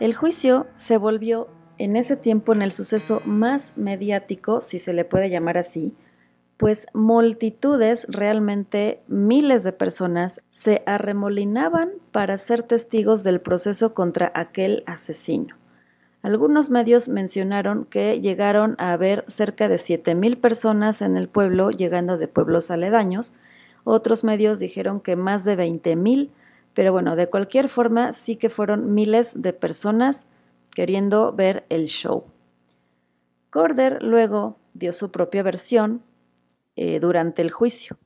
El 0.02 0.16
juicio 0.16 0.66
se 0.74 0.96
volvió 0.96 1.46
en 1.78 1.94
ese 1.94 2.16
tiempo 2.16 2.52
en 2.52 2.60
el 2.60 2.72
suceso 2.72 3.22
más 3.24 3.72
mediático, 3.76 4.60
si 4.60 4.80
se 4.80 4.92
le 4.92 5.04
puede 5.04 5.30
llamar 5.30 5.58
así, 5.58 5.94
pues 6.56 6.88
multitudes, 6.92 8.06
realmente 8.08 9.00
miles 9.06 9.62
de 9.62 9.72
personas, 9.72 10.42
se 10.50 10.82
arremolinaban 10.86 11.92
para 12.10 12.36
ser 12.38 12.64
testigos 12.64 13.22
del 13.22 13.40
proceso 13.40 13.94
contra 13.94 14.32
aquel 14.34 14.82
asesino. 14.86 15.54
Algunos 16.22 16.68
medios 16.68 17.08
mencionaron 17.08 17.84
que 17.84 18.20
llegaron 18.20 18.74
a 18.78 18.94
haber 18.94 19.24
cerca 19.28 19.68
de 19.68 19.76
7.000 19.76 20.40
personas 20.40 21.00
en 21.00 21.16
el 21.16 21.28
pueblo, 21.28 21.70
llegando 21.70 22.18
de 22.18 22.26
pueblos 22.26 22.72
aledaños. 22.72 23.34
Otros 23.84 24.24
medios 24.24 24.58
dijeron 24.58 24.98
que 24.98 25.14
más 25.14 25.44
de 25.44 25.56
20.000, 25.56 26.30
pero 26.74 26.92
bueno, 26.92 27.16
de 27.16 27.28
cualquier 27.28 27.68
forma 27.68 28.12
sí 28.12 28.36
que 28.36 28.50
fueron 28.50 28.94
miles 28.94 29.40
de 29.40 29.52
personas 29.52 30.26
queriendo 30.70 31.32
ver 31.32 31.64
el 31.68 31.86
show. 31.86 32.24
Corder 33.50 34.02
luego 34.02 34.56
dio 34.74 34.92
su 34.92 35.10
propia 35.10 35.42
versión, 35.42 36.02
eh, 36.74 37.00
durante 37.00 37.42
el 37.42 37.50
juicio. 37.50 37.98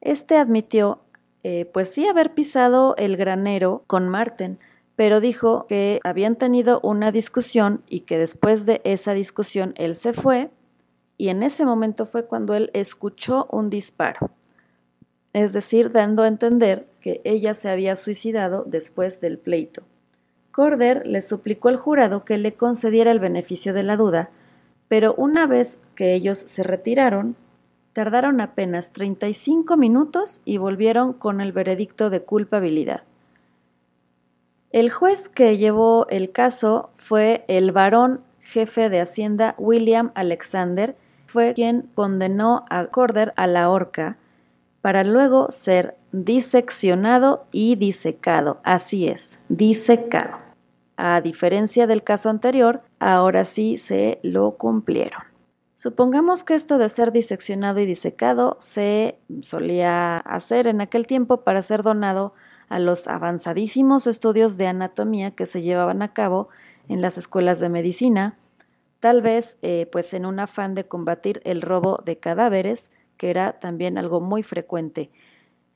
Este 0.00 0.36
admitió, 0.36 1.02
eh, 1.44 1.66
pues 1.66 1.90
sí, 1.90 2.08
haber 2.08 2.34
pisado 2.34 2.96
el 2.96 3.16
granero 3.16 3.84
con 3.86 4.08
Marten, 4.08 4.58
pero 4.96 5.20
dijo 5.20 5.66
que 5.68 6.00
habían 6.02 6.34
tenido 6.34 6.80
una 6.82 7.12
discusión 7.12 7.84
y 7.88 8.00
que 8.00 8.18
después 8.18 8.66
de 8.66 8.80
esa 8.82 9.14
discusión 9.14 9.72
él 9.76 9.94
se 9.94 10.12
fue 10.12 10.50
y 11.16 11.28
en 11.28 11.44
ese 11.44 11.64
momento 11.64 12.06
fue 12.06 12.26
cuando 12.26 12.54
él 12.54 12.70
escuchó 12.74 13.46
un 13.52 13.70
disparo, 13.70 14.30
es 15.32 15.52
decir, 15.52 15.92
dando 15.92 16.22
a 16.22 16.28
entender 16.28 16.86
que 17.00 17.20
ella 17.24 17.54
se 17.54 17.68
había 17.68 17.96
suicidado 17.96 18.64
después 18.66 19.20
del 19.20 19.38
pleito. 19.38 19.82
Corder 20.50 21.06
le 21.06 21.22
suplicó 21.22 21.68
al 21.68 21.76
jurado 21.76 22.24
que 22.24 22.38
le 22.38 22.52
concediera 22.54 23.10
el 23.10 23.20
beneficio 23.20 23.72
de 23.72 23.82
la 23.82 23.96
duda, 23.96 24.30
pero 24.88 25.14
una 25.14 25.46
vez 25.46 25.78
que 25.94 26.14
ellos 26.14 26.38
se 26.38 26.62
retiraron, 26.62 27.36
Tardaron 27.92 28.40
apenas 28.40 28.90
35 28.92 29.76
minutos 29.76 30.40
y 30.46 30.56
volvieron 30.56 31.12
con 31.12 31.40
el 31.42 31.52
veredicto 31.52 32.08
de 32.08 32.22
culpabilidad. 32.22 33.02
El 34.70 34.90
juez 34.90 35.28
que 35.28 35.58
llevó 35.58 36.06
el 36.08 36.32
caso 36.32 36.90
fue 36.96 37.44
el 37.48 37.72
varón 37.72 38.22
jefe 38.40 38.88
de 38.88 39.00
Hacienda 39.02 39.54
William 39.58 40.10
Alexander, 40.14 40.96
fue 41.26 41.52
quien 41.52 41.90
condenó 41.94 42.64
a 42.70 42.86
Corder 42.86 43.34
a 43.36 43.46
la 43.46 43.68
horca 43.68 44.16
para 44.82 45.04
luego 45.04 45.50
ser 45.50 45.96
diseccionado 46.10 47.46
y 47.52 47.76
disecado. 47.76 48.60
Así 48.64 49.08
es, 49.08 49.38
disecado. 49.48 50.38
A 50.96 51.20
diferencia 51.20 51.86
del 51.86 52.02
caso 52.02 52.28
anterior, 52.28 52.82
ahora 52.98 53.44
sí 53.44 53.78
se 53.78 54.18
lo 54.22 54.56
cumplieron. 54.58 55.22
Supongamos 55.76 56.44
que 56.44 56.54
esto 56.54 56.78
de 56.78 56.88
ser 56.88 57.10
diseccionado 57.10 57.80
y 57.80 57.86
disecado 57.86 58.56
se 58.60 59.18
solía 59.40 60.18
hacer 60.18 60.66
en 60.66 60.80
aquel 60.80 61.06
tiempo 61.06 61.42
para 61.42 61.62
ser 61.62 61.82
donado 61.82 62.34
a 62.68 62.78
los 62.78 63.08
avanzadísimos 63.08 64.06
estudios 64.06 64.56
de 64.56 64.68
anatomía 64.68 65.32
que 65.32 65.46
se 65.46 65.62
llevaban 65.62 66.02
a 66.02 66.12
cabo 66.12 66.48
en 66.88 67.00
las 67.02 67.18
escuelas 67.18 67.58
de 67.58 67.68
medicina, 67.68 68.38
tal 69.00 69.22
vez 69.22 69.58
eh, 69.62 69.88
pues 69.90 70.14
en 70.14 70.24
un 70.24 70.38
afán 70.38 70.74
de 70.74 70.84
combatir 70.84 71.40
el 71.44 71.62
robo 71.62 72.00
de 72.04 72.16
cadáveres, 72.16 72.90
que 73.22 73.30
era 73.30 73.60
también 73.60 73.98
algo 73.98 74.20
muy 74.20 74.42
frecuente. 74.42 75.08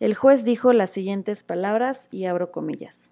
El 0.00 0.16
juez 0.16 0.42
dijo 0.42 0.72
las 0.72 0.90
siguientes 0.90 1.44
palabras 1.44 2.08
y 2.10 2.24
abro 2.24 2.50
comillas. 2.50 3.08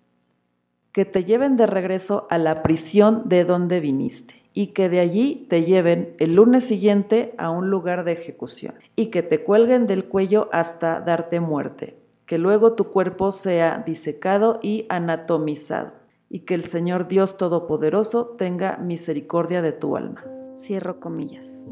Que 0.90 1.04
te 1.04 1.22
lleven 1.22 1.56
de 1.56 1.68
regreso 1.68 2.26
a 2.30 2.38
la 2.38 2.64
prisión 2.64 3.28
de 3.28 3.44
donde 3.44 3.78
viniste 3.78 4.42
y 4.52 4.72
que 4.72 4.88
de 4.88 4.98
allí 4.98 5.46
te 5.48 5.62
lleven 5.62 6.16
el 6.18 6.34
lunes 6.34 6.64
siguiente 6.64 7.32
a 7.38 7.50
un 7.50 7.70
lugar 7.70 8.02
de 8.02 8.10
ejecución 8.10 8.74
y 8.96 9.06
que 9.06 9.22
te 9.22 9.44
cuelguen 9.44 9.86
del 9.86 10.06
cuello 10.06 10.48
hasta 10.50 10.98
darte 10.98 11.38
muerte, 11.38 11.94
que 12.26 12.38
luego 12.38 12.72
tu 12.72 12.90
cuerpo 12.90 13.30
sea 13.30 13.84
disecado 13.86 14.58
y 14.60 14.86
anatomizado 14.88 15.92
y 16.28 16.40
que 16.40 16.54
el 16.54 16.64
Señor 16.64 17.06
Dios 17.06 17.36
Todopoderoso 17.36 18.34
tenga 18.36 18.78
misericordia 18.78 19.62
de 19.62 19.70
tu 19.70 19.96
alma. 19.96 20.24
Cierro 20.56 21.00
comillas. 21.00 21.64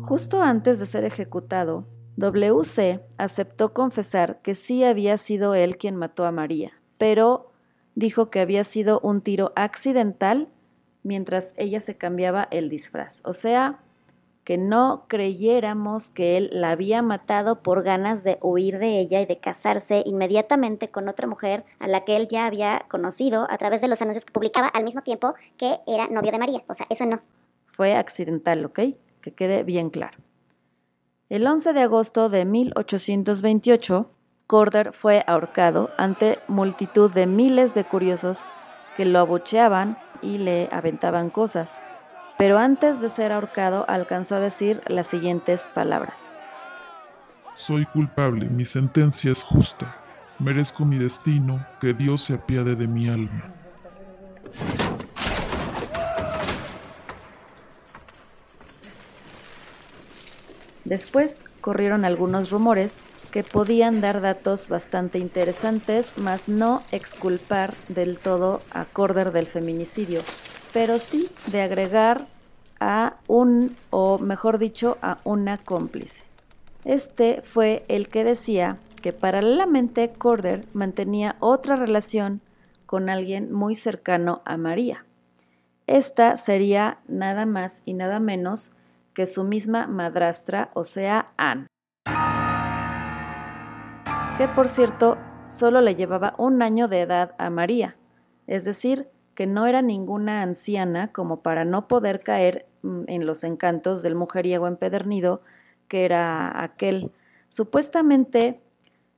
Justo 0.00 0.42
antes 0.42 0.78
de 0.78 0.86
ser 0.86 1.04
ejecutado, 1.04 1.86
WC 2.16 3.00
aceptó 3.18 3.72
confesar 3.72 4.40
que 4.42 4.54
sí 4.54 4.84
había 4.84 5.18
sido 5.18 5.54
él 5.54 5.76
quien 5.76 5.96
mató 5.96 6.24
a 6.24 6.32
María, 6.32 6.72
pero 6.98 7.50
dijo 7.94 8.30
que 8.30 8.40
había 8.40 8.64
sido 8.64 9.00
un 9.00 9.20
tiro 9.20 9.52
accidental 9.56 10.48
mientras 11.02 11.52
ella 11.56 11.80
se 11.80 11.96
cambiaba 11.96 12.48
el 12.50 12.68
disfraz. 12.68 13.20
O 13.24 13.32
sea, 13.32 13.80
que 14.44 14.58
no 14.58 15.06
creyéramos 15.08 16.10
que 16.10 16.36
él 16.36 16.50
la 16.52 16.70
había 16.70 17.02
matado 17.02 17.62
por 17.62 17.82
ganas 17.82 18.22
de 18.22 18.38
huir 18.40 18.78
de 18.78 19.00
ella 19.00 19.20
y 19.20 19.26
de 19.26 19.40
casarse 19.40 20.04
inmediatamente 20.06 20.88
con 20.88 21.08
otra 21.08 21.26
mujer 21.26 21.64
a 21.80 21.88
la 21.88 22.04
que 22.04 22.16
él 22.16 22.28
ya 22.28 22.46
había 22.46 22.84
conocido 22.88 23.48
a 23.50 23.58
través 23.58 23.80
de 23.80 23.88
los 23.88 24.00
anuncios 24.02 24.24
que 24.24 24.32
publicaba 24.32 24.68
al 24.68 24.84
mismo 24.84 25.02
tiempo 25.02 25.34
que 25.56 25.80
era 25.88 26.06
novio 26.06 26.30
de 26.30 26.38
María. 26.38 26.62
O 26.68 26.74
sea, 26.74 26.86
eso 26.90 27.04
no. 27.06 27.20
Fue 27.76 27.94
accidental, 27.94 28.64
¿ok? 28.64 28.80
Que 29.20 29.34
quede 29.34 29.62
bien 29.62 29.90
claro. 29.90 30.18
El 31.28 31.46
11 31.46 31.72
de 31.72 31.82
agosto 31.82 32.28
de 32.28 32.44
1828, 32.44 34.10
Corder 34.46 34.92
fue 34.92 35.24
ahorcado 35.26 35.90
ante 35.98 36.38
multitud 36.48 37.10
de 37.10 37.26
miles 37.26 37.74
de 37.74 37.84
curiosos 37.84 38.42
que 38.96 39.04
lo 39.04 39.18
abucheaban 39.18 39.98
y 40.22 40.38
le 40.38 40.68
aventaban 40.72 41.30
cosas. 41.30 41.76
Pero 42.38 42.58
antes 42.58 43.00
de 43.00 43.08
ser 43.08 43.32
ahorcado 43.32 43.84
alcanzó 43.88 44.36
a 44.36 44.40
decir 44.40 44.82
las 44.86 45.08
siguientes 45.08 45.68
palabras. 45.74 46.34
Soy 47.56 47.86
culpable, 47.86 48.46
mi 48.46 48.64
sentencia 48.64 49.32
es 49.32 49.42
justa. 49.42 49.96
Merezco 50.38 50.84
mi 50.84 50.98
destino, 50.98 51.66
que 51.80 51.94
Dios 51.94 52.22
se 52.22 52.34
apiade 52.34 52.76
de 52.76 52.86
mi 52.86 53.08
alma. 53.08 53.52
Después 60.86 61.44
corrieron 61.60 62.04
algunos 62.04 62.50
rumores 62.50 63.00
que 63.32 63.42
podían 63.42 64.00
dar 64.00 64.20
datos 64.20 64.68
bastante 64.68 65.18
interesantes, 65.18 66.12
mas 66.16 66.48
no 66.48 66.80
exculpar 66.92 67.74
del 67.88 68.18
todo 68.18 68.60
a 68.70 68.84
Corder 68.84 69.32
del 69.32 69.46
feminicidio, 69.46 70.22
pero 70.72 71.00
sí 71.00 71.28
de 71.48 71.62
agregar 71.62 72.20
a 72.78 73.16
un, 73.26 73.74
o 73.90 74.18
mejor 74.18 74.58
dicho, 74.58 74.96
a 75.02 75.18
una 75.24 75.58
cómplice. 75.58 76.22
Este 76.84 77.42
fue 77.42 77.84
el 77.88 78.08
que 78.08 78.22
decía 78.22 78.78
que 79.02 79.12
paralelamente 79.12 80.12
Corder 80.12 80.66
mantenía 80.72 81.34
otra 81.40 81.74
relación 81.74 82.40
con 82.86 83.08
alguien 83.08 83.52
muy 83.52 83.74
cercano 83.74 84.40
a 84.44 84.56
María. 84.56 85.04
Esta 85.88 86.36
sería 86.36 86.98
nada 87.08 87.44
más 87.44 87.82
y 87.84 87.94
nada 87.94 88.20
menos 88.20 88.70
que 89.16 89.24
su 89.24 89.44
misma 89.44 89.86
madrastra, 89.86 90.70
o 90.74 90.84
sea, 90.84 91.32
Anne. 91.38 91.68
Que 94.36 94.46
por 94.54 94.68
cierto, 94.68 95.16
solo 95.48 95.80
le 95.80 95.94
llevaba 95.94 96.34
un 96.36 96.60
año 96.60 96.86
de 96.86 97.00
edad 97.00 97.34
a 97.38 97.48
María, 97.48 97.96
es 98.46 98.66
decir, 98.66 99.08
que 99.34 99.46
no 99.46 99.66
era 99.66 99.80
ninguna 99.80 100.42
anciana 100.42 101.12
como 101.12 101.40
para 101.40 101.64
no 101.64 101.88
poder 101.88 102.20
caer 102.20 102.66
mm, 102.82 103.04
en 103.06 103.24
los 103.24 103.42
encantos 103.42 104.02
del 104.02 104.16
mujeriego 104.16 104.66
empedernido 104.66 105.40
que 105.88 106.04
era 106.04 106.62
aquel. 106.62 107.10
Supuestamente 107.48 108.60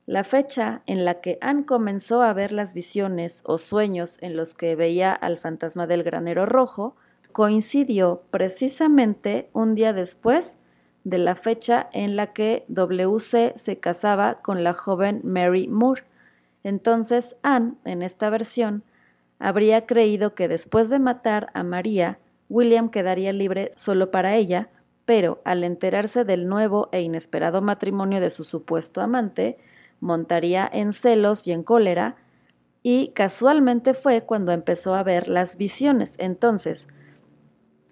la 0.05 0.23
fecha 0.23 0.81
en 0.85 1.03
la 1.03 1.19
que 1.19 1.37
Anne 1.41 1.65
comenzó 1.65 2.21
a 2.21 2.31
ver 2.31 2.53
las 2.53 2.73
visiones 2.73 3.41
o 3.43 3.57
sueños 3.57 4.17
en 4.21 4.37
los 4.37 4.53
que 4.53 4.77
veía 4.77 5.11
al 5.11 5.37
fantasma 5.37 5.87
del 5.87 6.03
granero 6.03 6.45
rojo 6.45 6.95
coincidió 7.31 8.23
precisamente 8.31 9.49
un 9.53 9.75
día 9.75 9.93
después 9.93 10.57
de 11.03 11.17
la 11.17 11.35
fecha 11.35 11.89
en 11.93 12.15
la 12.15 12.33
que 12.33 12.65
WC 12.67 13.53
se 13.55 13.79
casaba 13.79 14.41
con 14.41 14.63
la 14.63 14.73
joven 14.73 15.21
Mary 15.23 15.67
Moore. 15.67 16.03
Entonces 16.63 17.35
Anne, 17.41 17.75
en 17.85 18.01
esta 18.01 18.29
versión, 18.29 18.83
habría 19.39 19.85
creído 19.85 20.35
que 20.35 20.47
después 20.47 20.89
de 20.89 20.99
matar 20.99 21.49
a 21.53 21.63
María, 21.63 22.19
William 22.49 22.89
quedaría 22.89 23.31
libre 23.31 23.71
solo 23.77 24.11
para 24.11 24.35
ella, 24.35 24.69
pero 25.05 25.41
al 25.45 25.63
enterarse 25.63 26.25
del 26.25 26.47
nuevo 26.47 26.89
e 26.91 27.01
inesperado 27.01 27.61
matrimonio 27.61 28.19
de 28.19 28.31
su 28.31 28.43
supuesto 28.43 29.01
amante, 29.01 29.57
montaría 29.99 30.69
en 30.71 30.93
celos 30.93 31.47
y 31.47 31.51
en 31.51 31.63
cólera, 31.63 32.15
y 32.83 33.09
casualmente 33.09 33.93
fue 33.93 34.23
cuando 34.23 34.51
empezó 34.51 34.95
a 34.95 35.03
ver 35.03 35.27
las 35.27 35.57
visiones. 35.57 36.15
Entonces, 36.17 36.87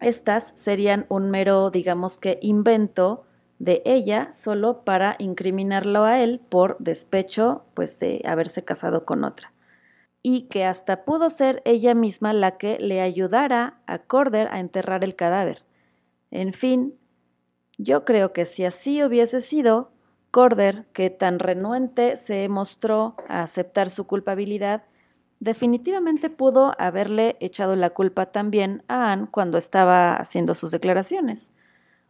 estas 0.02 0.54
serían 0.56 1.06
un 1.10 1.30
mero, 1.32 1.70
digamos 1.72 2.18
que, 2.18 2.40
invento 2.42 3.26
de 3.60 3.82
ella 3.86 4.30
solo 4.34 4.84
para 4.84 5.16
incriminarlo 5.20 6.04
a 6.04 6.22
él 6.22 6.42
por 6.50 6.78
despecho, 6.80 7.66
pues 7.74 8.00
de 8.00 8.22
haberse 8.26 8.64
casado 8.64 9.06
con 9.06 9.24
otra. 9.24 9.54
Y 10.22 10.44
que 10.44 10.66
hasta 10.66 11.06
pudo 11.06 11.30
ser 11.30 11.62
ella 11.66 11.96
misma 11.96 12.34
la 12.34 12.58
que 12.58 12.78
le 12.80 13.02
ayudara 13.02 13.80
a 13.88 14.00
Corder 14.00 14.48
a 14.52 14.60
enterrar 14.60 15.04
el 15.04 15.16
cadáver. 15.16 15.64
En 16.32 16.54
fin, 16.54 16.96
yo 17.78 18.06
creo 18.06 18.34
que 18.34 18.46
si 18.46 18.66
así 18.66 19.04
hubiese 19.04 19.42
sido, 19.42 19.92
Corder, 20.32 20.86
que 20.94 21.10
tan 21.10 21.40
renuente 21.40 22.18
se 22.18 22.48
mostró 22.50 23.16
a 23.28 23.44
aceptar 23.44 23.90
su 23.90 24.06
culpabilidad, 24.06 24.84
definitivamente 25.40 26.30
pudo 26.30 26.74
haberle 26.78 27.38
echado 27.40 27.76
la 27.76 27.92
culpa 27.92 28.28
también 28.28 28.84
a 28.88 29.12
Anne 29.12 29.28
cuando 29.32 29.58
estaba 29.58 30.16
haciendo 30.16 30.56
sus 30.56 30.72
declaraciones, 30.72 31.52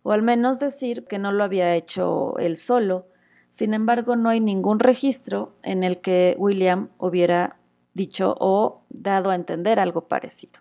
o 0.03 0.11
al 0.11 0.23
menos 0.23 0.59
decir 0.59 1.05
que 1.05 1.19
no 1.19 1.32
lo 1.32 1.43
había 1.43 1.75
hecho 1.75 2.38
él 2.39 2.57
solo. 2.57 3.07
Sin 3.51 3.73
embargo, 3.73 4.15
no 4.15 4.30
hay 4.30 4.39
ningún 4.39 4.80
registro 4.80 5.55
en 5.63 5.84
el 5.84 5.99
que 5.99 6.36
William 6.38 6.89
hubiera 6.97 7.57
dicho 7.93 8.36
o 8.39 8.84
dado 8.89 9.32
a 9.32 9.36
entender 9.36 9.80
algo 9.80 10.07
parecido. 10.07 10.59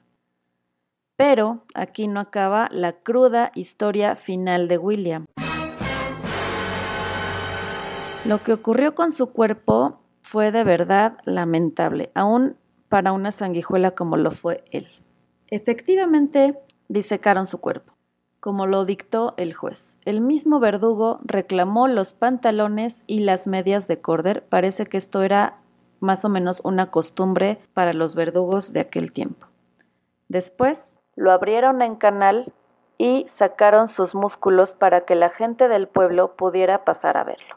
Pero 1.16 1.64
aquí 1.74 2.08
no 2.08 2.20
acaba 2.20 2.68
la 2.72 2.92
cruda 2.92 3.52
historia 3.54 4.16
final 4.16 4.68
de 4.68 4.78
William. 4.78 5.26
Lo 8.24 8.42
que 8.42 8.52
ocurrió 8.52 8.94
con 8.94 9.12
su 9.12 9.32
cuerpo 9.32 10.00
fue 10.26 10.50
de 10.50 10.64
verdad 10.64 11.18
lamentable, 11.24 12.10
aún 12.14 12.56
para 12.88 13.12
una 13.12 13.30
sanguijuela 13.30 13.92
como 13.92 14.16
lo 14.16 14.32
fue 14.32 14.64
él. 14.72 14.88
Efectivamente, 15.50 16.58
disecaron 16.88 17.46
su 17.46 17.60
cuerpo, 17.60 17.92
como 18.40 18.66
lo 18.66 18.84
dictó 18.84 19.34
el 19.36 19.54
juez. 19.54 19.98
El 20.04 20.20
mismo 20.20 20.58
verdugo 20.58 21.20
reclamó 21.22 21.86
los 21.86 22.12
pantalones 22.12 23.04
y 23.06 23.20
las 23.20 23.46
medias 23.46 23.86
de 23.86 24.00
Corder. 24.00 24.42
Parece 24.48 24.86
que 24.86 24.96
esto 24.96 25.22
era 25.22 25.60
más 26.00 26.24
o 26.24 26.28
menos 26.28 26.60
una 26.64 26.90
costumbre 26.90 27.60
para 27.72 27.92
los 27.92 28.16
verdugos 28.16 28.72
de 28.72 28.80
aquel 28.80 29.12
tiempo. 29.12 29.46
Después, 30.28 30.98
lo 31.14 31.30
abrieron 31.30 31.82
en 31.82 31.94
canal 31.94 32.52
y 32.98 33.26
sacaron 33.28 33.86
sus 33.86 34.16
músculos 34.16 34.74
para 34.74 35.02
que 35.02 35.14
la 35.14 35.30
gente 35.30 35.68
del 35.68 35.86
pueblo 35.86 36.34
pudiera 36.34 36.84
pasar 36.84 37.16
a 37.16 37.22
verlo. 37.22 37.56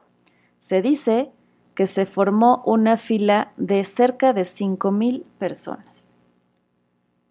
Se 0.59 0.83
dice 0.83 1.31
que 1.79 1.87
se 1.87 2.05
formó 2.05 2.61
una 2.65 2.97
fila 2.97 3.53
de 3.55 3.85
cerca 3.85 4.33
de 4.33 4.41
5.000 4.41 5.23
personas. 5.37 6.13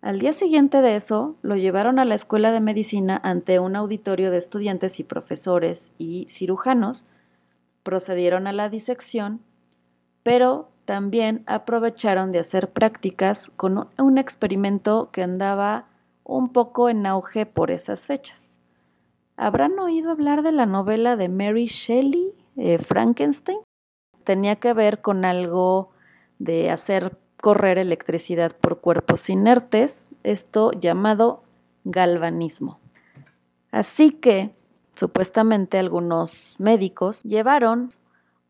Al 0.01 0.21
día 0.21 0.33
siguiente 0.33 0.81
de 0.81 0.97
eso, 0.97 1.37
lo 1.43 1.55
llevaron 1.57 1.99
a 1.99 2.07
la 2.07 2.15
escuela 2.15 2.51
de 2.51 2.61
medicina 2.61 3.21
ante 3.23 3.59
un 3.59 3.77
auditorio 3.77 4.31
de 4.31 4.39
estudiantes 4.39 5.01
y 5.01 5.05
profesores 5.05 5.93
y 5.99 6.29
cirujanos, 6.31 7.05
procedieron 7.83 8.47
a 8.47 8.55
la 8.55 8.71
disección, 8.71 9.43
pero 10.23 10.71
también 10.87 11.43
aprovecharon 11.45 12.33
de 12.33 12.39
hacer 12.39 12.71
prácticas 12.71 13.51
con 13.55 13.91
un 13.99 14.17
experimento 14.17 15.11
que 15.13 15.25
andaba 15.25 15.89
un 16.25 16.55
poco 16.55 16.89
en 16.89 17.05
auge 17.05 17.45
por 17.45 17.71
esas 17.71 18.07
fechas. 18.07 18.57
¿Habrán 19.37 19.79
oído 19.79 20.11
hablar 20.11 20.43
de 20.43 20.53
la 20.53 20.65
novela 20.65 21.17
de 21.17 21.29
Mary 21.29 21.67
Shelley, 21.67 22.33
eh, 22.57 22.79
Frankenstein, 22.79 23.59
tenía 24.29 24.57
que 24.57 24.75
ver 24.75 25.01
con 25.01 25.25
algo 25.25 25.89
de 26.39 26.71
hacer 26.71 27.17
correr 27.41 27.79
electricidad 27.79 28.55
por 28.55 28.83
cuerpos 28.83 29.31
inertes, 29.31 30.13
esto 30.23 30.71
llamado 30.73 31.43
galvanismo. 31.85 32.79
Así 33.71 34.11
que, 34.11 34.55
supuestamente 34.95 35.79
algunos 35.79 36.57
médicos 36.59 37.23
llevaron 37.23 37.89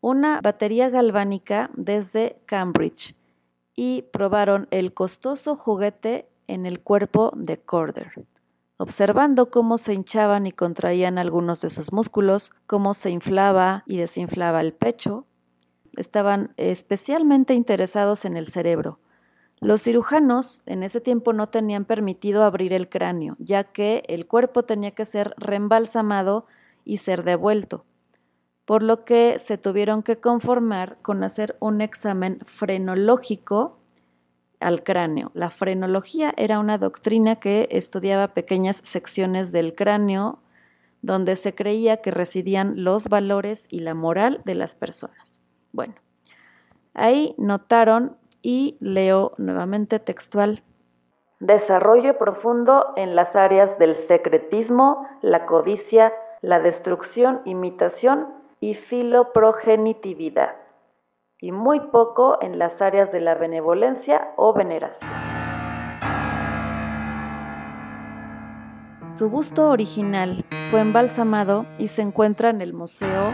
una 0.01 0.41
batería 0.41 0.89
galvánica 0.89 1.69
desde 1.77 2.35
Cambridge 2.45 3.15
y 3.73 4.01
probaron 4.11 4.67
el 4.71 4.93
costoso 4.93 5.55
juguete 5.55 6.27
en 6.47 6.65
el 6.65 6.81
cuerpo 6.81 7.31
de 7.37 7.57
Corder 7.57 8.25
observando 8.79 9.51
cómo 9.51 9.77
se 9.77 9.93
hinchaban 9.93 10.47
y 10.47 10.53
contraían 10.53 11.17
algunos 11.17 11.59
de 11.59 11.69
sus 11.69 11.91
músculos, 11.91 12.51
cómo 12.65 12.93
se 12.93 13.09
inflaba 13.09 13.83
y 13.85 13.97
desinflaba 13.97 14.61
el 14.61 14.71
pecho. 14.71 15.25
Estaban 15.95 16.53
especialmente 16.57 17.53
interesados 17.53 18.25
en 18.25 18.37
el 18.37 18.47
cerebro. 18.47 18.99
Los 19.61 19.83
cirujanos 19.83 20.61
en 20.65 20.83
ese 20.83 21.01
tiempo 21.01 21.33
no 21.33 21.49
tenían 21.49 21.83
permitido 21.83 22.43
abrir 22.43 22.71
el 22.71 22.87
cráneo, 22.87 23.35
ya 23.39 23.65
que 23.65 24.03
el 24.07 24.25
cuerpo 24.25 24.63
tenía 24.63 24.91
que 24.91 25.05
ser 25.05 25.33
reembalsamado 25.37 26.45
y 26.85 26.97
ser 26.97 27.23
devuelto, 27.23 27.83
por 28.63 28.83
lo 28.83 29.03
que 29.03 29.37
se 29.39 29.57
tuvieron 29.57 30.01
que 30.01 30.17
conformar 30.17 30.97
con 31.01 31.23
hacer 31.23 31.57
un 31.59 31.81
examen 31.81 32.39
frenológico 32.45 33.79
al 34.61 34.83
cráneo. 34.83 35.31
La 35.33 35.49
frenología 35.49 36.33
era 36.37 36.59
una 36.59 36.77
doctrina 36.77 37.37
que 37.37 37.67
estudiaba 37.71 38.29
pequeñas 38.29 38.79
secciones 38.83 39.51
del 39.51 39.75
cráneo 39.75 40.39
donde 41.01 41.35
se 41.35 41.55
creía 41.55 41.97
que 41.97 42.11
residían 42.11 42.83
los 42.83 43.07
valores 43.07 43.67
y 43.69 43.79
la 43.79 43.93
moral 43.93 44.41
de 44.45 44.55
las 44.55 44.75
personas. 44.75 45.38
Bueno, 45.71 45.95
ahí 46.93 47.35
notaron 47.37 48.17
y 48.41 48.77
leo 48.79 49.33
nuevamente 49.37 49.99
textual. 49.99 50.63
Desarrollo 51.39 52.17
profundo 52.17 52.93
en 52.95 53.15
las 53.15 53.35
áreas 53.35 53.79
del 53.79 53.95
secretismo, 53.95 55.07
la 55.21 55.45
codicia, 55.45 56.13
la 56.41 56.59
destrucción, 56.59 57.41
imitación 57.45 58.27
y 58.59 58.75
filoprogenitividad, 58.75 60.55
y 61.39 61.51
muy 61.51 61.79
poco 61.79 62.37
en 62.41 62.59
las 62.59 62.81
áreas 62.81 63.11
de 63.11 63.21
la 63.21 63.35
benevolencia 63.35 64.33
o 64.35 64.53
veneración. 64.53 65.09
Su 69.15 69.29
busto 69.29 69.69
original 69.69 70.45
fue 70.71 70.79
embalsamado 70.79 71.65
y 71.77 71.89
se 71.89 72.01
encuentra 72.01 72.49
en 72.49 72.61
el 72.61 72.73
Museo 72.73 73.33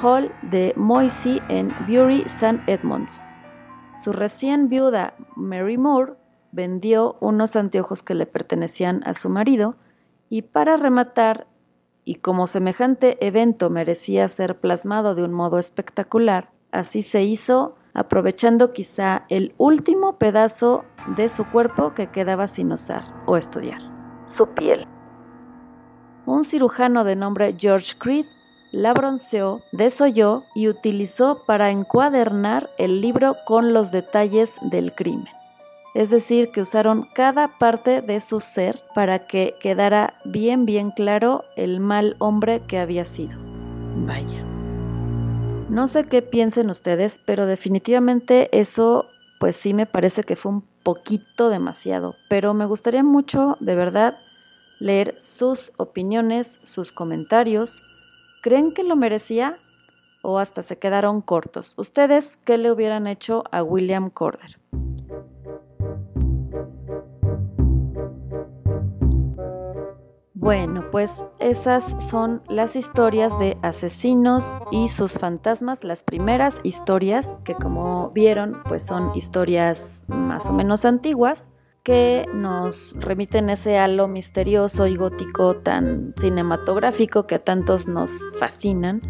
Hall 0.00 0.32
de 0.42 0.72
Moisey 0.76 1.42
en 1.48 1.68
Bury 1.86 2.22
St. 2.26 2.60
Edmunds. 2.66 3.26
Su 3.94 4.12
recién 4.12 4.68
viuda 4.68 5.14
Mary 5.36 5.76
Moore 5.76 6.14
vendió 6.52 7.16
unos 7.20 7.56
anteojos 7.56 8.02
que 8.02 8.14
le 8.14 8.26
pertenecían 8.26 9.02
a 9.04 9.14
su 9.14 9.28
marido 9.28 9.76
y 10.28 10.42
para 10.42 10.76
rematar, 10.76 11.46
y 12.04 12.16
como 12.16 12.46
semejante 12.46 13.24
evento 13.24 13.70
merecía 13.70 14.28
ser 14.28 14.58
plasmado 14.58 15.14
de 15.14 15.24
un 15.24 15.32
modo 15.32 15.58
espectacular, 15.58 16.50
así 16.70 17.02
se 17.02 17.22
hizo 17.22 17.76
aprovechando 17.94 18.72
quizá 18.72 19.24
el 19.28 19.54
último 19.58 20.18
pedazo 20.18 20.84
de 21.16 21.28
su 21.28 21.44
cuerpo 21.44 21.94
que 21.94 22.08
quedaba 22.08 22.48
sin 22.48 22.72
usar 22.72 23.04
o 23.26 23.36
estudiar, 23.36 23.82
su 24.28 24.48
piel. 24.48 24.86
Un 26.24 26.44
cirujano 26.44 27.04
de 27.04 27.16
nombre 27.16 27.54
George 27.58 27.94
Creed 27.98 28.26
la 28.72 28.94
bronceó, 28.94 29.62
desolló 29.70 30.44
y 30.54 30.68
utilizó 30.68 31.44
para 31.46 31.70
encuadernar 31.70 32.70
el 32.78 33.00
libro 33.00 33.36
con 33.46 33.72
los 33.72 33.92
detalles 33.92 34.56
del 34.62 34.94
crimen. 34.94 35.28
Es 35.94 36.08
decir, 36.08 36.50
que 36.50 36.62
usaron 36.62 37.06
cada 37.14 37.58
parte 37.58 38.00
de 38.00 38.20
su 38.22 38.40
ser 38.40 38.80
para 38.94 39.26
que 39.26 39.54
quedara 39.60 40.14
bien 40.24 40.64
bien 40.64 40.90
claro 40.90 41.44
el 41.54 41.80
mal 41.80 42.16
hombre 42.18 42.60
que 42.66 42.78
había 42.78 43.04
sido. 43.04 43.38
Vaya. 44.06 44.42
No 45.68 45.86
sé 45.86 46.04
qué 46.04 46.22
piensen 46.22 46.70
ustedes, 46.70 47.20
pero 47.26 47.46
definitivamente 47.46 48.48
eso 48.58 49.06
pues 49.38 49.56
sí 49.56 49.74
me 49.74 49.86
parece 49.86 50.22
que 50.22 50.36
fue 50.36 50.52
un 50.52 50.64
poquito 50.82 51.48
demasiado, 51.48 52.14
pero 52.28 52.54
me 52.54 52.64
gustaría 52.64 53.02
mucho, 53.02 53.56
de 53.60 53.74
verdad, 53.74 54.16
leer 54.78 55.16
sus 55.18 55.72
opiniones, 55.78 56.60
sus 56.62 56.92
comentarios. 56.92 57.82
¿Creen 58.42 58.74
que 58.74 58.82
lo 58.82 58.96
merecía 58.96 59.56
o 60.20 60.40
hasta 60.40 60.64
se 60.64 60.76
quedaron 60.76 61.20
cortos? 61.20 61.74
¿Ustedes 61.76 62.38
qué 62.38 62.58
le 62.58 62.72
hubieran 62.72 63.06
hecho 63.06 63.44
a 63.52 63.62
William 63.62 64.10
Corder? 64.10 64.58
Bueno, 70.34 70.90
pues 70.90 71.24
esas 71.38 71.94
son 72.04 72.42
las 72.48 72.74
historias 72.74 73.38
de 73.38 73.56
asesinos 73.62 74.58
y 74.72 74.88
sus 74.88 75.12
fantasmas, 75.12 75.84
las 75.84 76.02
primeras 76.02 76.58
historias 76.64 77.36
que 77.44 77.54
como 77.54 78.10
vieron 78.10 78.60
pues 78.64 78.82
son 78.82 79.14
historias 79.14 80.02
más 80.08 80.46
o 80.46 80.52
menos 80.52 80.84
antiguas 80.84 81.46
que 81.82 82.26
nos 82.32 82.94
remiten 82.98 83.50
ese 83.50 83.78
halo 83.78 84.08
misterioso 84.08 84.86
y 84.86 84.96
gótico 84.96 85.56
tan 85.56 86.14
cinematográfico 86.20 87.26
que 87.26 87.36
a 87.36 87.44
tantos 87.44 87.86
nos 87.86 88.12
fascinan. 88.38 89.00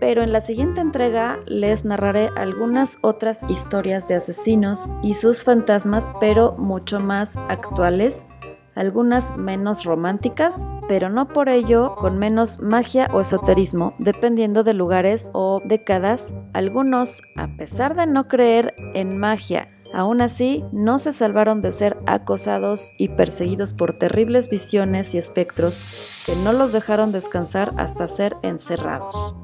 Pero 0.00 0.22
en 0.22 0.32
la 0.32 0.40
siguiente 0.40 0.80
entrega 0.80 1.38
les 1.46 1.84
narraré 1.84 2.30
algunas 2.36 2.98
otras 3.02 3.42
historias 3.48 4.08
de 4.08 4.16
asesinos 4.16 4.86
y 5.02 5.14
sus 5.14 5.44
fantasmas, 5.44 6.12
pero 6.20 6.56
mucho 6.58 7.00
más 7.00 7.36
actuales 7.48 8.26
algunas 8.74 9.36
menos 9.36 9.84
románticas, 9.84 10.56
pero 10.88 11.08
no 11.08 11.28
por 11.28 11.48
ello 11.48 11.94
con 11.96 12.18
menos 12.18 12.60
magia 12.60 13.08
o 13.12 13.20
esoterismo, 13.20 13.94
dependiendo 13.98 14.64
de 14.64 14.74
lugares 14.74 15.30
o 15.32 15.60
décadas. 15.64 16.32
Algunos, 16.52 17.22
a 17.36 17.48
pesar 17.56 17.94
de 17.94 18.06
no 18.06 18.26
creer 18.26 18.74
en 18.94 19.18
magia, 19.18 19.68
aún 19.94 20.20
así 20.20 20.64
no 20.72 20.98
se 20.98 21.12
salvaron 21.12 21.60
de 21.60 21.72
ser 21.72 21.96
acosados 22.06 22.92
y 22.98 23.08
perseguidos 23.08 23.72
por 23.72 23.98
terribles 23.98 24.48
visiones 24.48 25.14
y 25.14 25.18
espectros 25.18 25.80
que 26.26 26.36
no 26.36 26.52
los 26.52 26.72
dejaron 26.72 27.12
descansar 27.12 27.72
hasta 27.76 28.08
ser 28.08 28.36
encerrados. 28.42 29.34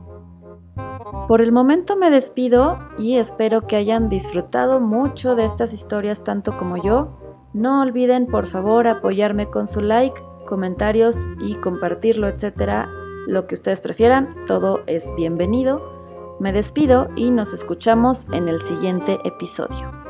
Por 1.29 1.41
el 1.41 1.53
momento 1.53 1.97
me 1.97 2.11
despido 2.11 2.79
y 2.99 3.17
espero 3.17 3.67
que 3.67 3.77
hayan 3.77 4.09
disfrutado 4.09 4.81
mucho 4.81 5.37
de 5.37 5.45
estas 5.45 5.73
historias 5.73 6.25
tanto 6.25 6.57
como 6.57 6.83
yo 6.83 7.19
no 7.53 7.83
olviden 7.83 8.27
por 8.27 8.49
favor 8.49 8.87
apoyarme 8.87 9.49
con 9.49 9.67
su 9.67 9.81
like, 9.81 10.21
comentarios 10.47 11.29
y 11.41 11.55
compartirlo, 11.57 12.29
etcétera. 12.29 12.89
Lo 13.27 13.47
que 13.47 13.55
ustedes 13.55 13.81
prefieran, 13.81 14.35
todo 14.47 14.81
es 14.87 15.13
bienvenido. 15.17 16.37
Me 16.39 16.53
despido 16.53 17.09
y 17.17 17.31
nos 17.31 17.53
escuchamos 17.53 18.27
en 18.33 18.49
el 18.49 18.61
siguiente 18.61 19.19
episodio. 19.25 20.10